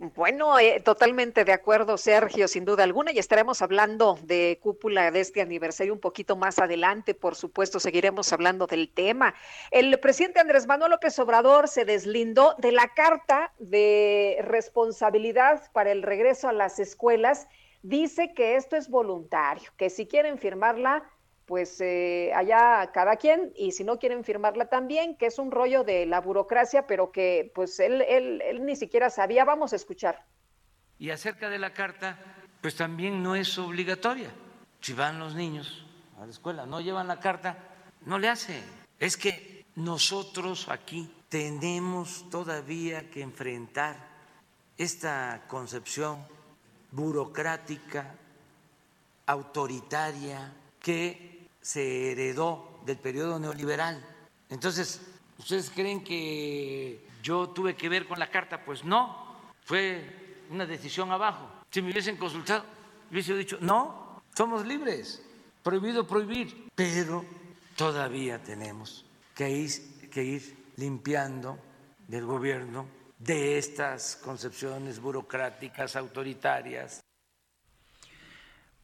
[0.03, 5.21] Bueno, eh, totalmente de acuerdo, Sergio, sin duda alguna, y estaremos hablando de cúpula de
[5.21, 9.33] este aniversario un poquito más adelante, por supuesto, seguiremos hablando del tema.
[9.71, 16.03] El presidente Andrés Manuel López Obrador se deslindó de la carta de responsabilidad para el
[16.03, 17.47] regreso a las escuelas,
[17.83, 21.05] dice que esto es voluntario, que si quieren firmarla,
[21.53, 25.85] pues eh, allá cada quien, y si no quieren firmarla también, que es un rollo
[25.85, 29.45] de la burocracia, pero que pues él, él, él ni siquiera sabía.
[29.45, 30.25] Vamos a escuchar.
[30.99, 32.17] Y acerca de la carta,
[32.63, 34.31] pues también no es obligatoria.
[34.81, 35.85] Si van los niños
[36.19, 37.59] a la escuela, no llevan la carta,
[38.07, 38.59] no le hace.
[38.99, 43.95] Es que nosotros aquí tenemos todavía que enfrentar
[44.79, 46.27] esta concepción
[46.93, 48.15] burocrática,
[49.27, 50.51] autoritaria,
[50.81, 51.32] que
[51.63, 54.05] se heredó del periodo neoliberal.
[54.51, 55.01] Entonces,
[55.39, 58.63] ¿ustedes creen que yo tuve que ver con la carta?
[58.65, 61.49] Pues no, fue una decisión abajo.
[61.71, 62.65] Si me hubiesen consultado,
[63.11, 65.23] hubiese dicho, no, somos libres.
[65.63, 67.25] prohibido prohibir, pero
[67.77, 71.57] todavía tenemos que ir, que ir limpiando
[72.09, 72.87] del gobierno
[73.19, 77.01] de estas concepciones burocráticas, autoritarias.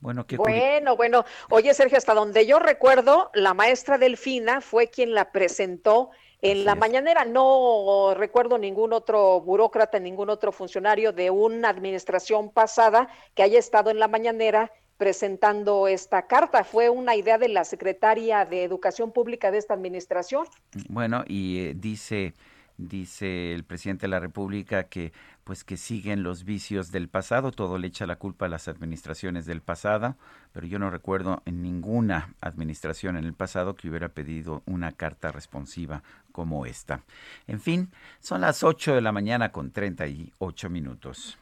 [0.00, 1.24] Bueno, bueno, bueno.
[1.50, 6.10] Oye, Sergio, hasta donde yo recuerdo, la maestra Delfina fue quien la presentó
[6.40, 7.24] en la mañanera.
[7.24, 13.90] No recuerdo ningún otro burócrata, ningún otro funcionario de una administración pasada que haya estado
[13.90, 16.64] en la mañanera presentando esta carta.
[16.64, 20.46] Fue una idea de la secretaria de Educación Pública de esta administración.
[20.88, 22.34] Bueno, y eh, dice
[22.78, 25.12] dice el presidente de la República que
[25.48, 29.46] pues que siguen los vicios del pasado, todo le echa la culpa a las administraciones
[29.46, 30.14] del pasado,
[30.52, 35.32] pero yo no recuerdo en ninguna administración en el pasado que hubiera pedido una carta
[35.32, 36.02] responsiva
[36.32, 37.02] como esta.
[37.46, 41.38] En fin, son las 8 de la mañana con 38 minutos.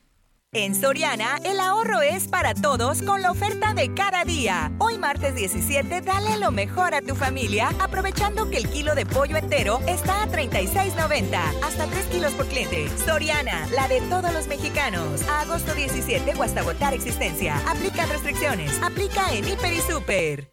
[0.58, 4.72] En Soriana, el ahorro es para todos con la oferta de cada día.
[4.78, 9.36] Hoy martes 17, dale lo mejor a tu familia, aprovechando que el kilo de pollo
[9.36, 12.88] entero está a 36.90, hasta 3 kilos por cliente.
[13.04, 15.28] Soriana, la de todos los mexicanos.
[15.28, 17.60] Agosto 17 o agotar existencia.
[17.68, 18.80] Aplica restricciones.
[18.82, 20.52] Aplica en Hiper y Super.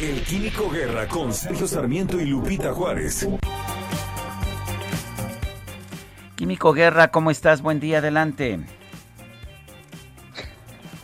[0.00, 3.28] El Químico Guerra con Sergio Sarmiento y Lupita Juárez.
[6.42, 7.62] Químico Guerra, ¿cómo estás?
[7.62, 8.58] Buen día, adelante.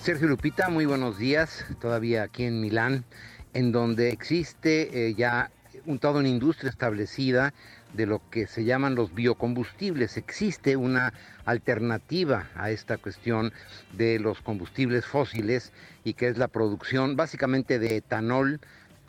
[0.00, 1.64] Sergio Lupita, muy buenos días.
[1.80, 3.04] Todavía aquí en Milán,
[3.54, 5.52] en donde existe eh, ya
[5.86, 7.54] un, toda una industria establecida
[7.92, 10.16] de lo que se llaman los biocombustibles.
[10.16, 11.12] Existe una
[11.44, 13.52] alternativa a esta cuestión
[13.92, 18.58] de los combustibles fósiles y que es la producción básicamente de etanol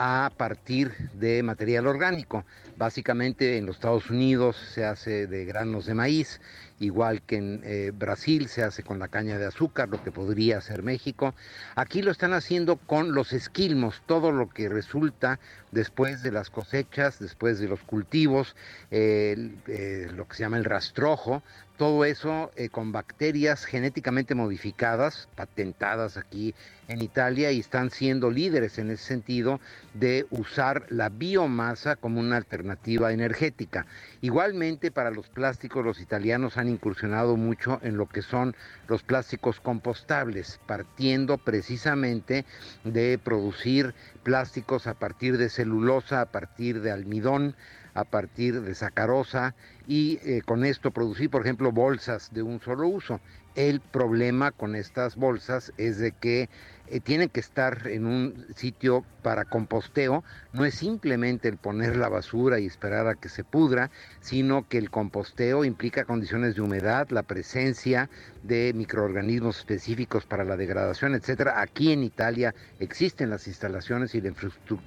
[0.01, 2.45] a partir de material orgánico.
[2.77, 6.39] Básicamente en los Estados Unidos se hace de granos de maíz,
[6.79, 10.59] igual que en eh, Brasil se hace con la caña de azúcar, lo que podría
[10.59, 11.35] hacer México.
[11.75, 15.37] Aquí lo están haciendo con los esquilmos, todo lo que resulta
[15.71, 18.55] después de las cosechas, después de los cultivos,
[18.91, 19.51] eh,
[20.15, 21.43] lo que se llama el rastrojo,
[21.79, 26.53] todo eso eh, con bacterias genéticamente modificadas, patentadas aquí
[26.89, 29.61] en Italia y están siendo líderes en ese sentido
[29.93, 33.85] de usar la biomasa como una alternativa energética.
[34.19, 38.57] Igualmente para los plásticos los italianos han incursionado mucho en lo que son
[38.89, 42.43] los plásticos compostables, partiendo precisamente
[42.83, 43.93] de producir
[44.23, 47.55] plásticos a partir de celulosa, a partir de almidón,
[47.99, 49.55] a partir de sacarosa
[49.85, 53.19] y eh, con esto producir, por ejemplo, bolsas de un solo uso.
[53.59, 56.47] El problema con estas bolsas es de que
[56.87, 60.23] eh, tienen que estar en un sitio para composteo,
[60.53, 63.91] no es simplemente el poner la basura y esperar a que se pudra,
[64.21, 68.09] sino que el composteo implica condiciones de humedad, la presencia
[68.43, 71.61] de microorganismos específicos para la degradación, etcétera.
[71.61, 74.33] Aquí en Italia existen las instalaciones y la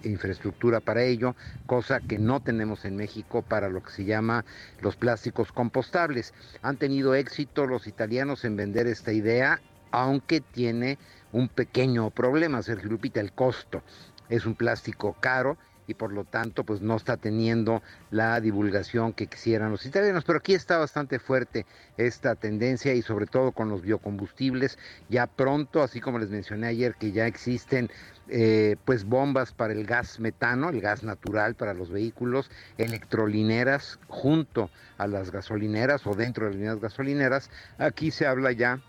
[0.03, 1.37] infraestructura para ello,
[1.67, 4.45] cosa que no tenemos en México para lo que se llama
[4.81, 6.33] los plásticos compostables.
[6.63, 9.61] Han tenido éxito los italianos en vender esta idea,
[9.91, 10.99] aunque tiene
[11.33, 13.83] un pequeño problema, Sergio Lupita, el costo.
[14.29, 19.27] Es un plástico caro y por lo tanto pues no está teniendo la divulgación que
[19.27, 20.25] quisieran los italianos.
[20.25, 24.79] Pero aquí está bastante fuerte esta tendencia y sobre todo con los biocombustibles.
[25.09, 27.91] Ya pronto, así como les mencioné ayer, que ya existen
[28.29, 34.71] eh, pues bombas para el gas metano, el gas natural para los vehículos, electrolineras junto
[34.99, 37.51] a las gasolineras o dentro de las líneas gasolineras.
[37.79, 38.81] Aquí se habla ya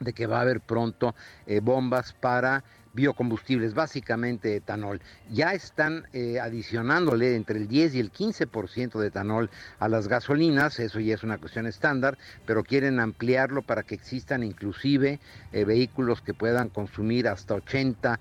[0.00, 1.14] de que va a haber pronto
[1.46, 5.00] eh, bombas para biocombustibles, básicamente etanol.
[5.30, 10.78] Ya están eh, adicionándole entre el 10 y el 15% de etanol a las gasolinas,
[10.78, 15.20] eso ya es una cuestión estándar, pero quieren ampliarlo para que existan inclusive
[15.52, 18.18] eh, vehículos que puedan consumir hasta 80%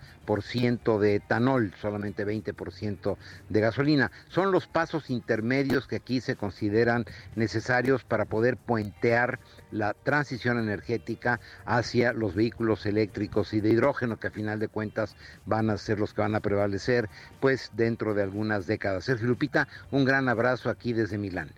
[0.99, 3.17] de etanol, solamente 20%
[3.49, 4.11] de gasolina.
[4.29, 7.05] Son los pasos intermedios que aquí se consideran
[7.35, 9.39] necesarios para poder puentear
[9.71, 15.15] la transición energética hacia los vehículos eléctricos y de hidrógeno que a final de cuentas
[15.45, 17.09] van a ser los que van a prevalecer
[17.39, 19.05] pues dentro de algunas décadas.
[19.05, 21.51] Sergio Lupita, un gran abrazo aquí desde Milán.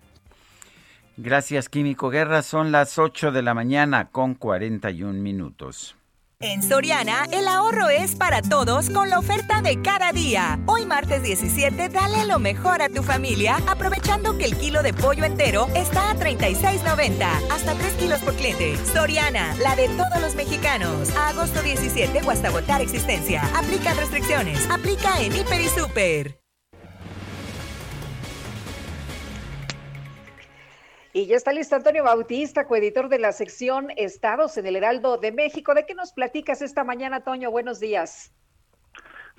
[1.15, 2.41] Gracias, Químico Guerra.
[2.41, 5.95] Son las 8 de la mañana con 41 minutos.
[6.43, 10.59] En Soriana, el ahorro es para todos con la oferta de cada día.
[10.65, 15.23] Hoy martes 17, dale lo mejor a tu familia, aprovechando que el kilo de pollo
[15.23, 18.75] entero está a 36.90, hasta 3 kilos por cliente.
[18.93, 21.15] Soriana, la de todos los mexicanos.
[21.15, 23.41] Agosto 17 o hasta agotar existencia.
[23.55, 24.69] Aplica restricciones.
[24.69, 26.42] Aplica en Hiper y Super.
[31.15, 35.31] Y ya está listo Antonio Bautista, coeditor de la sección Estados en el Heraldo de
[35.31, 35.75] México.
[35.75, 37.51] ¿De qué nos platicas esta mañana, Toño?
[37.51, 38.33] Buenos días.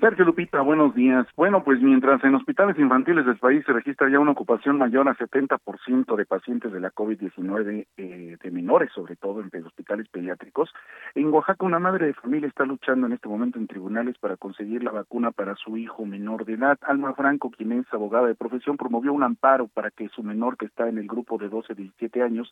[0.00, 1.26] Sergio Lupita, buenos días.
[1.36, 5.14] Bueno, pues mientras en hospitales infantiles del país se registra ya una ocupación mayor a
[5.14, 10.74] 70% de pacientes de la COVID-19 eh, de menores, sobre todo en hospitales pediátricos,
[11.14, 14.82] en Oaxaca una madre de familia está luchando en este momento en tribunales para conseguir
[14.82, 16.76] la vacuna para su hijo menor de edad.
[16.82, 20.66] Alma Franco, quien es abogada de profesión, promovió un amparo para que su menor, que
[20.66, 22.50] está en el grupo de 12 17 años,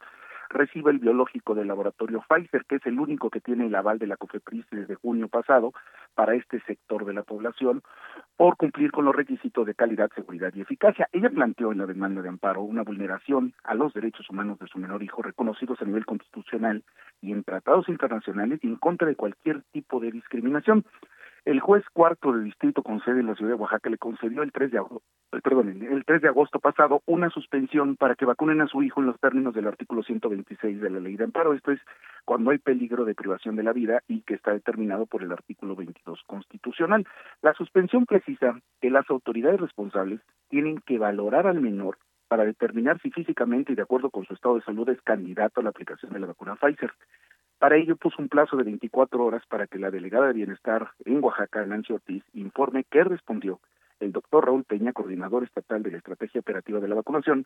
[0.48, 4.06] reciba el biológico del laboratorio Pfizer, que es el único que tiene el aval de
[4.06, 5.73] la COFEPRIS desde junio pasado
[6.14, 7.83] para este sector de la población
[8.37, 11.09] por cumplir con los requisitos de calidad, seguridad y eficacia.
[11.13, 14.79] Ella planteó en la demanda de amparo una vulneración a los derechos humanos de su
[14.79, 16.83] menor hijo reconocidos a nivel constitucional
[17.21, 20.85] y en tratados internacionales y en contra de cualquier tipo de discriminación.
[21.44, 24.52] El juez cuarto de distrito con sede en la ciudad de Oaxaca le concedió el
[24.52, 25.02] 3 de agosto,
[25.32, 29.01] eh, perdón, el 3 de agosto pasado una suspensión para que vacunen a su hijo
[29.01, 31.52] en los términos del artículo 126 de la ley de amparo.
[31.52, 31.81] Esto es
[32.24, 35.74] cuando hay peligro de privación de la vida y que está determinado por el artículo
[35.74, 37.05] 22 constitucional.
[37.43, 41.98] La suspensión precisa que las autoridades responsables tienen que valorar al menor
[42.28, 45.64] para determinar si físicamente y de acuerdo con su estado de salud es candidato a
[45.64, 46.93] la aplicación de la vacuna Pfizer.
[47.63, 51.23] Para ello puso un plazo de 24 horas para que la delegada de Bienestar en
[51.23, 53.61] Oaxaca, Nancy Ortiz, informe qué respondió
[54.01, 57.45] el doctor Raúl Peña, coordinador estatal de la estrategia operativa de la vacunación,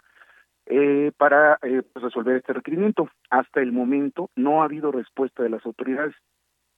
[0.65, 3.11] eh, para eh, pues, resolver este requerimiento.
[3.29, 6.15] Hasta el momento no ha habido respuesta de las autoridades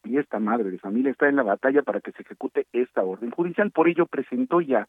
[0.02, 3.30] y esta madre de familia está en la batalla para que se ejecute esta orden
[3.30, 3.70] judicial.
[3.70, 4.88] Por ello presentó ya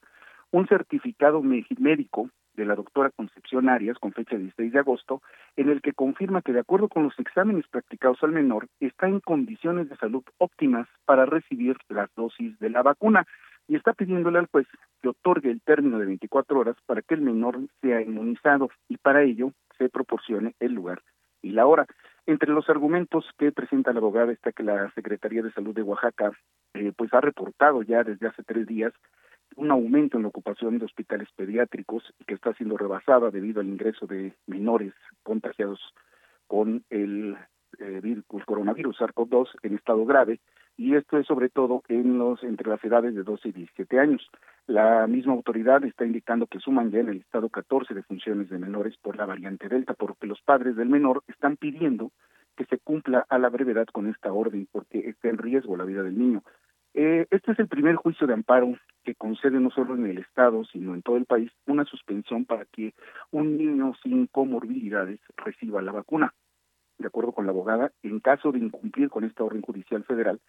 [0.52, 5.22] un certificado médico de la doctora Concepción Arias con fecha de 16 de agosto,
[5.56, 9.22] en el que confirma que de acuerdo con los exámenes practicados al menor, está en
[9.22, 13.26] condiciones de salud óptimas para recibir las dosis de la vacuna
[13.68, 14.68] y está pidiéndole al juez
[15.02, 19.24] que otorgue el término de 24 horas para que el menor sea inmunizado y para
[19.24, 21.02] ello se proporcione el lugar
[21.42, 21.86] y la hora.
[22.26, 26.32] Entre los argumentos que presenta la abogada está que la Secretaría de Salud de Oaxaca
[26.74, 28.92] eh, pues ha reportado ya desde hace tres días
[29.56, 33.68] un aumento en la ocupación de hospitales pediátricos y que está siendo rebasada debido al
[33.68, 34.94] ingreso de menores
[35.24, 35.80] contagiados
[36.48, 37.38] con el,
[37.80, 40.40] eh, coronavirus SARS-CoV-2 en estado grave
[40.80, 44.26] y esto es sobre todo en los entre las edades de 12 y 17 años.
[44.66, 48.96] La misma autoridad está indicando que suman ya en el estado 14 defunciones de menores
[49.02, 52.12] por la variante Delta, porque los padres del menor están pidiendo
[52.56, 56.02] que se cumpla a la brevedad con esta orden porque está en riesgo la vida
[56.02, 56.44] del niño.
[56.94, 60.64] Eh, este es el primer juicio de amparo que concede no solo en el Estado,
[60.66, 62.94] sino en todo el país, una suspensión para que
[63.32, 66.34] un niño sin comorbilidades reciba la vacuna.
[66.98, 70.41] De acuerdo con la abogada, en caso de incumplir con esta orden judicial federal,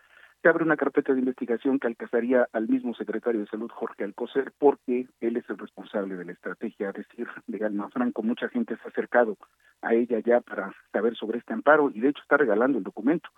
[0.43, 4.53] se abre una carpeta de investigación que alcanzaría al mismo secretario de Salud, Jorge Alcocer,
[4.59, 8.23] porque él es el responsable de la estrategia, es decir, de Alma Franco.
[8.23, 9.37] Mucha gente se ha acercado
[9.83, 13.29] a ella ya para saber sobre este amparo y de hecho está regalando el documento.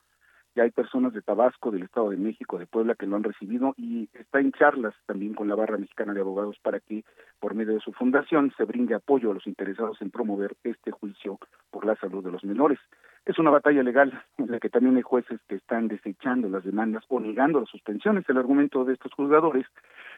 [0.54, 3.72] Ya hay personas de Tabasco, del Estado de México, de Puebla que lo han recibido
[3.78, 7.04] y está en charlas también con la Barra Mexicana de Abogados para que,
[7.40, 11.38] por medio de su fundación, se brinde apoyo a los interesados en promover este juicio
[11.70, 12.78] por la salud de los menores.
[13.24, 17.04] Es una batalla legal en la que también hay jueces que están desechando las demandas
[17.08, 18.28] o negando las suspensiones.
[18.28, 19.64] El argumento de estos juzgadores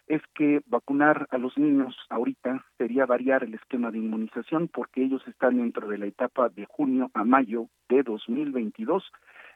[0.09, 5.23] es que vacunar a los niños ahorita sería variar el esquema de inmunización porque ellos
[5.29, 9.05] están dentro de la etapa de junio a mayo de 2022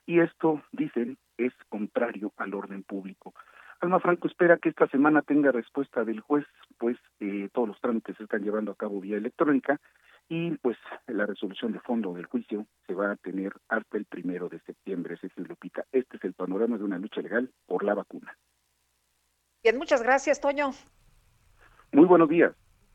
[0.08, 3.34] y esto, dicen, es contrario al orden público.
[3.80, 6.46] Alma Franco espera que esta semana tenga respuesta del juez,
[6.78, 9.78] pues eh, todos los trámites se están llevando a cabo vía electrónica
[10.26, 10.78] y pues
[11.08, 15.18] la resolución de fondo del juicio se va a tener hasta el primero de septiembre,
[15.18, 15.84] Cecil Lupita.
[15.92, 18.34] Este es el panorama de una lucha legal por la vacuna.
[19.62, 20.70] Bien, muchas gracias, Toño.
[21.92, 22.54] Muy buenos días.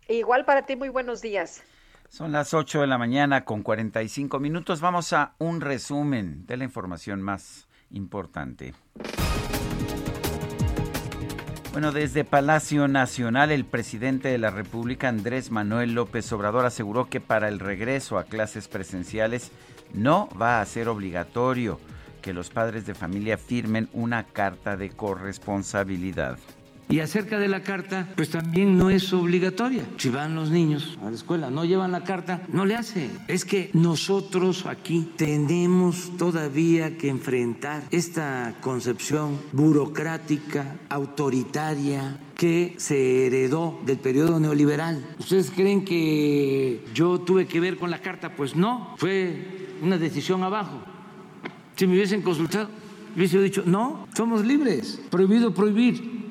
[0.09, 1.63] Igual para ti, muy buenos días.
[2.15, 4.81] Son las 8 de la mañana con 45 minutos.
[4.81, 8.75] Vamos a un resumen de la información más importante.
[11.71, 17.19] Bueno, desde Palacio Nacional, el presidente de la República, Andrés Manuel López Obrador, aseguró que
[17.19, 19.51] para el regreso a clases presenciales
[19.91, 21.79] no va a ser obligatorio
[22.21, 26.37] que los padres de familia firmen una carta de corresponsabilidad.
[26.89, 29.83] Y acerca de la carta, pues también no es obligatoria.
[29.97, 33.09] Si van los niños a la escuela, no llevan la carta, no le hace.
[33.27, 43.79] Es que nosotros aquí tenemos todavía que enfrentar esta concepción burocrática, autoritaria, que se heredó
[43.85, 45.15] del periodo neoliberal.
[45.17, 48.35] ¿Ustedes creen que yo tuve que ver con la carta?
[48.35, 50.81] Pues no, fue una decisión abajo.
[51.75, 52.69] Si me hubiesen consultado,
[53.15, 56.22] hubiese dicho, no, somos libres, prohibido prohibir.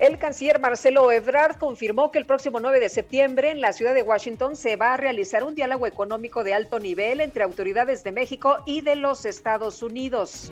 [0.00, 4.00] El canciller Marcelo Ebrard confirmó que el próximo 9 de septiembre en la ciudad de
[4.00, 8.60] Washington se va a realizar un diálogo económico de alto nivel entre autoridades de México
[8.64, 10.50] y de los Estados Unidos.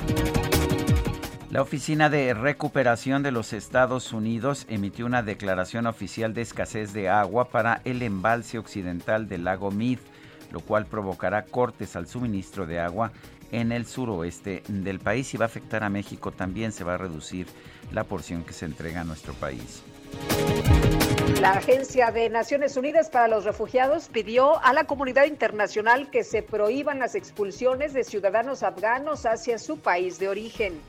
[1.49, 7.09] La Oficina de Recuperación de los Estados Unidos emitió una declaración oficial de escasez de
[7.09, 9.99] agua para el embalse occidental del lago Mead,
[10.53, 13.13] lo cual provocará cortes al suministro de agua
[13.53, 16.99] en el suroeste del país y va a afectar a México también, se va a
[16.99, 17.47] reducir
[17.93, 19.83] la porción que se entrega a nuestro país.
[21.41, 26.43] La Agencia de Naciones Unidas para los Refugiados pidió a la comunidad internacional que se
[26.43, 30.81] prohíban las expulsiones de ciudadanos afganos hacia su país de origen.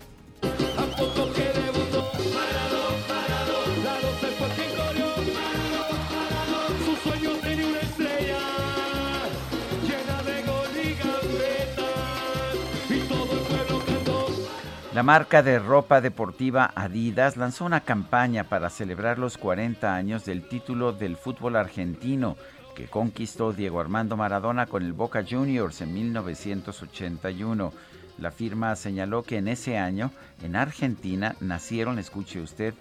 [15.00, 20.46] La marca de ropa deportiva Adidas lanzó una campaña para celebrar los 40 años del
[20.46, 22.36] título del fútbol argentino
[22.76, 27.72] que conquistó Diego Armando Maradona con el Boca Juniors en 1981.
[28.18, 30.12] La firma señaló que en ese año
[30.44, 32.74] en Argentina nacieron, escuche usted,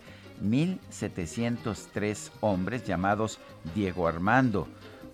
[0.42, 3.38] 1.703 hombres llamados
[3.76, 4.66] Diego Armando,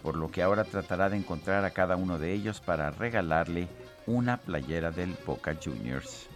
[0.03, 3.69] por lo que ahora tratará de encontrar a cada uno de ellos para regalarle
[4.07, 6.31] una playera del Boca Juniors.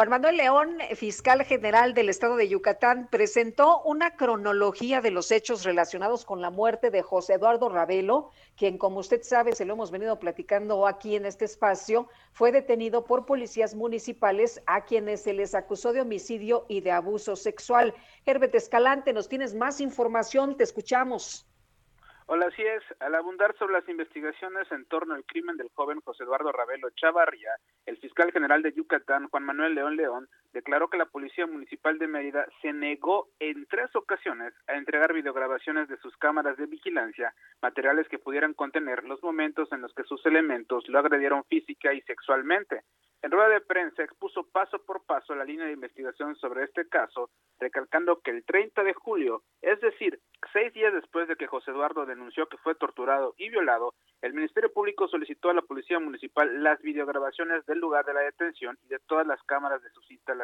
[0.00, 5.62] Juan Manuel León, fiscal general del estado de Yucatán, presentó una cronología de los hechos
[5.62, 9.90] relacionados con la muerte de José Eduardo Ravelo, quien, como usted sabe, se lo hemos
[9.90, 15.54] venido platicando aquí en este espacio, fue detenido por policías municipales a quienes se les
[15.54, 17.92] acusó de homicidio y de abuso sexual.
[18.24, 21.49] Herbert Escalante, nos tienes más información, te escuchamos.
[22.32, 22.84] Hola, así es.
[23.00, 27.50] Al abundar sobre las investigaciones en torno al crimen del joven José Eduardo Ravelo Chavarría,
[27.86, 32.08] el fiscal general de Yucatán, Juan Manuel León León, declaró que la Policía Municipal de
[32.08, 38.08] Mérida se negó en tres ocasiones a entregar videograbaciones de sus cámaras de vigilancia, materiales
[38.08, 42.82] que pudieran contener los momentos en los que sus elementos lo agredieron física y sexualmente.
[43.22, 47.28] En rueda de prensa expuso paso por paso la línea de investigación sobre este caso,
[47.58, 50.18] recalcando que el 30 de julio, es decir,
[50.54, 54.72] seis días después de que José Eduardo denunció que fue torturado y violado, el Ministerio
[54.72, 58.98] Público solicitó a la Policía Municipal las videograbaciones del lugar de la detención y de
[59.00, 60.39] todas las cámaras de sus instalaciones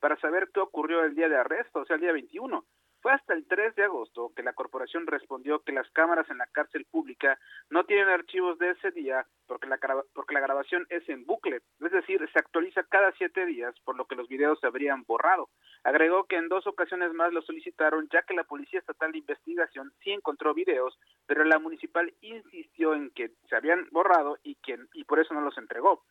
[0.00, 2.64] para saber qué ocurrió el día de arresto, o sea, el día 21.
[3.00, 6.48] Fue hasta el 3 de agosto que la corporación respondió que las cámaras en la
[6.48, 7.38] cárcel pública
[7.70, 9.78] no tienen archivos de ese día porque la,
[10.12, 14.06] porque la grabación es en bucle, es decir, se actualiza cada siete días, por lo
[14.06, 15.48] que los videos se habrían borrado.
[15.84, 19.92] Agregó que en dos ocasiones más lo solicitaron, ya que la Policía Estatal de Investigación
[20.02, 25.04] sí encontró videos, pero la municipal insistió en que se habían borrado y, quien, y
[25.04, 26.02] por eso no los entregó.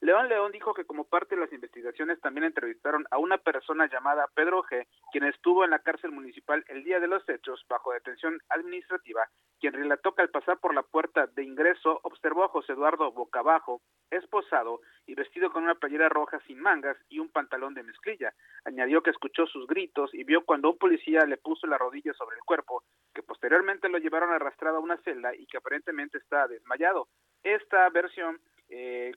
[0.00, 4.28] León León dijo que como parte de las investigaciones también entrevistaron a una persona llamada
[4.34, 8.38] Pedro G., quien estuvo en la cárcel municipal el día de los hechos bajo detención
[8.50, 9.26] administrativa,
[9.58, 13.40] quien relató que al pasar por la puerta de ingreso observó a José Eduardo boca
[13.40, 18.34] abajo, esposado y vestido con una playera roja sin mangas y un pantalón de mezclilla.
[18.66, 22.36] Añadió que escuchó sus gritos y vio cuando un policía le puso la rodilla sobre
[22.36, 27.08] el cuerpo, que posteriormente lo llevaron arrastrado a una celda y que aparentemente está desmayado.
[27.42, 29.12] Esta versión eh,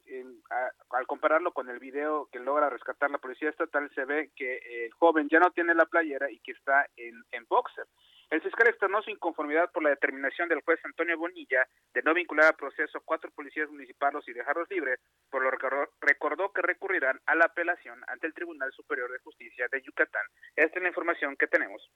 [0.91, 4.91] al compararlo con el video que logra rescatar la policía estatal, se ve que el
[4.93, 7.85] joven ya no tiene la playera y que está en, en boxer.
[8.29, 12.45] El fiscal externó su inconformidad por la determinación del juez Antonio Bonilla de no vincular
[12.45, 14.99] al proceso a cuatro policías municipales y dejarlos libres,
[15.31, 15.67] por lo que
[16.01, 20.21] recordó que recurrirán a la apelación ante el Tribunal Superior de Justicia de Yucatán.
[20.55, 21.89] Esta es la información que tenemos.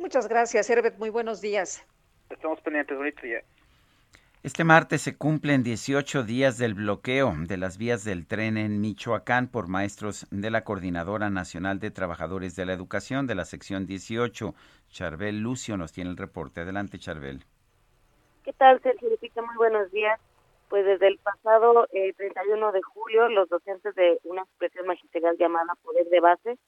[0.00, 0.98] Muchas gracias, Herbert.
[0.98, 1.86] Muy buenos días.
[2.30, 2.96] Estamos pendientes.
[2.96, 3.42] Bonito día.
[4.42, 9.48] Este martes se cumplen 18 días del bloqueo de las vías del tren en Michoacán
[9.48, 14.54] por maestros de la Coordinadora Nacional de Trabajadores de la Educación de la sección 18.
[14.88, 16.62] Charbel Lucio nos tiene el reporte.
[16.62, 17.44] Adelante, Charbel.
[18.42, 19.10] ¿Qué tal, Sergio?
[19.10, 20.18] Muy buenos días.
[20.70, 25.74] Pues desde el pasado 31 eh, de julio, los docentes de una expresión magisterial llamada
[25.82, 26.58] Poder de Base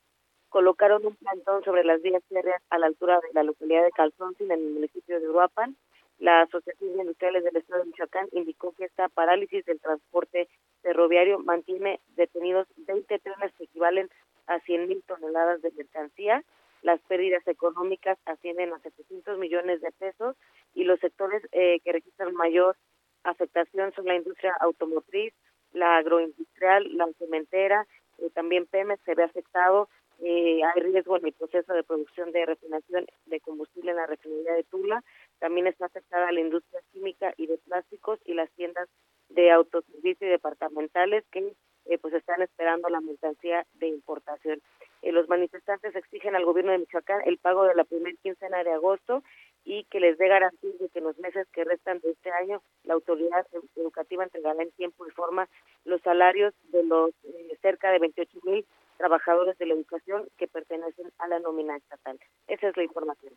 [0.51, 4.51] colocaron un plantón sobre las vías férreas a la altura de la localidad de Calzonsil,
[4.51, 5.75] en el municipio de Uruapan,
[6.23, 10.49] la Asociación de Industriales del Estado de Michoacán indicó que esta parálisis del transporte
[10.81, 14.09] ferroviario mantiene detenidos 20 trenes que equivalen
[14.47, 16.45] a 100 mil toneladas de mercancía.
[16.83, 20.37] Las pérdidas económicas ascienden a 700 millones de pesos
[20.75, 22.77] y los sectores eh, que registran mayor
[23.25, 25.35] afectación son la industria automotriz,
[25.73, 27.85] la agroindustrial, la cementera,
[28.19, 29.89] eh, también Pemex se ve afectado.
[30.21, 34.53] Eh, hay riesgo en el proceso de producción de refinación de combustible en la refinería
[34.53, 35.03] de Tula
[35.43, 38.89] También está afectada la industria química y de plásticos y las tiendas
[39.29, 41.57] de autoservicio y departamentales que
[41.87, 44.63] eh, pues están esperando la mercancía de importación.
[45.03, 48.71] Eh, los manifestantes exigen al gobierno de Michoacán el pago de la primera quincena de
[48.71, 49.25] agosto
[49.65, 52.63] y que les dé garantías de que en los meses que restan de este año
[52.85, 53.45] la autoridad
[53.75, 55.49] educativa entregará en tiempo y forma
[55.85, 58.65] los salarios de los eh, cerca de 28 mil
[59.03, 62.17] trabajadores de la educación que pertenecen a la nómina estatal.
[62.47, 63.33] Esa es la información.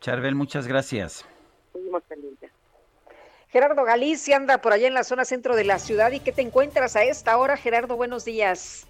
[0.00, 1.24] Charbel, muchas gracias.
[1.72, 2.50] Seguimos pendientes.
[3.50, 6.10] Gerardo Galicia anda por allá en la zona centro de la ciudad.
[6.10, 7.94] ¿Y qué te encuentras a esta hora, Gerardo?
[7.94, 8.88] Buenos días.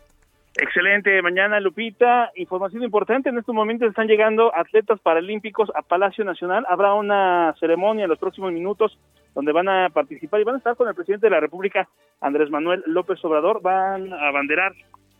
[0.56, 6.64] Excelente, mañana Lupita, información importante, en estos momentos están llegando atletas paralímpicos a Palacio Nacional,
[6.68, 8.98] habrá una ceremonia en los próximos minutos
[9.36, 11.88] donde van a participar y van a estar con el presidente de la República,
[12.20, 14.72] Andrés Manuel López Obrador, van a abanderar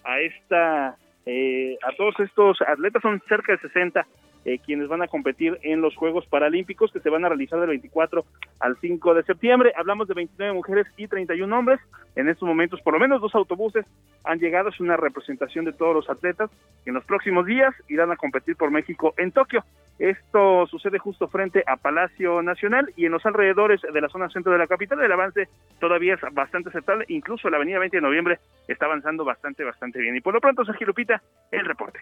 [0.09, 4.06] a esta, eh, a todos estos atletas, son cerca de 60
[4.49, 7.69] eh, quienes van a competir en los Juegos Paralímpicos que se van a realizar del
[7.69, 8.25] 24
[8.61, 9.75] al 5 de septiembre.
[9.77, 11.79] Hablamos de 29 mujeres y 31 hombres.
[12.16, 13.85] En estos momentos, por lo menos dos autobuses
[14.25, 14.70] han llegado.
[14.70, 16.51] Es una representación de todos los atletas
[16.83, 19.62] que en los próximos días irán a competir por México en Tokio.
[19.99, 24.53] Esto sucede justo frente a Palacio Nacional y en los alrededores de la zona centro
[24.53, 25.03] de la capital.
[25.03, 25.49] El avance
[25.79, 27.05] todavía es bastante aceptable.
[27.09, 30.16] Incluso la avenida 20 de noviembre está avanzando bastante, bastante bien.
[30.16, 31.20] Y por lo pronto, Sergio Lupita,
[31.51, 32.01] el reporte.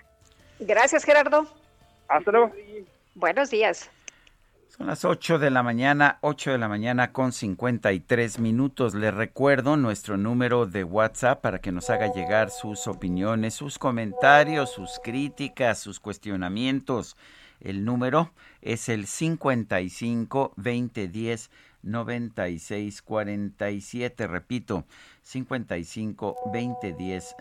[0.60, 1.65] Gracias, Gerardo.
[2.08, 2.52] Hasta luego.
[3.14, 3.90] Buenos días.
[4.68, 8.94] Son las 8 de la mañana, 8 de la mañana con 53 minutos.
[8.94, 14.70] Les recuerdo nuestro número de WhatsApp para que nos haga llegar sus opiniones, sus comentarios,
[14.70, 17.16] sus críticas, sus cuestionamientos.
[17.60, 21.50] El número es el 55 2010
[21.82, 24.26] 9647.
[24.26, 24.84] Repito,
[25.22, 27.36] 55 2010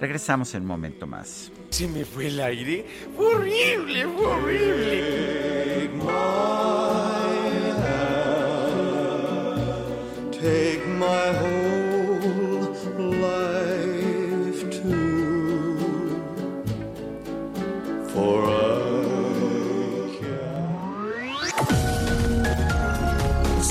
[0.00, 1.52] Regresamos en un momento más.
[1.70, 2.86] Se me fue el aire.
[3.16, 5.24] horrible, horrible.
[10.32, 11.53] Take my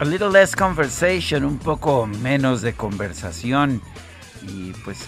[0.00, 3.82] A little less conversation, un poco menos de conversación.
[4.48, 5.00] Y pues,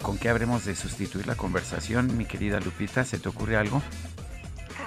[0.00, 3.04] ¿con qué habremos de sustituir la conversación, mi querida Lupita?
[3.04, 3.82] ¿Se te ocurre algo?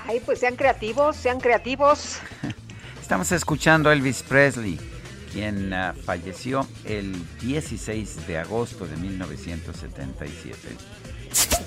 [0.07, 2.17] Ay, pues sean creativos, sean creativos.
[3.01, 4.79] Estamos escuchando a Elvis Presley,
[5.31, 10.57] quien ah, falleció el 16 de agosto de 1977.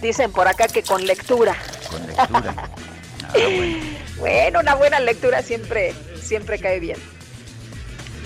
[0.02, 1.54] Dicen por acá que con lectura.
[1.88, 2.70] Con lectura.
[3.26, 3.76] Ah, bueno.
[4.18, 6.98] Bueno, una buena lectura siempre, siempre cae bien.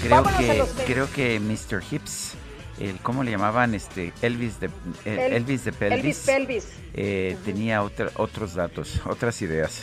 [0.02, 1.82] Creo que, creo que Mr.
[1.90, 2.32] Hips,
[2.78, 3.74] el, ¿cómo le llamaban?
[3.74, 4.66] Este, Elvis de,
[5.04, 5.98] eh, El- Elvis de Pelvis.
[5.98, 6.64] Elvis Pelvis.
[6.94, 9.82] eh, tenía otra- otros datos, otras ideas.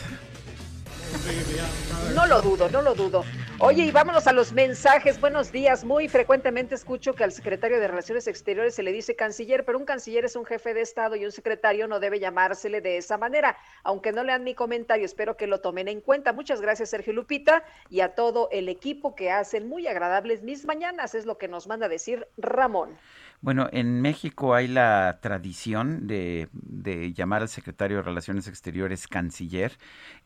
[2.14, 3.24] No lo dudo, no lo dudo.
[3.58, 5.18] Oye, y vámonos a los mensajes.
[5.18, 5.82] Buenos días.
[5.82, 9.86] Muy frecuentemente escucho que al secretario de Relaciones Exteriores se le dice canciller, pero un
[9.86, 13.56] canciller es un jefe de Estado y un secretario no debe llamársele de esa manera.
[13.82, 16.34] Aunque no lean mi comentario, espero que lo tomen en cuenta.
[16.34, 21.14] Muchas gracias, Sergio Lupita, y a todo el equipo que hacen muy agradables mis mañanas,
[21.14, 22.98] es lo que nos manda decir Ramón.
[23.42, 26.48] Bueno, en México hay la tradición de,
[27.14, 29.72] llamar al secretario de Relaciones Exteriores canciller.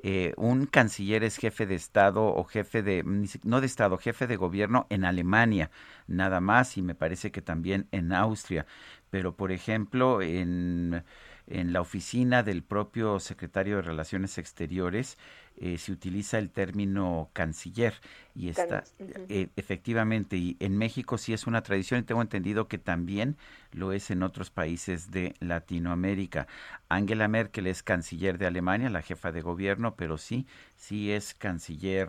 [0.02, 3.02] Eh, un canciller es jefe de Estado o jefe de,
[3.42, 5.70] no de Estado, jefe de gobierno en Alemania,
[6.06, 8.66] nada más, y me parece que también en Austria.
[9.10, 11.02] Pero, por ejemplo, en,
[11.48, 15.18] en la oficina del propio secretario de Relaciones Exteriores
[15.62, 17.92] eh, se utiliza el término canciller
[18.34, 18.82] y está
[19.28, 23.36] eh, efectivamente y en México sí es una tradición y tengo entendido que también
[23.72, 26.46] lo es en otros países de Latinoamérica.
[26.88, 30.46] Angela Merkel es canciller de Alemania, la jefa de gobierno, pero sí,
[30.76, 32.08] sí es canciller,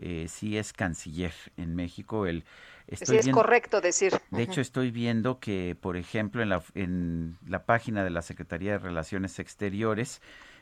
[0.00, 2.26] eh, sí es canciller en México.
[2.26, 2.44] El,
[2.92, 4.12] Sí, es viendo- correcto decir.
[4.32, 8.72] de hecho, estoy viendo que, por ejemplo, en la, en la página de la Secretaría
[8.72, 10.20] de Relaciones Exteriores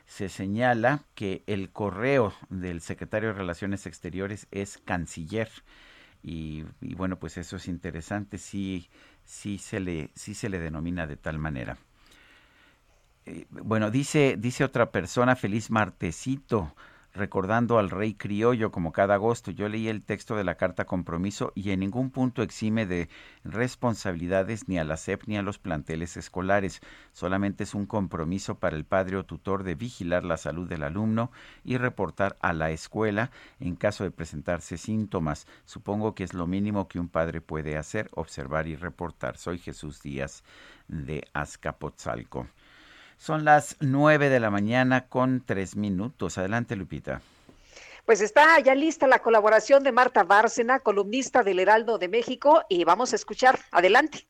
[0.08, 5.50] se señala que el correo del secretario de Relaciones Exteriores es canciller.
[6.22, 8.88] Y, bueno, pues eso es interesante, sí,
[9.24, 11.76] sí, se le, se le denomina de tal manera.
[13.26, 16.74] Eh, bueno, dice, dice otra persona, feliz martesito,
[17.14, 19.50] recordando al rey criollo como cada agosto.
[19.50, 23.08] Yo leí el texto de la carta compromiso y en ningún punto exime de
[23.44, 26.80] responsabilidades ni a la SEP ni a los planteles escolares.
[27.12, 31.30] Solamente es un compromiso para el padre o tutor de vigilar la salud del alumno
[31.64, 33.30] y reportar a la escuela
[33.60, 35.46] en caso de presentarse síntomas.
[35.64, 39.36] Supongo que es lo mínimo que un padre puede hacer, observar y reportar.
[39.36, 40.44] Soy Jesús Díaz
[40.88, 42.46] de Azcapotzalco.
[43.18, 46.38] Son las nueve de la mañana con tres minutos.
[46.38, 47.20] Adelante, Lupita.
[48.06, 52.84] Pues está ya lista la colaboración de Marta Bárcena, columnista del Heraldo de México, y
[52.84, 53.58] vamos a escuchar.
[53.70, 54.26] Adelante.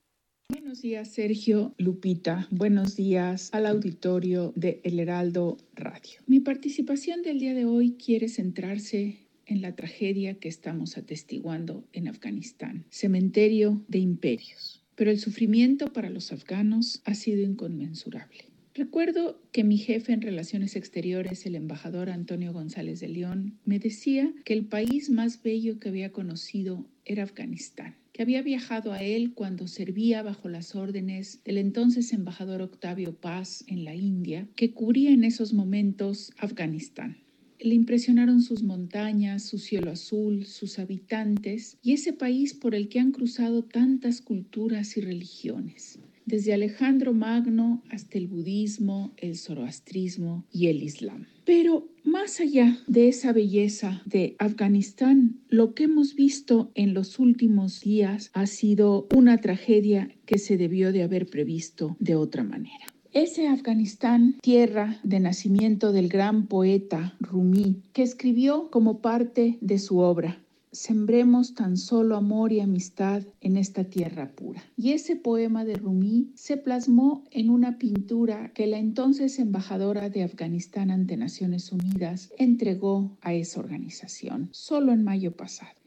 [0.51, 2.48] Buenos días, Sergio, Lupita.
[2.51, 6.20] Buenos días al auditorio de El Heraldo Radio.
[6.27, 12.09] Mi participación del día de hoy quiere centrarse en la tragedia que estamos atestiguando en
[12.09, 14.82] Afganistán, cementerio de imperios.
[14.94, 18.48] Pero el sufrimiento para los afganos ha sido inconmensurable.
[18.79, 24.33] Recuerdo que mi jefe en Relaciones Exteriores, el embajador Antonio González de León, me decía
[24.45, 29.35] que el país más bello que había conocido era Afganistán, que había viajado a él
[29.35, 35.11] cuando servía bajo las órdenes del entonces embajador Octavio Paz en la India, que cubría
[35.11, 37.17] en esos momentos Afganistán.
[37.59, 43.01] Le impresionaron sus montañas, su cielo azul, sus habitantes y ese país por el que
[43.01, 45.99] han cruzado tantas culturas y religiones
[46.29, 51.27] desde Alejandro Magno hasta el budismo, el zoroastrismo y el islam.
[51.45, 57.81] Pero más allá de esa belleza de Afganistán, lo que hemos visto en los últimos
[57.81, 62.85] días ha sido una tragedia que se debió de haber previsto de otra manera.
[63.13, 69.99] Ese Afganistán, tierra de nacimiento del gran poeta Rumi, que escribió como parte de su
[69.99, 70.43] obra
[70.73, 74.62] Sembremos tan solo amor y amistad en esta tierra pura.
[74.77, 80.23] Y ese poema de Rumi se plasmó en una pintura que la entonces embajadora de
[80.23, 85.78] Afganistán ante Naciones Unidas entregó a esa organización solo en mayo pasado.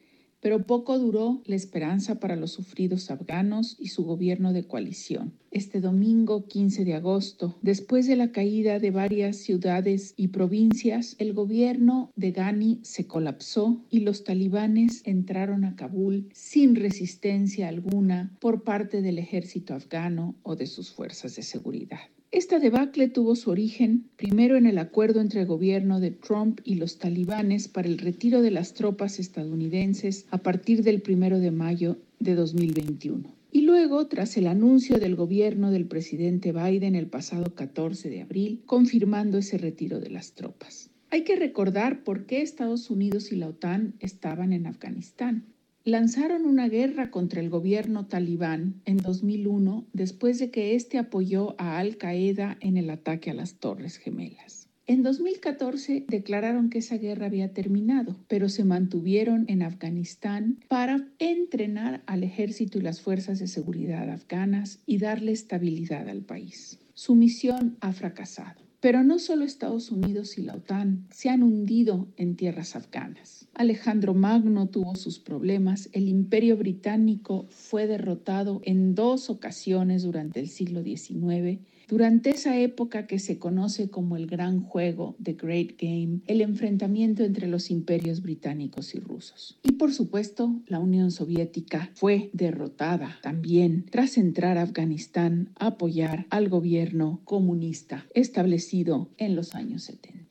[0.42, 5.34] Pero poco duró la esperanza para los sufridos afganos y su gobierno de coalición.
[5.52, 11.34] Este domingo 15 de agosto, después de la caída de varias ciudades y provincias, el
[11.34, 18.64] gobierno de Ghani se colapsó y los talibanes entraron a Kabul sin resistencia alguna por
[18.64, 22.00] parte del ejército afgano o de sus fuerzas de seguridad.
[22.32, 26.76] Esta debacle tuvo su origen primero en el acuerdo entre el gobierno de Trump y
[26.76, 31.98] los talibanes para el retiro de las tropas estadounidenses a partir del primero de mayo
[32.20, 33.36] de 2021.
[33.52, 38.62] Y luego, tras el anuncio del gobierno del presidente Biden el pasado 14 de abril,
[38.66, 40.90] confirmando ese retiro de las tropas.
[41.10, 45.51] Hay que recordar por qué Estados Unidos y la OTAN estaban en Afganistán
[45.84, 51.80] lanzaron una guerra contra el gobierno talibán en 2001 después de que éste apoyó a
[51.80, 54.68] Al Qaeda en el ataque a las Torres Gemelas.
[54.88, 62.04] En 2014 declararon que esa guerra había terminado, pero se mantuvieron en Afganistán para entrenar
[62.08, 66.80] al ejército y las fuerzas de seguridad afganas y darle estabilidad al país.
[66.94, 68.71] Su misión ha fracasado.
[68.82, 73.48] Pero no solo Estados Unidos y la OTAN se han hundido en tierras afganas.
[73.54, 80.50] Alejandro Magno tuvo sus problemas, el imperio británico fue derrotado en dos ocasiones durante el
[80.50, 81.60] siglo XIX
[81.92, 87.24] durante esa época que se conoce como el Gran Juego, The Great Game, el enfrentamiento
[87.26, 89.60] entre los imperios británicos y rusos.
[89.62, 96.28] Y por supuesto, la Unión Soviética fue derrotada también tras entrar a Afganistán a apoyar
[96.30, 100.22] al gobierno comunista establecido en los años 70.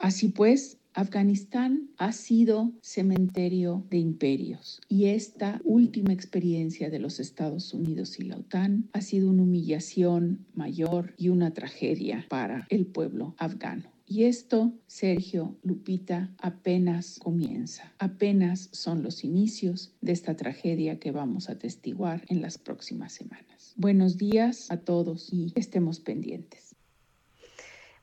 [0.00, 7.72] Así pues, Afganistán ha sido cementerio de imperios y esta última experiencia de los Estados
[7.72, 13.34] Unidos y la OTAN ha sido una humillación mayor y una tragedia para el pueblo
[13.38, 13.90] afgano.
[14.04, 21.48] Y esto, Sergio, Lupita, apenas comienza, apenas son los inicios de esta tragedia que vamos
[21.48, 23.72] a testiguar en las próximas semanas.
[23.76, 26.69] Buenos días a todos y estemos pendientes.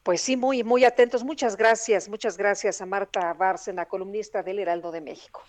[0.07, 1.25] Pues sí, muy, muy atentos.
[1.25, 5.43] Muchas gracias, muchas gracias a Marta Bárcena, columnista del Heraldo de México.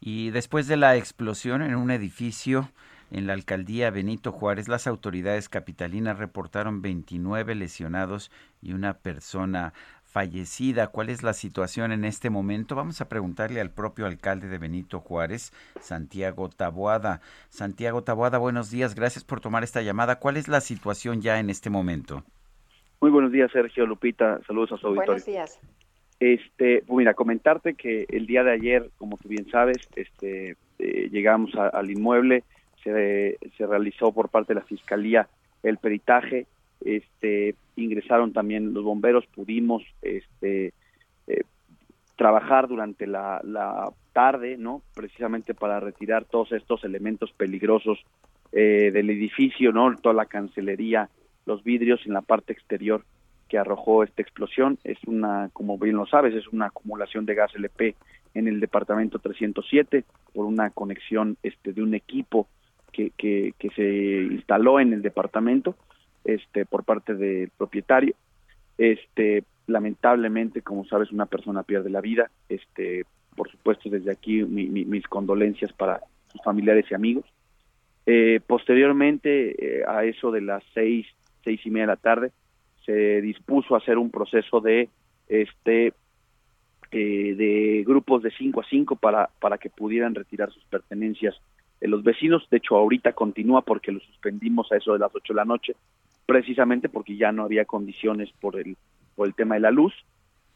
[0.00, 2.68] Y después de la explosión en un edificio
[3.12, 9.72] en la alcaldía Benito Juárez, las autoridades capitalinas reportaron 29 lesionados y una persona
[10.02, 10.88] fallecida.
[10.88, 12.74] ¿Cuál es la situación en este momento?
[12.74, 17.20] Vamos a preguntarle al propio alcalde de Benito Juárez, Santiago Taboada.
[17.50, 18.96] Santiago Taboada, buenos días.
[18.96, 20.18] Gracias por tomar esta llamada.
[20.18, 22.24] ¿Cuál es la situación ya en este momento?
[23.02, 24.38] Muy buenos días, Sergio Lupita.
[24.46, 25.14] Saludos a su auditorio.
[25.14, 25.60] Buenos días.
[26.20, 31.08] Este, pues mira, comentarte que el día de ayer, como tú bien sabes, este, eh,
[31.10, 32.44] llegamos al inmueble,
[32.84, 35.28] se, se realizó por parte de la fiscalía
[35.64, 36.46] el peritaje,
[36.80, 40.72] este, ingresaron también los bomberos, pudimos, este,
[41.26, 41.42] eh,
[42.14, 44.80] trabajar durante la, la, tarde, ¿no?
[44.94, 47.98] Precisamente para retirar todos estos elementos peligrosos
[48.52, 49.96] eh, del edificio, ¿no?
[49.96, 51.08] Toda la cancelería
[51.46, 53.04] los vidrios en la parte exterior
[53.48, 54.78] que arrojó esta explosión.
[54.84, 57.94] Es una, como bien lo sabes, es una acumulación de gas LP
[58.34, 62.48] en el departamento 307 por una conexión este, de un equipo
[62.92, 65.76] que, que, que se instaló en el departamento
[66.24, 68.14] este, por parte del propietario.
[68.78, 72.30] Este, lamentablemente, como sabes, una persona pierde la vida.
[72.48, 73.04] Este,
[73.36, 76.00] por supuesto, desde aquí mis condolencias para
[76.30, 77.24] sus familiares y amigos.
[78.06, 81.06] Eh, posteriormente, eh, a eso de las seis
[81.44, 82.32] seis y media de la tarde,
[82.84, 84.88] se dispuso a hacer un proceso de
[85.28, 85.94] este
[86.90, 91.34] eh, de grupos de cinco a cinco para, para que pudieran retirar sus pertenencias
[91.80, 92.46] de los vecinos.
[92.50, 95.74] De hecho, ahorita continúa porque lo suspendimos a eso de las ocho de la noche,
[96.26, 98.76] precisamente porque ya no había condiciones por el,
[99.14, 99.94] por el tema de la luz.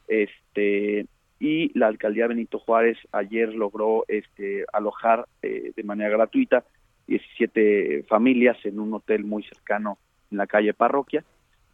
[0.08, 1.06] Este,
[1.40, 6.64] y la alcaldía Benito Juárez ayer logró este, alojar eh, de manera gratuita
[7.06, 9.98] 17 familias en un hotel muy cercano
[10.30, 11.24] en la calle Parroquia.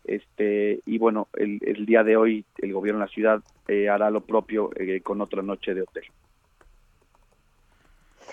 [0.04, 4.10] Este, y bueno, el, el día de hoy el gobierno de la ciudad eh, hará
[4.10, 6.04] lo propio eh, con otra noche de hotel.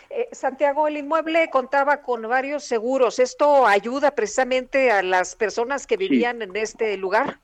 [0.10, 3.20] Eh, Santiago, el inmueble contaba con varios seguros.
[3.20, 7.38] ¿Esto ayuda precisamente a las personas que vivían en este lugar?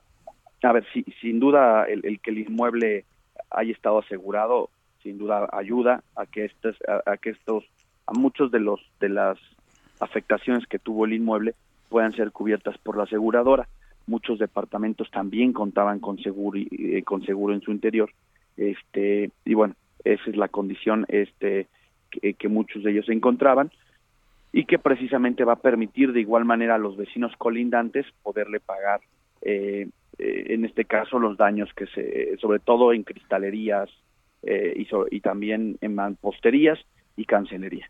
[0.64, 3.06] A ver, sí, sin duda el, que el inmueble
[3.52, 4.72] haya estado asegurado,
[5.04, 7.64] sin duda ayuda a que estos, a, a que estos,
[8.08, 9.38] a muchos de los de las
[10.00, 11.54] afectaciones que tuvo el inmueble
[11.96, 13.70] puedan ser cubiertas por la aseguradora.
[14.06, 18.12] Muchos departamentos también contaban con seguro eh, con seguro en su interior.
[18.58, 21.68] Este y bueno, esa es la condición este
[22.12, 23.72] que, muchos de ellos se encontraban
[24.52, 29.00] y que precisamente va a permitir de igual manera a los vecinos colindantes poderle pagar
[29.42, 33.90] eh, eh, en este caso los daños que se sobre todo en cristalerías
[34.44, 36.78] y, y también en mamposterías
[37.16, 37.88] y cancelería.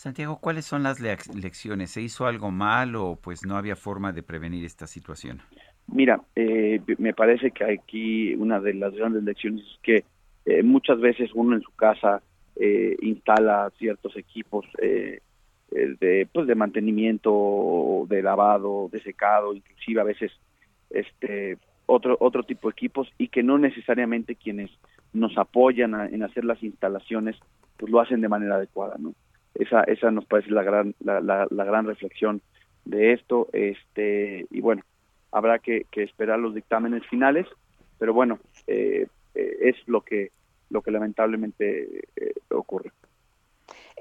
[0.00, 1.90] Santiago, ¿cuáles son las lecciones?
[1.90, 5.42] ¿Se hizo algo mal o pues no había forma de prevenir esta situación?
[5.88, 10.04] Mira, eh, me parece que aquí una de las grandes lecciones es que
[10.46, 12.22] eh, muchas veces uno en su casa
[12.56, 15.20] eh, instala ciertos equipos de
[16.32, 20.32] pues de mantenimiento, de lavado, de secado, inclusive a veces
[20.88, 24.70] este otro otro tipo de equipos y que no necesariamente quienes
[25.12, 27.36] nos apoyan en hacer las instalaciones
[27.76, 29.12] pues lo hacen de manera adecuada, ¿no?
[29.54, 32.40] Esa esa nos parece la gran la, la, gran reflexión
[32.84, 34.82] de esto este y bueno
[35.32, 37.46] habrá que, esperar los dictámenes finales
[37.98, 40.30] pero bueno eh, eh, es lo que
[40.70, 42.90] lo que lamentablemente eh, ocurre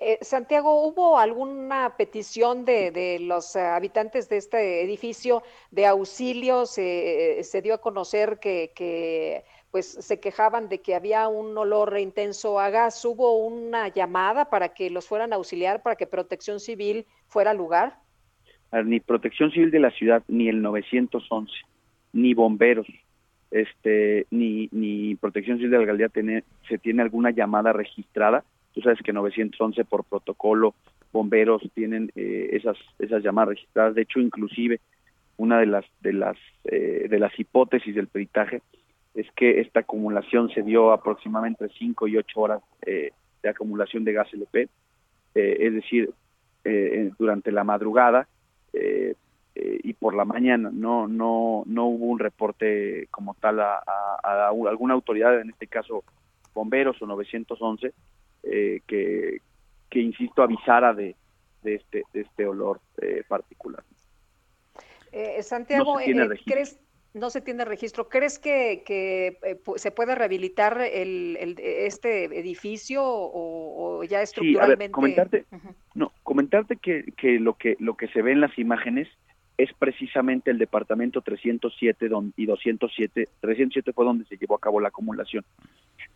[0.02, 6.66] Eh, Santiago, ¿hubo alguna petición de, los eh, habitantes de este edificio de auxilio?
[6.66, 12.60] Se, se dio a conocer que, pues se quejaban de que había un olor intenso
[12.60, 13.04] a gas.
[13.06, 17.58] ¿Hubo una llamada para que los fueran a auxiliar, para que Protección Civil fuera al
[17.58, 17.98] lugar?
[18.86, 21.52] Ni Protección Civil de la ciudad, ni el 911,
[22.14, 22.88] ni bomberos,
[23.52, 28.44] este, ni, ni Protección Civil de la alcaldía tiene, se tiene alguna llamada registrada
[28.74, 30.76] Tú sabes que 911 por protocolo,
[31.12, 33.96] bomberos tienen eh, esas esas llamadas registradas.
[33.96, 34.80] De hecho, inclusive
[35.38, 38.62] una de las de las eh, de las hipótesis del peritaje
[39.14, 43.12] es que esta acumulación se dio aproximadamente 5 y 8 horas eh,
[43.42, 44.70] de acumulación de gas LP,
[45.36, 46.10] es decir,
[47.18, 48.28] durante la madrugada
[48.74, 50.70] y por la mañana.
[50.74, 53.82] No no no hubo un reporte como tal a,
[54.22, 56.04] a alguna autoridad, en este caso
[56.54, 57.94] bomberos o 911,
[58.44, 59.42] eh, que,
[59.90, 61.16] que, insisto, avisara de,
[61.64, 63.84] de, este, de este olor eh, particular.
[65.12, 66.80] Eh, Santiago, no ¿crees,
[67.14, 68.08] no se tiene registro.
[68.08, 69.38] ¿Crees que, que
[69.78, 74.86] se puede rehabilitar el, el, este edificio o, ya estructuralmente?
[74.88, 75.46] Sí, comentarte,
[75.96, 79.08] no, comentarte que, que, lo que lo que se ve en las imágenes
[79.60, 83.28] es precisamente el departamento 307 y 207.
[83.42, 85.44] 307 fue donde se llevó a cabo la acumulación.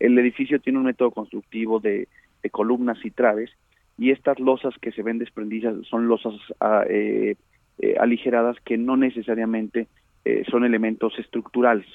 [0.00, 2.08] El edificio tiene un método constructivo de,
[2.50, 3.50] columnas y traves
[3.96, 7.36] y estas losas que se ven desprendidas son losas ah, eh,
[7.78, 9.88] eh, aligeradas que no necesariamente
[10.24, 11.86] eh, son elementos estructurales.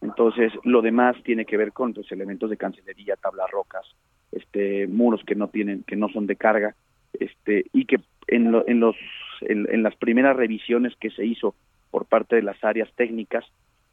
[0.00, 3.84] Entonces, lo demás tiene que ver con los pues, elementos de cancelería, tablas rocas,
[4.32, 6.74] este, muros que no tienen, que no son de carga,
[7.18, 8.96] este, y que en, en los,
[9.40, 11.54] en, las primeras revisiones que se hizo
[11.90, 13.44] por parte de las áreas técnicas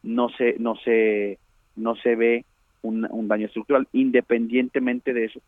[0.03, 1.37] no se, no se,
[1.75, 2.45] no se ve
[2.81, 3.87] un, daño estructural.
[3.93, 5.39] Independientemente de eso,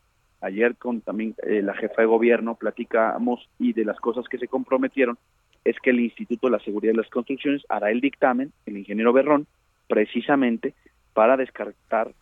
[0.41, 4.47] ayer con también eh, la jefa de gobierno platicamos y de las cosas que se
[4.47, 5.17] comprometieron
[5.65, 9.13] es que el Instituto de la Seguridad de las Construcciones hará el dictamen, el ingeniero
[9.13, 9.47] Berrón,
[9.87, 10.73] precisamente
[11.13, 12.13] para descartar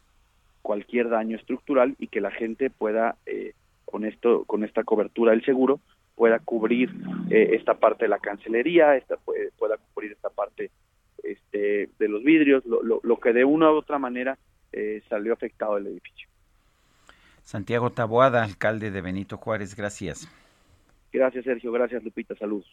[0.62, 3.54] cualquier daño estructural y que la gente pueda eh,
[3.86, 5.80] con esto con esta cobertura del seguro
[6.16, 6.92] pueda cubrir
[7.32, 10.70] eh, esta parte de la cancelería, esta pueda cubrir esta parte
[11.24, 14.38] este, de los vidrios, lo, lo, lo que de una u otra manera
[14.72, 16.28] eh, salió afectado el edificio.
[17.42, 20.30] Santiago Taboada, alcalde de Benito Juárez, gracias.
[21.12, 21.72] Gracias, Sergio.
[21.72, 22.36] Gracias, Lupita.
[22.36, 22.68] Saludos.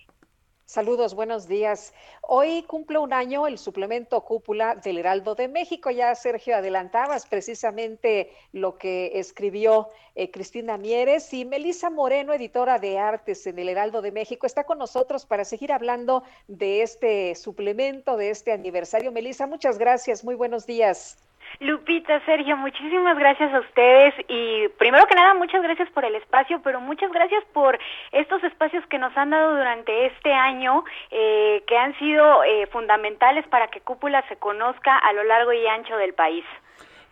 [0.71, 1.95] Saludos, buenos días.
[2.21, 5.91] Hoy cumple un año el suplemento cúpula del Heraldo de México.
[5.91, 12.99] Ya, Sergio, adelantabas precisamente lo que escribió eh, Cristina Mieres y Melisa Moreno, editora de
[12.99, 18.19] artes en el Heraldo de México, está con nosotros para seguir hablando de este suplemento,
[18.19, 19.11] de este aniversario.
[19.11, 20.23] Melisa, muchas gracias.
[20.23, 21.17] Muy buenos días.
[21.61, 26.61] Lupita, Sergio, muchísimas gracias a ustedes y primero que nada muchas gracias por el espacio,
[26.63, 27.79] pero muchas gracias por
[28.13, 33.47] estos espacios que nos han dado durante este año, eh, que han sido eh, fundamentales
[33.49, 36.45] para que Cúpula se conozca a lo largo y ancho del país.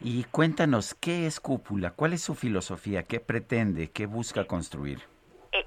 [0.00, 1.90] Y cuéntanos, ¿qué es Cúpula?
[1.90, 3.02] ¿Cuál es su filosofía?
[3.02, 3.90] ¿Qué pretende?
[3.90, 5.15] ¿Qué busca construir?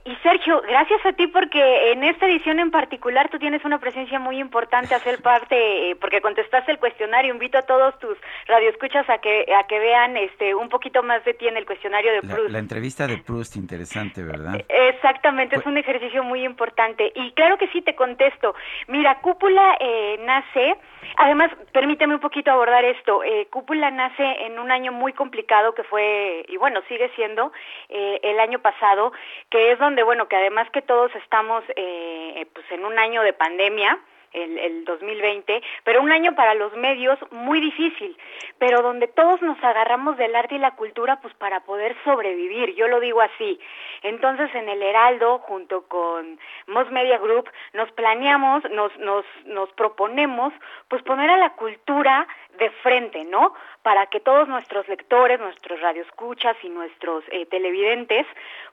[0.05, 4.19] Y Sergio, gracias a ti porque en esta edición en particular tú tienes una presencia
[4.19, 7.33] muy importante a ser parte, eh, porque contestaste el cuestionario.
[7.33, 8.17] Invito a todos tus
[8.47, 12.11] radioescuchas a que a que vean este un poquito más de ti en el cuestionario
[12.13, 12.49] de Proust.
[12.49, 14.63] La, entrevista de Proust, interesante, ¿verdad?
[14.67, 17.11] Exactamente, es un ejercicio muy importante.
[17.15, 18.55] Y claro que sí te contesto.
[18.87, 20.77] Mira, Cúpula eh, nace
[21.17, 23.23] Además, permíteme un poquito abordar esto.
[23.23, 27.51] Eh, Cúpula nace en un año muy complicado que fue, y bueno, sigue siendo
[27.89, 29.11] eh, el año pasado,
[29.49, 33.33] que es donde, bueno, que además que todos estamos eh, pues en un año de
[33.33, 33.99] pandemia,
[34.33, 38.15] el, el 2020, pero un año para los medios muy difícil,
[38.57, 42.87] pero donde todos nos agarramos del arte y la cultura pues para poder sobrevivir, yo
[42.87, 43.59] lo digo así.
[44.03, 50.53] Entonces en el Heraldo, junto con Moss Media Group, nos planeamos, nos, nos, nos proponemos
[50.87, 53.53] pues poner a la cultura de frente, ¿no?
[53.81, 58.27] Para que todos nuestros lectores, nuestros radioescuchas y nuestros eh, televidentes,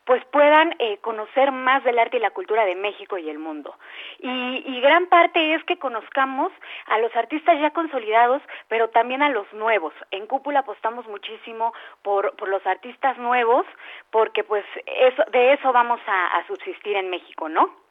[0.06, 3.74] pues puedan eh, conocer más del arte y la cultura de México y el mundo.
[4.20, 6.52] Y, y gran parte es que conozcamos
[6.86, 9.92] a los artistas ya consolidados, pero también a los nuevos.
[10.12, 13.66] En Cúpula apostamos muchísimo por, por los artistas nuevos,
[14.10, 17.85] porque pues eso, de eso vamos a, a subsistir en México, ¿no?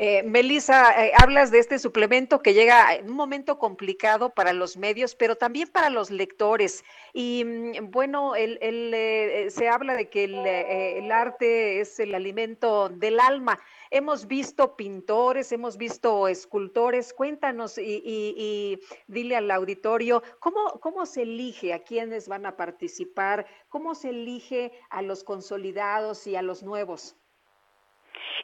[0.00, 4.76] Eh, Melissa, eh, hablas de este suplemento que llega en un momento complicado para los
[4.76, 6.84] medios, pero también para los lectores.
[7.12, 13.58] Y mm, bueno, eh, se habla de que el, arte es el alimento del alma.
[13.90, 17.12] Hemos visto pintores, hemos visto escultores.
[17.12, 23.96] Cuéntanos y, dile al auditorio cómo, cómo se elige a quienes van a participar, cómo
[23.96, 27.16] se elige a los consolidados y a los nuevos.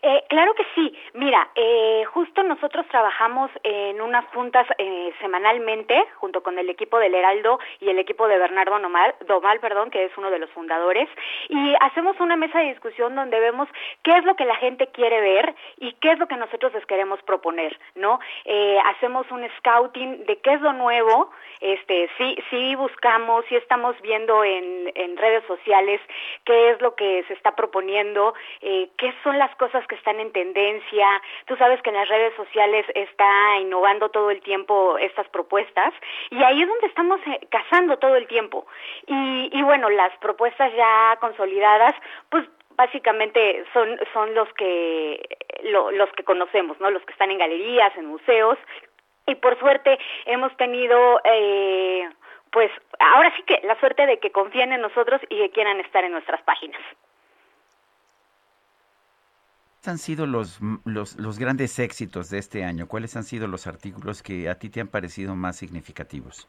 [0.02, 0.96] Eh, claro que sí.
[1.14, 7.14] Mira, eh, justo nosotros trabajamos en unas juntas eh, semanalmente junto con el equipo del
[7.14, 11.08] Heraldo y el equipo de Bernardo Nomal, Domal, perdón, que es uno de los fundadores,
[11.48, 13.68] y hacemos una mesa de discusión donde vemos
[14.02, 16.86] qué es lo que la gente quiere ver y qué es lo que nosotros les
[16.86, 18.20] queremos proponer, ¿no?
[18.44, 21.30] Eh, hacemos un scouting de qué es lo nuevo,
[21.60, 26.00] este, sí, sí buscamos, sí estamos viendo en, en redes sociales
[26.44, 30.32] qué es lo que se está proponiendo, eh, qué son las cosas que están en
[30.32, 31.22] tendencia.
[31.46, 35.92] Tú sabes que en las redes sociales está innovando todo el tiempo estas propuestas
[36.30, 38.66] y ahí es donde estamos eh, cazando todo el tiempo.
[39.06, 41.94] Y, y bueno, las propuestas ya consolidadas,
[42.30, 42.46] pues
[42.76, 45.20] básicamente son son los que
[45.62, 48.58] los que conocemos no los que están en galerías en museos
[49.26, 52.08] y por suerte hemos tenido eh,
[52.50, 56.04] pues ahora sí que la suerte de que confíen en nosotros y que quieran estar
[56.04, 56.80] en nuestras páginas
[59.88, 62.86] han sido los, los, los, grandes éxitos de este año?
[62.86, 66.48] ¿Cuáles han sido los artículos que a ti te han parecido más significativos?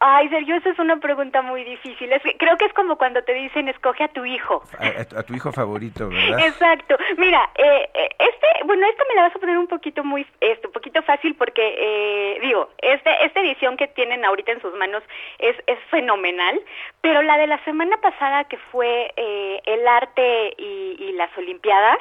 [0.00, 2.12] Ay, Sergio, esa es una pregunta muy difícil.
[2.12, 4.62] Es creo que es como cuando te dicen escoge a tu hijo.
[4.78, 6.40] A, tu hijo favorito, ¿verdad?
[6.46, 6.96] Exacto.
[7.16, 10.68] Mira, eh, eh, este, bueno, esto me la vas a poner un poquito muy, esto,
[10.68, 15.02] un poquito fácil porque, eh, digo, este, esta edición que tienen ahorita en sus manos
[15.38, 16.60] es, es fenomenal,
[17.00, 21.98] pero la de la semana pasada que fue eh, el arte y, y las Olimpiadas,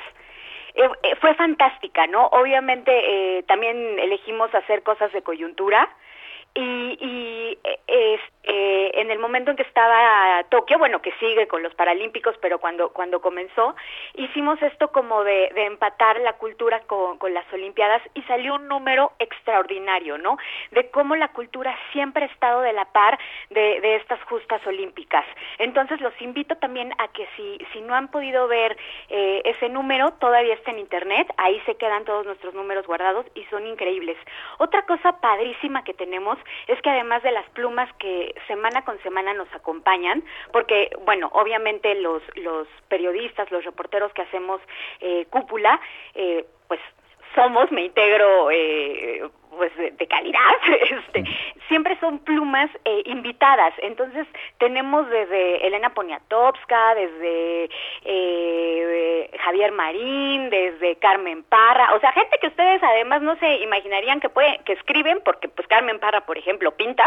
[0.76, 2.28] eh, eh, fue fantástica, ¿no?
[2.28, 5.88] Obviamente eh, también elegimos hacer cosas de coyuntura
[6.56, 11.74] y, y este, en el momento en que estaba Tokio, bueno, que sigue con los
[11.76, 13.76] Paralímpicos, pero cuando, cuando comenzó,
[14.15, 18.68] hicimos esto como de, de empatar la cultura con, con, las Olimpiadas y salió un
[18.68, 20.38] número extraordinario, ¿no?
[20.72, 23.18] De cómo la cultura siempre ha estado de la par
[23.49, 25.26] de, de estas justas olímpicas.
[25.57, 28.78] Entonces los invito también a que si, si no han podido ver
[29.10, 33.44] eh, ese número, todavía está en internet, ahí se quedan todos nuestros números guardados y
[33.45, 34.18] son increíbles.
[34.57, 36.38] Otra cosa padrísima que tenemos
[36.68, 41.95] es que además de las plumas que semana con semana nos acompañan, porque, bueno, obviamente
[41.95, 44.61] los, los periodistas, los reporteros que hacemos
[44.99, 45.80] eh, cúpula,
[46.15, 46.80] eh, pues
[47.35, 49.23] somos, me integro eh,
[49.56, 50.40] pues de, calidad,
[50.90, 51.24] este,
[51.68, 53.74] siempre son plumas eh, invitadas.
[53.80, 54.28] Entonces
[54.58, 57.70] tenemos desde Elena Poniatowska, desde
[58.06, 64.20] eh, Javier Marín, desde Carmen Parra, o sea, gente que ustedes además no se imaginarían
[64.20, 67.06] que puede, que escriben, porque pues Carmen Parra, por ejemplo, pinta,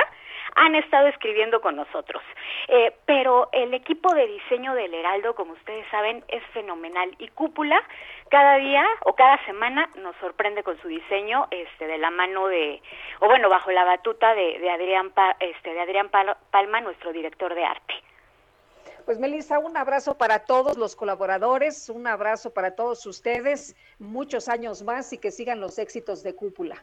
[0.57, 2.23] han estado escribiendo con nosotros.
[2.69, 7.83] Eh, pero el equipo de diseño del Heraldo, como ustedes saben, es fenomenal y Cúpula
[8.31, 12.83] cada día o cada semana nos sorprende con su diseño este de la mano de
[13.21, 16.11] o bueno bajo la batuta de, de Adrián este de Adrián
[16.51, 17.95] Palma nuestro director de arte
[19.07, 24.83] pues Melissa, un abrazo para todos los colaboradores, un abrazo para todos ustedes, muchos años
[24.83, 26.83] más y que sigan los éxitos de Cúpula.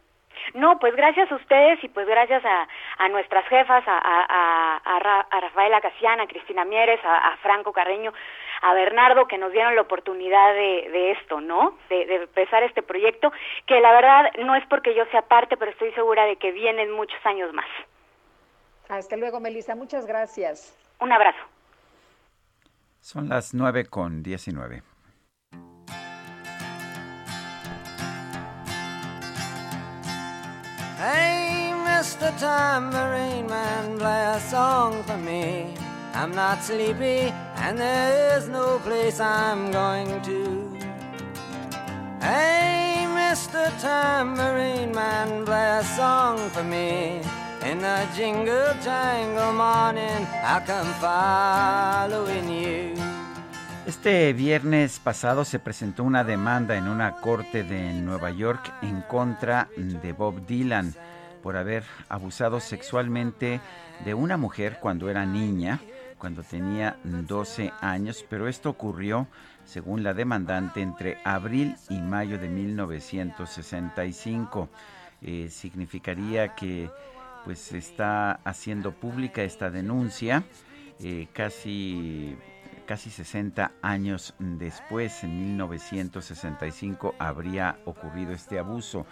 [0.54, 2.68] No, pues gracias a ustedes y pues gracias a,
[2.98, 8.14] a nuestras jefas, a, a, a, a Rafaela Casiana, a Cristina Mieres, a, Franco Carreño,
[8.64, 11.78] a Bernardo, que nos dieron la oportunidad de, de esto, ¿no?
[11.90, 13.32] De, de, empezar este proyecto,
[13.68, 16.92] que la verdad no es porque yo sea parte, pero estoy segura de que vienen
[16.92, 17.68] muchos años más.
[18.88, 19.76] Hasta luego, Melissa.
[19.76, 20.78] Muchas gracias.
[21.00, 21.40] Un abrazo.
[23.02, 24.82] Son las nueve con diecinueve.
[30.98, 32.32] Hey, Mr.
[32.40, 35.93] Tambourine Man, play a song for me.
[36.16, 40.70] I'm not sleepy, and there is no place I'm going to.
[42.22, 43.72] Hey, Mr.
[43.82, 47.22] Tambourine Man, play a song for me.
[47.66, 52.94] In the jingle jangle morning, I come following you.
[53.88, 59.68] Este viernes pasado se presentó una demanda en una corte de Nueva York en contra
[59.76, 60.94] de Bob Dylan
[61.42, 63.60] por haber abusado sexualmente
[64.06, 65.82] de una mujer cuando era niña,
[66.24, 69.28] cuando tenía 12 años, pero esto ocurrió,
[69.66, 74.70] según la demandante, entre abril y mayo de 1965.
[75.22, 76.90] Eh, significaría que
[77.44, 80.46] pues está haciendo pública esta denuncia,
[81.02, 82.38] eh, casi
[82.86, 89.06] casi 60 años después, en 1965, habría ocurrido este abuso.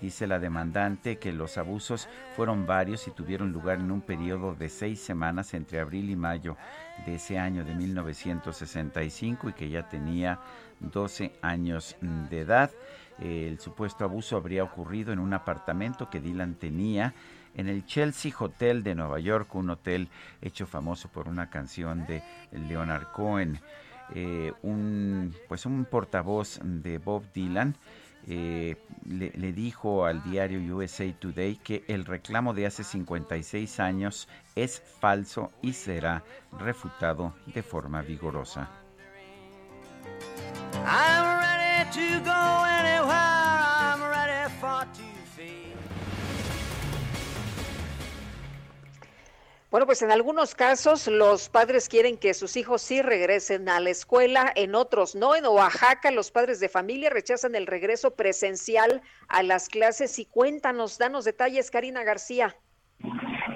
[0.00, 4.68] Dice la demandante que los abusos fueron varios y tuvieron lugar en un periodo de
[4.68, 6.56] seis semanas entre abril y mayo
[7.06, 10.38] de ese año de 1965 y que ya tenía
[10.80, 12.70] 12 años de edad.
[13.18, 17.14] El supuesto abuso habría ocurrido en un apartamento que Dylan tenía
[17.54, 20.08] en el Chelsea Hotel de Nueva York, un hotel
[20.42, 23.58] hecho famoso por una canción de Leonard Cohen.
[24.14, 27.74] Eh, un, pues un portavoz de Bob Dylan
[28.26, 34.28] eh, le, le, dijo al diario USA Today que el reclamo de hace 56 años
[34.56, 36.24] es falso y será
[36.58, 38.68] refutado de forma vigorosa.
[49.68, 53.90] Bueno, pues en algunos casos los padres quieren que sus hijos sí regresen a la
[53.90, 55.34] escuela, en otros no.
[55.34, 60.20] En Oaxaca los padres de familia rechazan el regreso presencial a las clases.
[60.20, 62.54] Y cuéntanos, danos detalles, Karina García.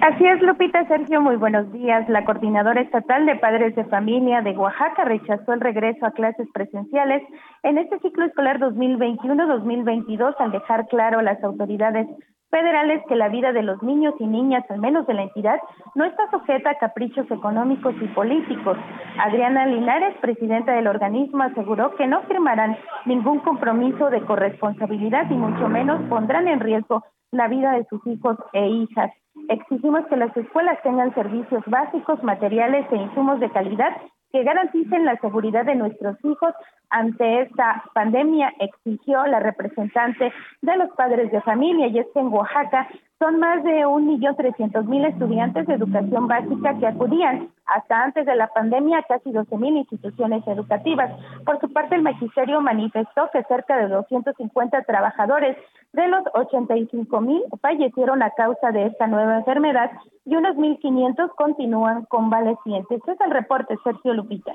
[0.01, 2.09] Así es, Lupita Sergio, muy buenos días.
[2.09, 7.23] La coordinadora estatal de padres de familia de Oaxaca rechazó el regreso a clases presenciales
[7.63, 12.09] en este ciclo escolar 2021-2022 al dejar claro a las autoridades
[12.51, 15.61] federales que la vida de los niños y niñas, al menos de la entidad,
[15.95, 18.77] no está sujeta a caprichos económicos y políticos.
[19.19, 25.69] Adriana Linares, presidenta del organismo, aseguró que no firmarán ningún compromiso de corresponsabilidad y mucho
[25.69, 29.13] menos pondrán en riesgo la vida de sus hijos e hijas.
[29.49, 33.97] Exigimos que las escuelas tengan servicios básicos, materiales e insumos de calidad
[34.33, 36.55] que garanticen la seguridad de nuestros hijos
[36.91, 42.33] ante esta pandemia, exigió la representante de los padres de familia, y es que en
[42.33, 42.89] Oaxaca
[43.21, 48.25] son más de un millón trescientos mil estudiantes de educación básica que acudían hasta antes
[48.25, 51.11] de la pandemia a casi doce mil instituciones educativas.
[51.45, 55.57] Por su parte, el magisterio manifestó que cerca de 250 trabajadores
[55.93, 59.91] de los 85 mil fallecieron a causa de esta nueva enfermedad
[60.25, 62.99] y unos 1.500 continúan convalecientes.
[62.99, 64.55] Este es el reporte, Sergio Lupita.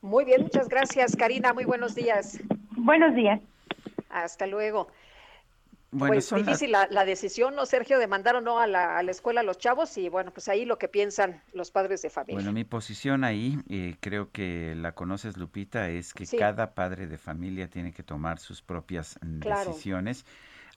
[0.00, 1.52] Muy bien, muchas gracias, Karina.
[1.52, 2.40] Muy buenos días.
[2.70, 3.40] Buenos días.
[4.10, 4.88] Hasta luego.
[5.90, 7.04] Bueno, pues difícil la...
[7.06, 9.96] decisión, ¿no, Sergio, de mandar o no a la, a la, escuela a los chavos
[9.96, 12.36] y bueno, pues ahí lo que piensan los padres de familia.
[12.36, 17.16] Bueno, mi posición ahí, eh, creo que la conoces, Lupita, es que cada padre de
[17.16, 20.26] familia tiene que tomar sus propias decisiones.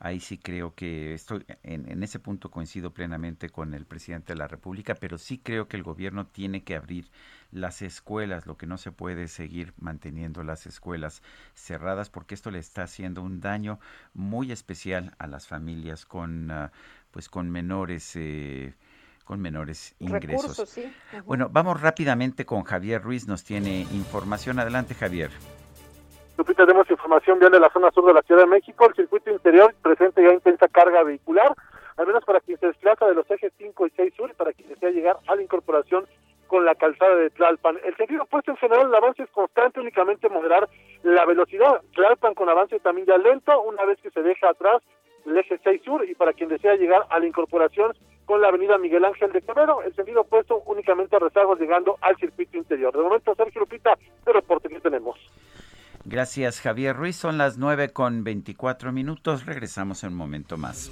[0.03, 4.39] Ahí sí creo que estoy en, en, ese punto coincido plenamente con el presidente de
[4.39, 7.11] la República, pero sí creo que el gobierno tiene que abrir
[7.51, 11.21] las escuelas, lo que no se puede seguir manteniendo las escuelas
[11.53, 13.79] cerradas porque esto le está haciendo un daño
[14.15, 16.69] muy especial a las familias con uh,
[17.11, 18.73] pues con menores eh,
[19.23, 20.57] con menores ingresos.
[20.57, 20.91] Recursos, sí.
[21.25, 24.57] Bueno, vamos rápidamente con Javier Ruiz, nos tiene información.
[24.57, 25.29] Adelante, Javier.
[26.41, 28.87] Lupita, tenemos información vial de la zona sur de la Ciudad de México.
[28.87, 31.53] El circuito interior presente ya intensa carga vehicular,
[31.97, 34.51] al menos para quien se desplaza de los ejes 5 y 6 sur y para
[34.51, 36.07] quien desea llegar a la incorporación
[36.47, 37.77] con la calzada de Tlalpan.
[37.83, 40.67] El sentido opuesto en general, el avance es constante, únicamente moderar
[41.03, 41.79] la velocidad.
[41.93, 44.81] Tlalpan con avance también ya lento, una vez que se deja atrás
[45.27, 47.93] el eje 6 sur y para quien desea llegar a la incorporación
[48.25, 52.15] con la avenida Miguel Ángel de Quevedo, el sentido opuesto únicamente a rezagos llegando al
[52.15, 52.97] circuito interior.
[52.97, 53.95] De momento, Sergio Lupita,
[54.25, 55.19] el reporte que tenemos.
[56.05, 57.15] Gracias, Javier Ruiz.
[57.15, 59.45] Son las 9 con 24 minutos.
[59.45, 60.91] Regresamos en un momento más.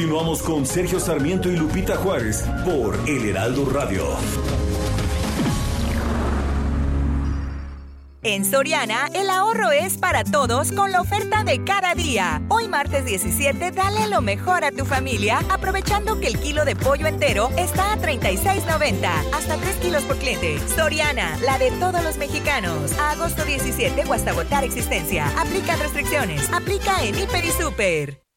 [0.00, 4.02] Continuamos con Sergio Sarmiento y Lupita Juárez por El Heraldo Radio.
[8.22, 12.40] En Soriana, el ahorro es para todos con la oferta de cada día.
[12.48, 17.06] Hoy martes 17, dale lo mejor a tu familia, aprovechando que el kilo de pollo
[17.06, 20.58] entero está a 36.90, hasta 3 kilos por cliente.
[20.74, 22.98] Soriana, la de todos los mexicanos.
[22.98, 25.26] Agosto 17 o hasta agotar existencia.
[25.38, 26.50] Aplica restricciones.
[26.50, 28.29] Aplica en Hiper y Super.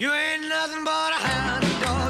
[0.00, 2.09] You ain't nothing but a hound dog.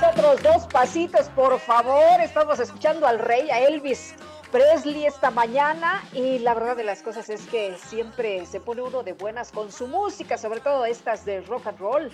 [0.00, 2.20] Otros dos pasitos, por favor.
[2.20, 4.14] Estamos escuchando al rey, a Elvis
[4.50, 9.02] Presley esta mañana y la verdad de las cosas es que siempre se pone uno
[9.02, 12.12] de buenas con su música, sobre todo estas de rock and roll.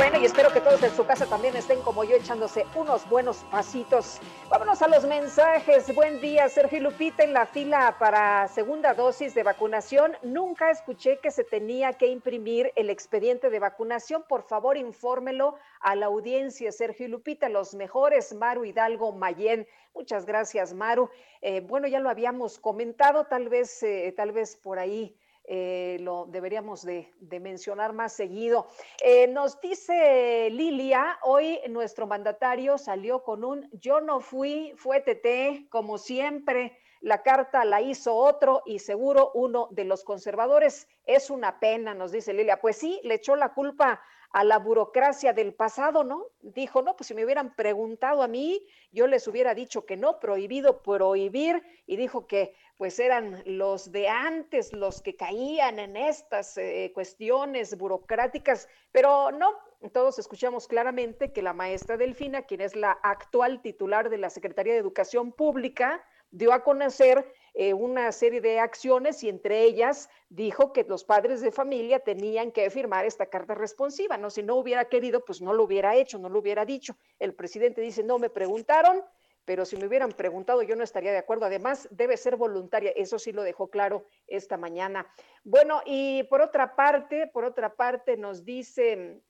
[0.00, 3.44] Bueno, y espero que todos en su casa también estén como yo echándose unos buenos
[3.50, 4.18] pasitos.
[4.48, 5.94] Vámonos a los mensajes.
[5.94, 10.16] Buen día, Sergio Lupita, en la fila para segunda dosis de vacunación.
[10.22, 14.24] Nunca escuché que se tenía que imprimir el expediente de vacunación.
[14.26, 19.68] Por favor, infórmelo a la audiencia, Sergio Lupita, los mejores, Maru Hidalgo Mayén.
[19.94, 21.10] Muchas gracias, Maru.
[21.42, 25.14] Eh, bueno, ya lo habíamos comentado, tal vez, eh, tal vez por ahí
[25.52, 28.68] eh, lo deberíamos de, mencionar más seguido.
[29.02, 35.68] Eh, nos dice Lilia, hoy nuestro mandatario salió con un yo no fui, fue TT,
[35.68, 36.78] como siempre.
[37.00, 40.86] La carta la hizo otro y seguro uno de los conservadores.
[41.04, 42.60] Es una pena, nos dice Lilia.
[42.60, 44.00] Pues sí, le echó la culpa
[44.32, 46.26] a la burocracia del pasado, ¿no?
[46.40, 50.20] Dijo, no, pues si me hubieran preguntado a mí, yo les hubiera dicho que no,
[50.20, 56.56] prohibido prohibir, y dijo que pues eran los de antes los que caían en estas
[56.56, 59.52] eh, cuestiones burocráticas, pero no,
[59.92, 64.72] todos escuchamos claramente que la maestra Delfina, quien es la actual titular de la Secretaría
[64.72, 70.72] de Educación Pública, dio a conocer eh, una serie de acciones y entre ellas dijo
[70.72, 74.30] que los padres de familia tenían que firmar esta carta responsiva, ¿no?
[74.30, 76.96] Si no hubiera querido, pues no lo hubiera hecho, no lo hubiera dicho.
[77.18, 79.04] El presidente dice, no me preguntaron,
[79.44, 81.46] pero si me hubieran preguntado yo no estaría de acuerdo.
[81.46, 85.12] Además, debe ser voluntaria, eso sí lo dejó claro esta mañana.
[85.42, 89.20] Bueno, y por otra parte, por otra parte nos dice,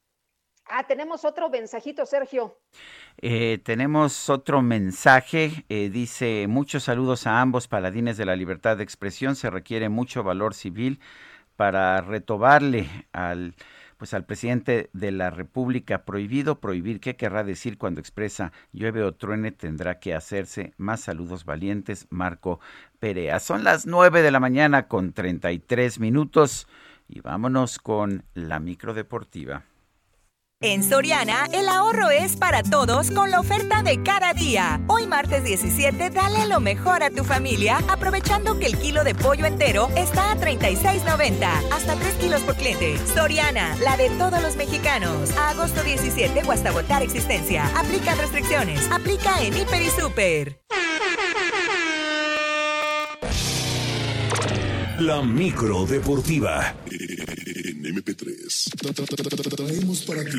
[0.66, 2.59] ah, tenemos otro mensajito, Sergio.
[3.19, 8.85] Eh, tenemos otro mensaje, eh, dice, muchos saludos a ambos paladines de la libertad de
[8.85, 11.01] expresión, se requiere mucho valor civil
[11.57, 13.55] para retobarle al
[14.01, 19.12] pues al presidente de la República prohibido prohibir qué querrá decir cuando expresa llueve o
[19.12, 22.61] truene tendrá que hacerse más saludos valientes Marco
[22.99, 23.41] Perea.
[23.41, 26.66] Son las nueve de la mañana con 33 minutos
[27.09, 29.65] y vámonos con la micro deportiva.
[30.62, 34.78] En Soriana, el ahorro es para todos con la oferta de cada día.
[34.89, 39.47] Hoy martes 17, dale lo mejor a tu familia, aprovechando que el kilo de pollo
[39.47, 42.99] entero está a 36.90, hasta 3 kilos por cliente.
[43.07, 45.31] Soriana, la de todos los mexicanos.
[45.39, 47.65] Agosto 17 o hasta agotar existencia.
[47.74, 48.87] Aplica restricciones.
[48.93, 50.61] Aplica en Hiper y Super.
[55.01, 56.74] La micro deportiva.
[56.90, 58.36] En MP3
[59.56, 60.39] traemos para ti.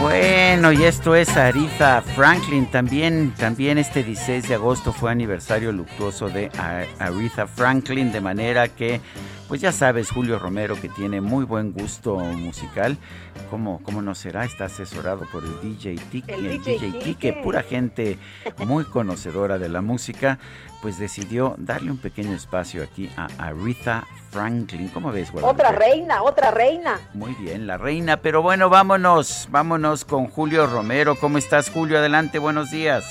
[0.00, 2.66] Bueno, y esto es Aretha Franklin.
[2.66, 6.50] También, también este 16 de agosto fue aniversario luctuoso de
[6.98, 9.00] Aretha Franklin, de manera que
[9.46, 12.98] pues ya sabes, Julio Romero, que tiene muy buen gusto musical,
[13.50, 14.44] ¿cómo, cómo no será?
[14.44, 18.18] Está asesorado por el DJ Tiki, el, DJ, Tiki, pura gente
[18.66, 20.38] muy conocedora de la música,
[20.82, 24.88] pues decidió darle un pequeño espacio aquí a Aretha Franklin.
[24.88, 25.62] ¿Cómo ves, Guadalupe?
[25.62, 27.00] Otra reina, otra reina.
[27.14, 31.16] Muy bien, la reina, pero bueno, vámonos, vámonos con Julio Romero.
[31.16, 31.98] ¿Cómo estás, Julio?
[31.98, 33.04] Adelante, buenos días.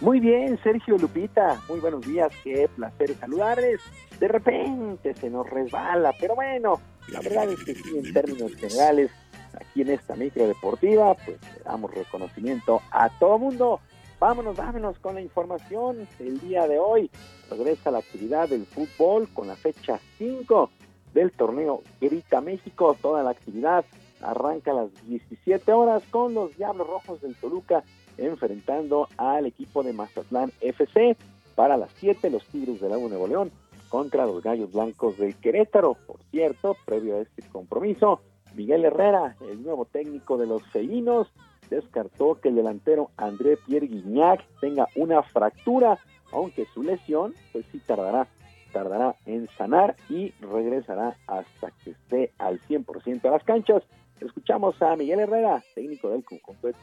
[0.00, 3.80] Muy bien, Sergio Lupita, muy buenos días, qué placer saludarles.
[4.20, 9.10] De repente se nos resbala, pero bueno, la verdad es que sí, en términos generales,
[9.58, 13.80] aquí en esta micro deportiva, pues le damos reconocimiento a todo mundo.
[14.18, 17.10] Vámonos, vámonos con la información el día de hoy.
[17.50, 20.70] Regresa la actividad del fútbol con la fecha 5
[21.12, 22.96] del torneo Grita México.
[23.00, 23.84] Toda la actividad
[24.22, 27.84] arranca a las 17 horas con los Diablos Rojos del Toluca
[28.16, 31.16] enfrentando al equipo de Mazatlán FC.
[31.54, 33.50] Para las 7, los Tigres de la Nuevo León
[33.90, 35.94] contra los Gallos Blancos del Querétaro.
[36.06, 38.20] Por cierto, previo a este compromiso,
[38.54, 41.28] Miguel Herrera, el nuevo técnico de los felinos,
[41.70, 45.98] descartó que el delantero André Pierre Guignac tenga una fractura,
[46.32, 48.28] aunque su lesión pues sí tardará
[48.72, 53.82] tardará en sanar y regresará hasta que esté al 100% a las canchas.
[54.20, 56.74] Escuchamos a Miguel Herrera, técnico del conjunto de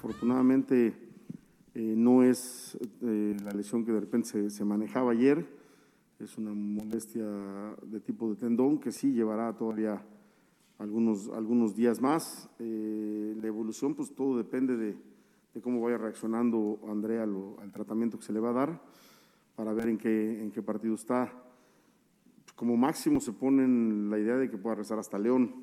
[0.00, 0.94] Afortunadamente
[1.74, 5.46] eh, no es eh, la lesión que de repente se, manejaba ayer,
[6.18, 7.26] es una molestia
[7.82, 10.02] de tipo de tendón que sí llevará todavía
[10.78, 12.48] algunos, algunos días más.
[12.58, 14.96] Eh, la evolución, pues todo depende de,
[15.52, 18.82] de cómo vaya reaccionando Andrea al tratamiento que se le va a dar
[19.54, 21.30] para ver en qué, en qué partido está.
[22.56, 25.62] Como máximo se ponen la idea de que pueda rezar hasta León.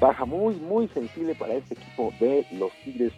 [0.00, 3.12] Baja muy, muy sensible para este equipo de los Tigres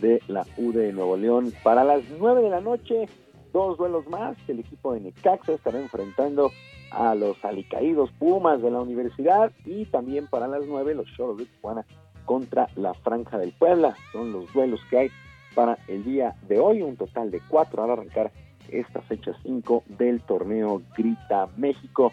[0.00, 1.52] de la U de Nuevo León.
[1.62, 3.06] Para las 9 de la noche,
[3.52, 4.36] dos duelos más.
[4.48, 6.50] El equipo de Necaxa estará enfrentando
[6.90, 11.46] a los alicaídos Pumas de la universidad y también para las 9 los Choros de
[11.46, 11.86] Tijuana
[12.24, 13.94] contra la Franja del Puebla.
[14.12, 15.10] Son los duelos que hay
[15.54, 18.32] para el día de hoy, un total de cuatro al arrancar
[18.68, 22.12] esta fecha 5 del torneo Grita México.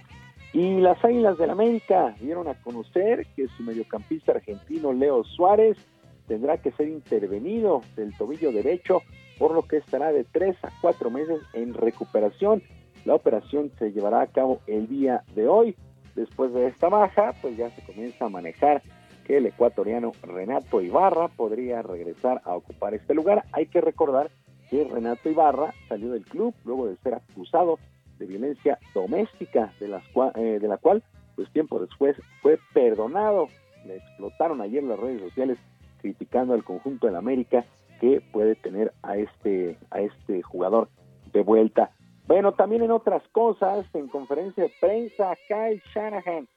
[0.53, 5.77] Y las Águilas del América dieron a conocer que su mediocampista argentino Leo Suárez
[6.27, 9.01] tendrá que ser intervenido del tobillo derecho,
[9.37, 12.63] por lo que estará de tres a cuatro meses en recuperación.
[13.05, 15.75] La operación se llevará a cabo el día de hoy.
[16.15, 18.81] Después de esta baja, pues ya se comienza a manejar
[19.25, 23.45] que el ecuatoriano Renato Ibarra podría regresar a ocupar este lugar.
[23.51, 24.31] Hay que recordar
[24.69, 27.77] que Renato Ibarra salió del club luego de ser acusado
[28.19, 30.03] de violencia doméstica, de, las
[30.35, 31.01] eh, de la cual,
[31.35, 33.47] pues tiempo después, fue perdonado.
[33.85, 35.57] Le explotaron ayer las redes sociales
[36.01, 37.65] criticando al conjunto del América
[37.99, 40.89] que puede tener a este, a este jugador
[41.33, 41.91] de vuelta.
[42.27, 46.47] Bueno, también en otras cosas, en conferencia de prensa, Kyle Shanahan,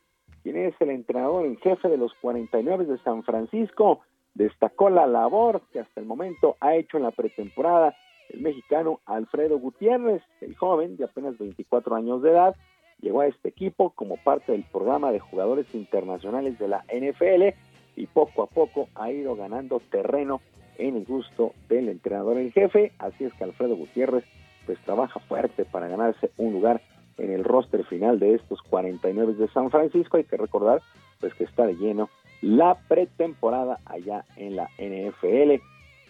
[0.43, 4.01] quien es el entrenador en jefe de los 49 de San Francisco,
[4.35, 7.95] destacó la labor que hasta el momento ha hecho en la pretemporada
[8.33, 12.57] el mexicano Alfredo Gutiérrez, el joven de apenas 24 años de edad,
[13.01, 17.55] llegó a este equipo como parte del programa de jugadores internacionales de la NFL
[17.97, 20.41] y poco a poco ha ido ganando terreno
[20.79, 24.25] en el gusto del entrenador en jefe, así es que Alfredo Gutiérrez
[24.65, 26.81] pues trabaja fuerte para ganarse un lugar
[27.19, 30.81] en el roster final de estos 49 de San Francisco, hay que recordar
[31.21, 32.09] pues que está de lleno
[32.41, 35.63] la pretemporada allá en la NFL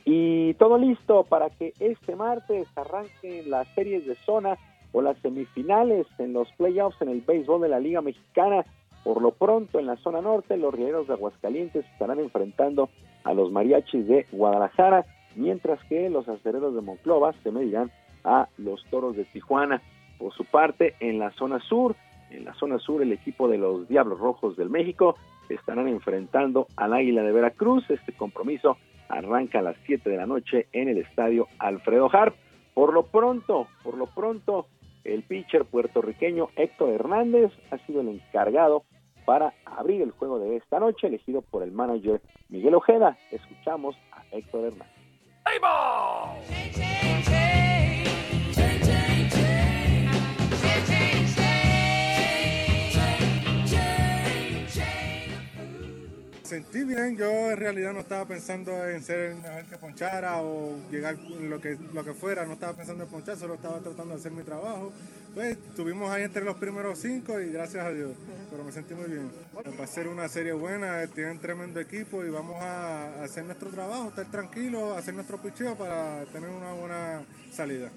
[0.05, 4.57] y todo listo para que este martes arranquen las series de zona
[4.93, 8.65] o las semifinales en los playoffs en el béisbol de la Liga Mexicana.
[9.05, 12.89] Por lo pronto, en la zona norte, los Rieleros de Aguascalientes estarán enfrentando
[13.25, 15.05] a los Mariachis de Guadalajara,
[15.35, 17.91] mientras que los Acereros de Monclova se medirán
[18.25, 19.83] a los Toros de Tijuana.
[20.19, 21.97] Por su parte, en la zona sur,
[22.31, 25.17] en la zona sur, el equipo de los Diablos Rojos del México
[25.49, 27.89] estarán enfrentando al Águila de Veracruz.
[27.91, 28.77] Este compromiso
[29.13, 32.35] arranca a las 7 de la noche en el estadio Alfredo Harp.
[32.75, 34.67] Por lo pronto, por lo pronto,
[35.05, 38.85] el pitcher puertorriqueño Héctor Hernández ha sido el encargado
[39.27, 43.19] para abrir el juego de esta noche, elegido por el manager Miguel Ojeda.
[43.31, 44.97] Escuchamos a Héctor Hernández.
[56.53, 60.77] Sentí bien, yo en realidad no estaba pensando en ser el mejor que ponchara o
[60.91, 64.21] llegar lo que, lo que fuera, no estaba pensando en ponchar, solo estaba tratando de
[64.21, 64.93] hacer mi trabajo.
[65.33, 68.11] Pues estuvimos ahí entre los primeros cinco y gracias a Dios,
[68.51, 69.31] pero me sentí muy bien.
[69.81, 74.09] Va a ser una serie buena, tienen tremendo equipo y vamos a hacer nuestro trabajo,
[74.09, 77.89] estar tranquilos, hacer nuestro picheo para tener una buena salida.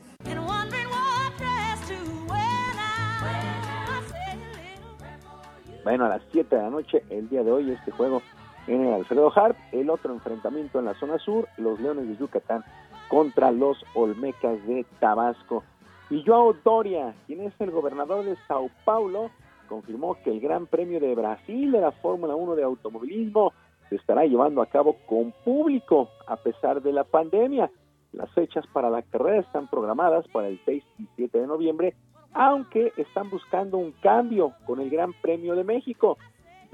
[5.85, 8.23] Bueno, a las 7 de la noche, el día de hoy, este juego
[8.67, 9.57] en el Alfredo Harp.
[9.71, 12.63] El otro enfrentamiento en la zona sur, los Leones de Yucatán
[13.07, 15.63] contra los Olmecas de Tabasco.
[16.09, 19.31] Y Joao Doria, quien es el gobernador de Sao Paulo,
[19.67, 23.53] confirmó que el Gran Premio de Brasil de la Fórmula 1 de automovilismo
[23.89, 27.71] se estará llevando a cabo con público a pesar de la pandemia.
[28.11, 31.95] Las fechas para la carrera están programadas para el 6 y 7 de noviembre,
[32.33, 36.17] aunque están buscando un cambio con el Gran Premio de México.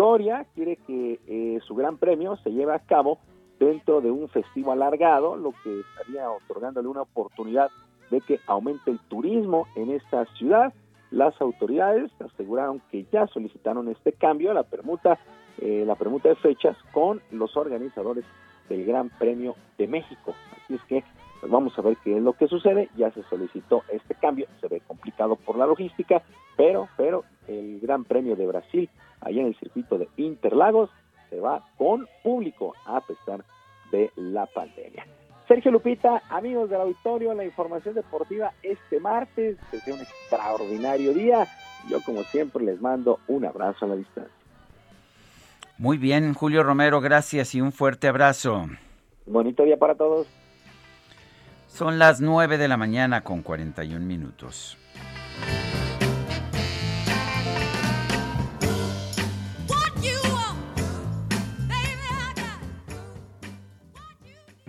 [0.01, 3.19] Doria quiere que eh, su gran premio se lleve a cabo
[3.59, 7.69] dentro de un festivo alargado, lo que estaría otorgándole una oportunidad
[8.09, 10.73] de que aumente el turismo en esta ciudad.
[11.11, 15.19] Las autoridades aseguraron que ya solicitaron este cambio, la permuta,
[15.59, 18.25] eh, la permuta de fechas con los organizadores
[18.69, 20.33] del Gran Premio de México.
[20.63, 21.03] Así es que
[21.41, 22.89] pues vamos a ver qué es lo que sucede.
[22.97, 26.23] Ya se solicitó este cambio, se ve complicado por la logística,
[26.57, 27.23] pero, pero
[27.59, 28.89] el Gran Premio de Brasil,
[29.19, 30.89] allá en el circuito de Interlagos,
[31.29, 33.43] se va con público a pesar
[33.91, 35.05] de la pandemia.
[35.47, 41.47] Sergio Lupita, amigos del auditorio, la información deportiva este martes, desde un extraordinario día.
[41.89, 44.33] Yo como siempre les mando un abrazo a la distancia.
[45.77, 48.67] Muy bien, Julio Romero, gracias y un fuerte abrazo.
[49.25, 50.27] Bonito día para todos.
[51.67, 54.77] Son las 9 de la mañana con 41 minutos.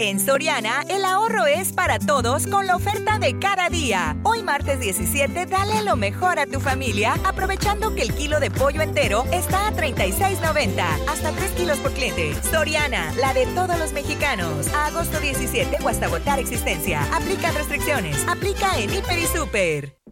[0.03, 4.17] En Soriana, el ahorro es para todos con la oferta de cada día.
[4.25, 8.83] Hoy martes 17, dale lo mejor a tu familia, aprovechando que el kilo de pollo
[8.83, 12.35] entero está a 36.90, hasta 3 kilos por cliente.
[12.43, 14.67] Soriana, la de todos los mexicanos.
[14.75, 17.05] Agosto 17 o hasta agotar existencia.
[17.15, 18.27] Aplica restricciones.
[18.27, 20.03] Aplica en Hiper y Super.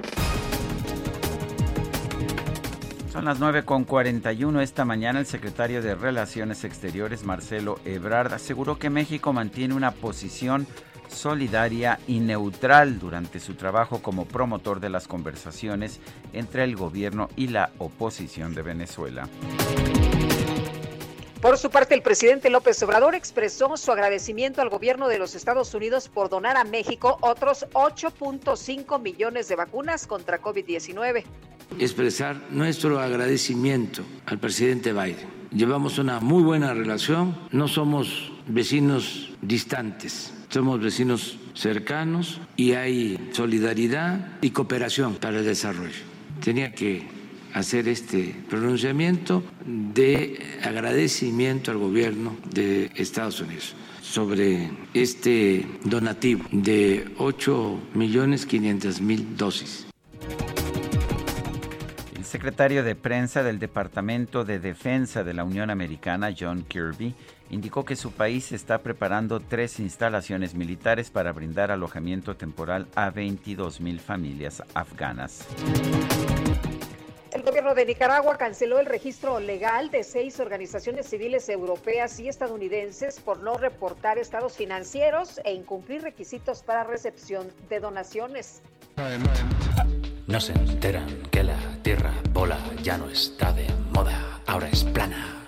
[3.10, 5.18] Son las 9 con 41 esta mañana.
[5.18, 10.64] El secretario de Relaciones Exteriores, Marcelo Ebrard, aseguró que México mantiene una posición
[11.08, 15.98] solidaria y neutral durante su trabajo como promotor de las conversaciones
[16.32, 19.28] entre el gobierno y la oposición de Venezuela.
[21.42, 25.74] Por su parte, el presidente López Obrador expresó su agradecimiento al gobierno de los Estados
[25.74, 31.24] Unidos por donar a México otros 8.5 millones de vacunas contra COVID-19
[31.78, 35.40] expresar nuestro agradecimiento al presidente Biden.
[35.52, 44.38] Llevamos una muy buena relación, no somos vecinos distantes, somos vecinos cercanos y hay solidaridad
[44.42, 46.04] y cooperación para el desarrollo.
[46.42, 47.08] Tenía que
[47.52, 57.80] hacer este pronunciamiento de agradecimiento al gobierno de Estados Unidos sobre este donativo de 8
[57.94, 59.86] millones 500 mil dosis
[62.30, 67.12] secretario de prensa del Departamento de Defensa de la Unión Americana, John Kirby,
[67.50, 73.80] indicó que su país está preparando tres instalaciones militares para brindar alojamiento temporal a 22
[73.80, 75.44] mil familias afganas.
[77.32, 83.18] El gobierno de Nicaragua canceló el registro legal de seis organizaciones civiles europeas y estadounidenses
[83.18, 88.62] por no reportar estados financieros e incumplir requisitos para recepción de donaciones.
[90.30, 95.44] No se enteran que la tierra bola ya no está de moda, ahora es plana.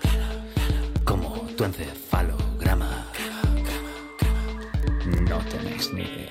[1.05, 3.07] Como tu encefalograma.
[5.29, 6.27] No tenéis ni idea.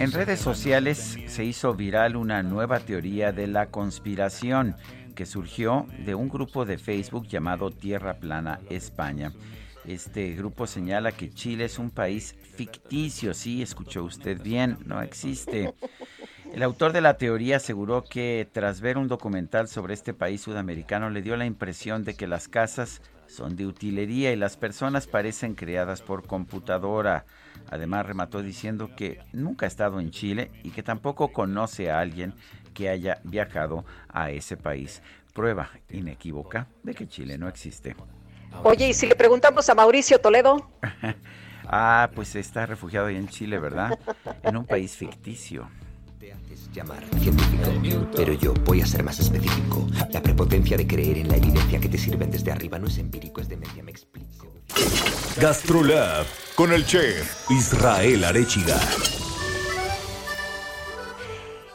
[0.00, 4.74] En redes sociales se hizo viral una nueva teoría de la conspiración
[5.14, 9.32] que surgió de un grupo de Facebook llamado Tierra Plana España.
[9.84, 15.72] Este grupo señala que Chile es un país ficticio, sí, escuchó usted bien, no existe.
[16.52, 21.08] El autor de la teoría aseguró que tras ver un documental sobre este país sudamericano
[21.08, 25.54] le dio la impresión de que las casas son de utilería y las personas parecen
[25.54, 27.24] creadas por computadora.
[27.70, 32.34] Además remató diciendo que nunca ha estado en Chile y que tampoco conoce a alguien
[32.74, 35.02] que haya viajado a ese país.
[35.32, 37.96] Prueba inequívoca de que Chile no existe.
[38.62, 40.70] Oye, ¿y si le preguntamos a Mauricio Toledo?
[41.66, 43.98] ah, pues está refugiado ahí en Chile, ¿verdad?
[44.42, 45.70] En un país ficticio
[46.72, 49.86] llamar científico, pero yo voy a ser más específico.
[50.10, 53.40] La prepotencia de creer en la evidencia que te sirven desde arriba no es empírico,
[53.40, 54.52] es demencia, me explico.
[55.38, 58.78] Gastrolab con el chef Israel Arechiga.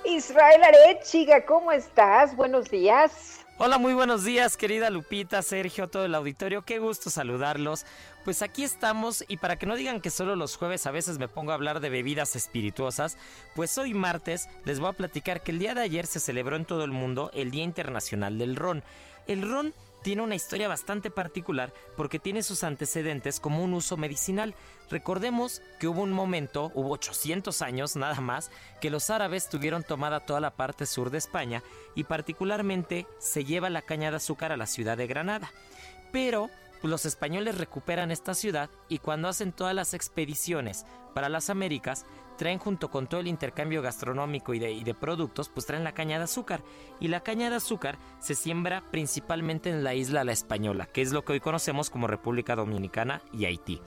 [0.05, 2.35] Israel Arechiga, ¿cómo estás?
[2.35, 3.37] Buenos días.
[3.59, 6.61] Hola, muy buenos días, querida Lupita, Sergio, todo el auditorio.
[6.61, 7.85] Qué gusto saludarlos.
[8.27, 11.29] Pues aquí estamos y para que no digan que solo los jueves a veces me
[11.29, 13.17] pongo a hablar de bebidas espirituosas,
[13.55, 16.65] pues hoy martes les voy a platicar que el día de ayer se celebró en
[16.65, 18.83] todo el mundo el Día Internacional del Ron.
[19.27, 19.73] El ron
[20.03, 24.55] tiene una historia bastante particular porque tiene sus antecedentes como un uso medicinal.
[24.91, 30.19] Recordemos que hubo un momento, hubo 800 años nada más, que los árabes tuvieron tomada
[30.19, 31.63] toda la parte sur de España
[31.95, 35.49] y particularmente se lleva la caña de azúcar a la ciudad de Granada.
[36.11, 36.49] Pero
[36.83, 42.05] los españoles recuperan esta ciudad y cuando hacen todas las expediciones para las Américas,
[42.37, 46.25] traen junto con todo el intercambio gastronómico y de, productos, pues traen la caña de
[46.25, 46.61] azúcar.
[46.99, 51.11] Y la caña de azúcar se siembra principalmente en la isla La Española, que es
[51.11, 53.81] lo que hoy conocemos como República Dominicana y Haití.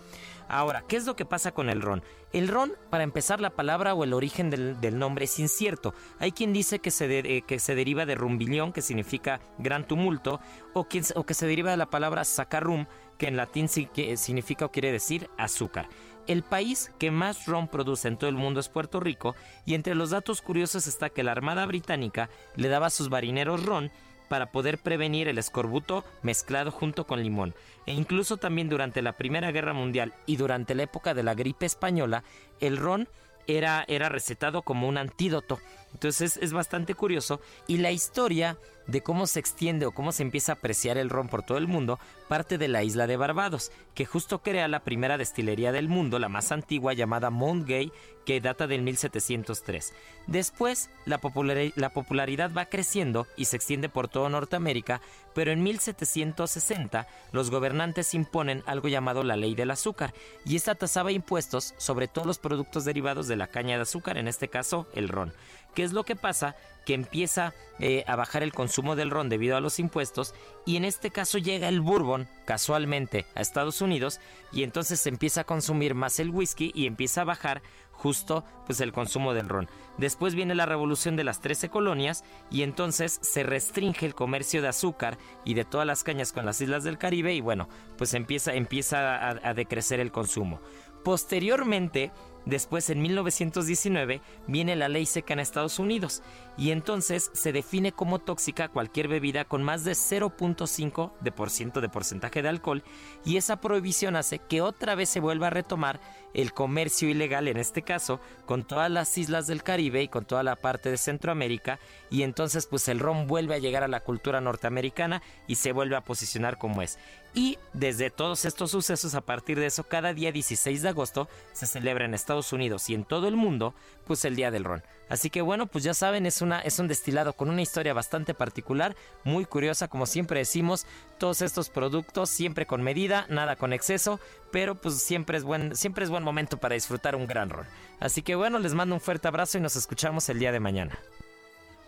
[0.50, 2.02] Ahora, ¿qué es lo que pasa con el ron?
[2.32, 5.94] El ron, para empezar, la palabra o el origen del, nombre es incierto.
[6.18, 10.40] Hay quien dice que se, eh, que se deriva de rumbillón, que significa gran tumulto,
[10.74, 10.80] o,
[11.14, 15.30] o que se deriva de la palabra sacarum, que en latín significa o quiere decir
[15.38, 15.88] azúcar.
[16.26, 19.94] El país que más ron produce en todo el mundo es Puerto Rico, y entre
[19.94, 23.92] los datos curiosos está que la Armada Británica le daba a sus marineros ron
[24.30, 27.52] para poder prevenir el escorbuto mezclado junto con limón.
[27.84, 31.66] E incluso también durante la Primera Guerra Mundial y durante la época de la gripe
[31.66, 32.22] española,
[32.60, 33.08] el ron
[33.48, 35.58] era, era recetado como un antídoto.
[35.92, 40.52] Entonces es bastante curioso y la historia de cómo se extiende o cómo se empieza
[40.52, 44.06] a apreciar el ron por todo el mundo parte de la isla de Barbados, que
[44.06, 47.92] justo crea la primera destilería del mundo, la más antigua llamada Mount Gay,
[48.24, 49.92] que data del 1703.
[50.28, 55.00] Después, la, popularidad va creciendo y se extiende por toda Norteamérica,
[55.34, 61.10] pero en 1760 los gobernantes imponen algo llamado la ley del azúcar, y esta tasaba
[61.10, 65.08] impuestos sobre todos los productos derivados de la caña de azúcar, en este caso el
[65.08, 65.32] ron.
[65.74, 66.56] ¿Qué es lo que pasa?
[66.84, 70.34] Que empieza eh, a bajar el consumo del ron debido a los impuestos
[70.66, 74.20] y en este caso llega el bourbon casualmente a Estados Unidos
[74.52, 78.80] y entonces se empieza a consumir más el whisky y empieza a bajar justo pues
[78.80, 79.68] el consumo del ron.
[79.98, 84.68] Después viene la revolución de las 13 colonias y entonces se restringe el comercio de
[84.68, 87.68] azúcar y de todas las cañas con las islas del Caribe y bueno,
[87.98, 90.60] pues empieza, empieza a, a decrecer el consumo.
[91.04, 92.10] Posteriormente
[92.46, 96.22] Después, en 1919, viene la ley seca en Estados Unidos
[96.56, 102.48] y entonces se define como tóxica cualquier bebida con más de 0.5% de, porcentaje de
[102.48, 102.82] alcohol
[103.24, 106.00] y esa prohibición hace que otra vez se vuelva a retomar
[106.34, 110.42] el comercio ilegal, en este caso, con todas las islas del Caribe y con toda
[110.42, 111.78] la parte de Centroamérica
[112.10, 115.96] y entonces pues el ron vuelve a llegar a la cultura norteamericana y se vuelve
[115.96, 116.98] a posicionar como es.
[117.34, 121.66] Y desde todos estos sucesos, a partir de eso, cada día 16 de agosto se
[121.66, 124.82] celebra en Estados Unidos y en todo el mundo, pues el Día del Ron.
[125.10, 128.32] Así que bueno, pues ya saben, es, una, es un destilado con una historia bastante
[128.32, 130.86] particular, muy curiosa, como siempre decimos,
[131.18, 134.20] todos estos productos siempre con medida, nada con exceso,
[134.52, 137.66] pero pues siempre es buen, siempre es buen momento para disfrutar un gran ron.
[137.98, 140.96] Así que bueno, les mando un fuerte abrazo y nos escuchamos el día de mañana.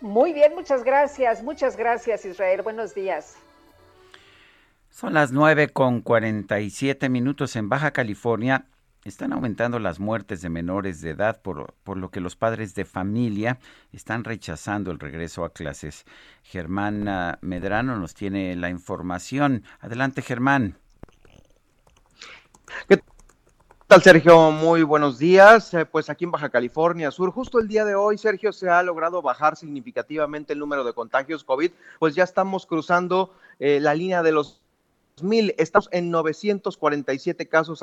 [0.01, 3.37] Muy bien, muchas gracias, muchas gracias Israel, buenos días.
[4.91, 8.67] Son las 9 con 47 minutos en Baja California.
[9.05, 13.59] Están aumentando las muertes de menores de edad, por, lo que los padres de familia
[13.91, 16.05] están rechazando el regreso a clases.
[16.45, 19.65] Germán Medrano nos tiene la información.
[19.81, 20.79] Adelante, Germán.
[22.89, 23.03] ¿Qué
[23.89, 24.53] tal, Sergio?
[24.53, 25.75] Muy buenos días.
[25.75, 28.85] Eh, pues aquí en Baja California Sur, justo el día de hoy, Sergio, se ha
[28.85, 34.23] logrado bajar significativamente el número de contagios COVID, pues ya estamos cruzando eh, la línea
[34.23, 34.63] de los
[35.21, 37.83] mil, estamos en 947 casos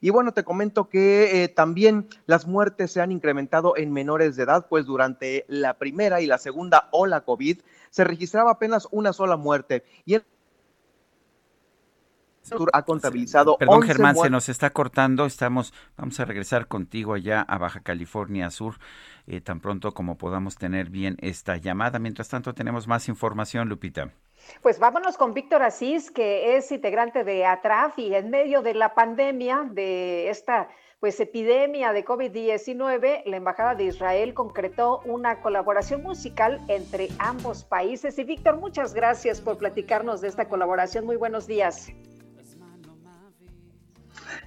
[0.00, 4.42] Y bueno, te comento que eh, también las muertes se han incrementado en menores de
[4.42, 9.36] edad, pues durante la primera y la segunda ola COVID se registraba apenas una sola
[9.36, 9.84] muerte.
[10.04, 10.24] Y el
[12.72, 13.56] ha contabilizado.
[13.56, 15.26] Perdón, Germán, se nos está cortando.
[15.26, 18.78] Estamos, vamos a regresar contigo allá a Baja California Sur,
[19.26, 21.98] eh, tan pronto como podamos tener bien esta llamada.
[21.98, 24.12] Mientras tanto, tenemos más información, Lupita.
[24.62, 28.94] Pues vámonos con Víctor Asís, que es integrante de ATRAF y en medio de la
[28.94, 30.68] pandemia, de esta
[31.04, 38.18] pues epidemia de COVID-19, la Embajada de Israel concretó una colaboración musical entre ambos países.
[38.18, 41.04] Y Víctor, muchas gracias por platicarnos de esta colaboración.
[41.04, 41.88] Muy buenos días.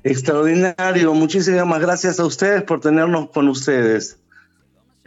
[0.03, 1.14] Extraordinario.
[1.14, 4.19] Muchísimas gracias a ustedes por tenernos con ustedes.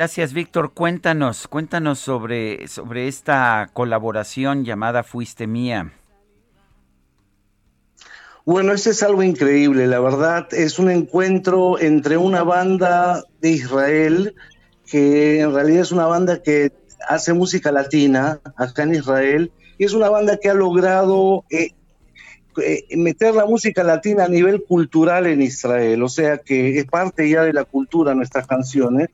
[0.01, 0.73] Gracias, Víctor.
[0.73, 5.93] Cuéntanos, cuéntanos sobre, sobre esta colaboración llamada Fuiste Mía.
[8.47, 10.49] Bueno, este es algo increíble, la verdad.
[10.55, 14.35] Es un encuentro entre una banda de Israel,
[14.91, 16.73] que en realidad es una banda que
[17.07, 21.75] hace música latina acá en Israel, y es una banda que ha logrado eh,
[22.57, 27.29] eh, meter la música latina a nivel cultural en Israel, o sea que es parte
[27.29, 29.11] ya de la cultura nuestras canciones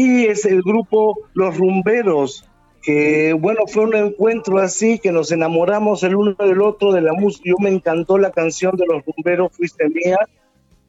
[0.00, 2.48] y es el grupo Los Rumberos,
[2.82, 7.14] que bueno, fue un encuentro así, que nos enamoramos el uno del otro de la
[7.14, 7.50] música.
[7.50, 10.18] Yo me encantó la canción de Los Rumberos, Fuiste Mía.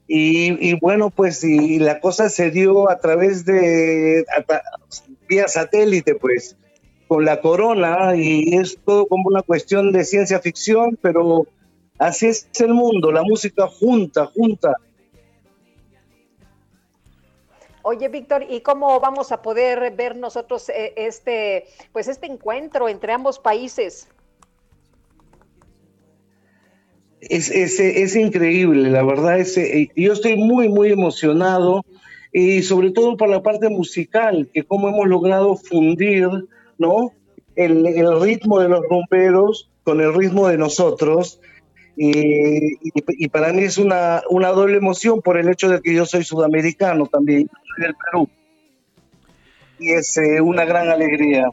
[0.07, 4.25] Y, bueno, pues y la cosa se dio a través de,
[5.27, 6.55] vía satélite, pues,
[7.07, 11.47] con la corona, y es todo como una cuestión de ciencia ficción, pero
[11.97, 14.75] así es el mundo, la música junta, junta
[17.89, 23.13] Oye, Víctor, ¿y cómo vamos a poder ver nosotros eh, este, pues este encuentro entre
[23.13, 24.07] ambos países?
[27.21, 29.39] es, es, es increíble, la verdad.
[29.39, 31.83] Es, eh, yo estoy muy, muy emocionado
[32.31, 36.29] y sobre todo por la parte musical, que cómo hemos logrado fundir,
[36.77, 37.13] ¿no?
[37.55, 41.41] El, el ritmo de los rumberos con el ritmo de nosotros.
[41.95, 42.91] Y, y-
[43.25, 46.23] y para mí es una, una doble emoción por el hecho de que yo soy
[46.23, 48.29] sudamericano también, soy del Perú.
[49.79, 51.49] Y es eh, una gran alegría.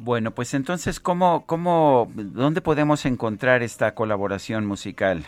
[0.00, 5.24] Bueno, pues entonces, ¿cómo, cómo, dónde podemos encontrar esta colaboración musical?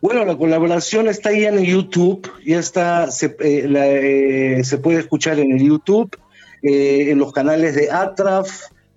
[0.00, 4.78] Bueno, la colaboración está ahí en el YouTube, ya está, se, eh, la, eh, se
[4.78, 6.16] puede escuchar en el YouTube,
[6.62, 8.48] en los canales de Atraf,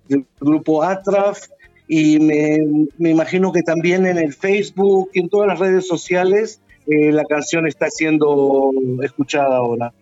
[0.08, 1.40] del grupo Atraf,
[1.88, 2.58] y me,
[2.98, 7.24] me imagino que también en el Facebook y en todas las redes sociales eh, la
[7.24, 8.72] canción está siendo
[9.02, 9.92] escuchada ahora.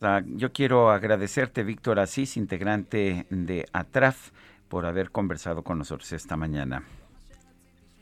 [0.00, 4.30] Ah, Yo quiero agradecerte, Víctor Asís, integrante de ATRAF,
[4.68, 6.84] por haber conversado con nosotros esta mañana.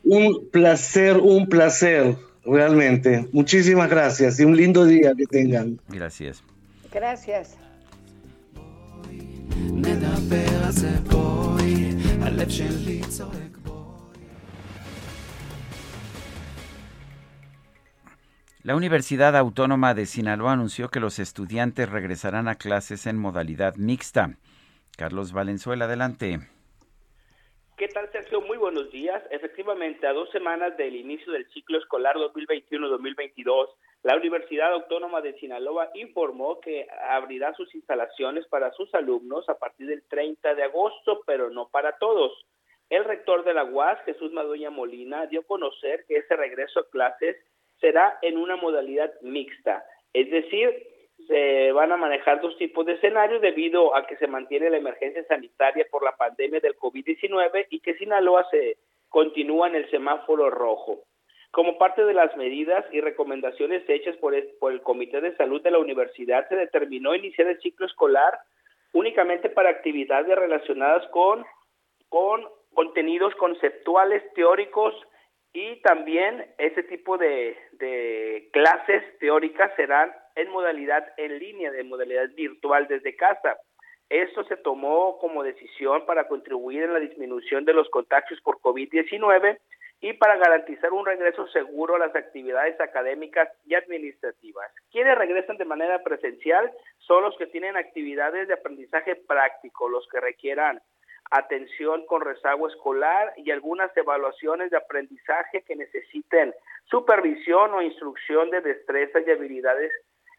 [0.04, 3.28] Un placer, un placer, realmente.
[3.32, 5.80] Muchísimas gracias y un lindo día que tengan.
[5.88, 6.42] Gracias.
[6.92, 7.56] Gracias.
[9.73, 11.89] נדבר על זה בואי,
[12.21, 13.59] הלב שלי צועק
[18.61, 24.37] La Universidad Autónoma de Sinaloa anunció que los estudiantes regresarán a clases en modalidad mixta.
[24.97, 26.39] Carlos Valenzuela, adelante.
[27.77, 28.41] ¿Qué tal, Sergio?
[28.41, 29.23] Muy buenos días.
[29.31, 33.69] Efectivamente, a dos semanas del inicio del ciclo escolar 2021-2022,
[34.04, 39.86] la Universidad Autónoma de Sinaloa informó que abrirá sus instalaciones para sus alumnos a partir
[39.86, 42.32] del 30 de agosto, pero no para todos.
[42.90, 46.90] El rector de la UAS, Jesús Madueña Molina, dio a conocer que ese regreso a
[46.90, 47.36] clases
[47.80, 50.86] será en una modalidad mixta, es decir,
[51.26, 55.24] se van a manejar dos tipos de escenarios debido a que se mantiene la emergencia
[55.24, 58.76] sanitaria por la pandemia del COVID-19 y que Sinaloa se
[59.08, 61.04] continúa en el semáforo rojo.
[61.54, 65.62] Como parte de las medidas y recomendaciones hechas por el, por el Comité de Salud
[65.62, 68.40] de la Universidad, se determinó iniciar el ciclo escolar
[68.92, 71.44] únicamente para actividades relacionadas con,
[72.08, 74.96] con contenidos conceptuales, teóricos
[75.52, 82.30] y también ese tipo de, de clases teóricas serán en modalidad en línea, de modalidad
[82.34, 83.58] virtual desde casa.
[84.08, 89.56] Esto se tomó como decisión para contribuir en la disminución de los contagios por COVID-19
[90.00, 94.70] y para garantizar un regreso seguro a las actividades académicas y administrativas.
[94.90, 100.20] Quienes regresan de manera presencial son los que tienen actividades de aprendizaje práctico, los que
[100.20, 100.80] requieran
[101.30, 108.60] atención con rezago escolar y algunas evaluaciones de aprendizaje que necesiten supervisión o instrucción de
[108.60, 109.92] destrezas y habilidades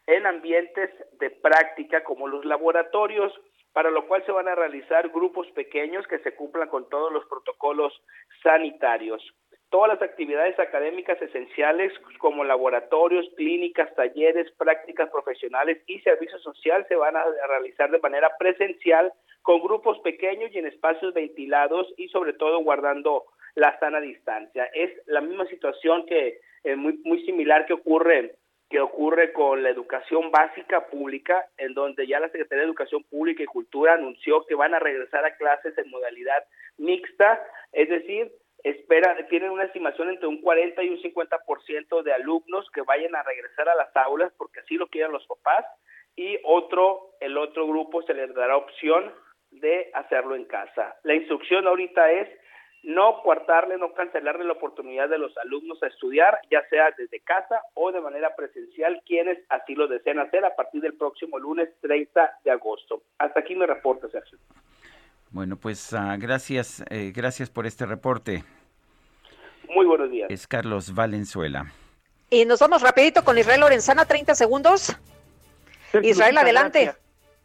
[0.07, 3.33] en ambientes de práctica como los laboratorios,
[3.73, 7.25] para lo cual se van a realizar grupos pequeños que se cumplan con todos los
[7.25, 7.93] protocolos
[8.43, 9.21] sanitarios.
[9.69, 16.95] Todas las actividades académicas esenciales como laboratorios, clínicas, talleres, prácticas profesionales y servicio social se
[16.95, 19.11] van a realizar de manera presencial
[19.41, 24.65] con grupos pequeños y en espacios ventilados y sobre todo guardando la sana distancia.
[24.73, 28.35] Es la misma situación que eh, muy muy similar que ocurre
[28.69, 33.43] que ocurre con la educación básica pública, en donde ya la Secretaría de Educación Pública
[33.43, 36.43] y Cultura anunció que van a regresar a clases en modalidad
[36.77, 38.31] mixta, es decir,
[38.65, 43.21] espera, tienen una estimación entre un 40 y un 50% de alumnos que vayan a
[43.21, 45.65] regresar a las aulas porque así lo quieren los papás
[46.15, 49.13] y otro, el otro grupo se les dará opción
[49.51, 50.95] de hacerlo en casa.
[51.03, 52.27] La instrucción ahorita es
[52.81, 57.61] no coartarle, no cancelarle la oportunidad de los alumnos a estudiar, ya sea desde casa
[57.75, 62.39] o de manera presencial, quienes así lo deseen hacer a partir del próximo lunes 30
[62.43, 63.03] de agosto.
[63.19, 64.39] Hasta aquí mi reporte, Sergio.
[65.35, 68.45] Bueno, pues ah, gracias, eh, gracias por este reporte.
[69.67, 70.31] Muy buenos días.
[70.31, 71.73] Es Carlos Valenzuela.
[72.29, 74.95] Y nos vamos rapidito con Israel Lorenzana, 30 segundos.
[75.91, 76.83] Sergio, Israel, Lupita, adelante.
[76.85, 77.03] Gracias.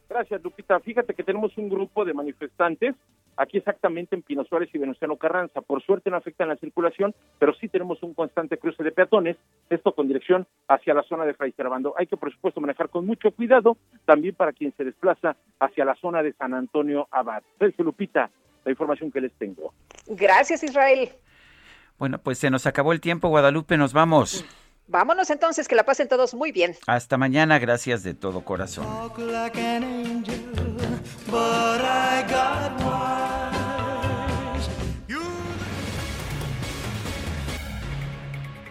[0.09, 0.79] Gracias, Lupita.
[0.79, 2.95] Fíjate que tenemos un grupo de manifestantes
[3.41, 5.63] aquí exactamente en Pino Suárez y Venustiano Carranza.
[5.63, 9.37] Por suerte no afectan la circulación, pero sí tenemos un constante cruce de peatones,
[9.71, 11.95] esto con dirección hacia la zona de Fray Servando.
[11.97, 15.95] Hay que, por supuesto, manejar con mucho cuidado, también para quien se desplaza hacia la
[15.97, 17.43] zona de San Antonio Abad.
[17.59, 18.31] Sergio Lupita,
[18.65, 19.73] la información que les tengo.
[20.07, 21.09] Gracias, Israel.
[21.99, 24.45] Bueno, pues se nos acabó el tiempo, Guadalupe, nos vamos.
[24.87, 26.75] Vámonos entonces, que la pasen todos muy bien.
[26.87, 28.85] Hasta mañana, gracias de todo corazón.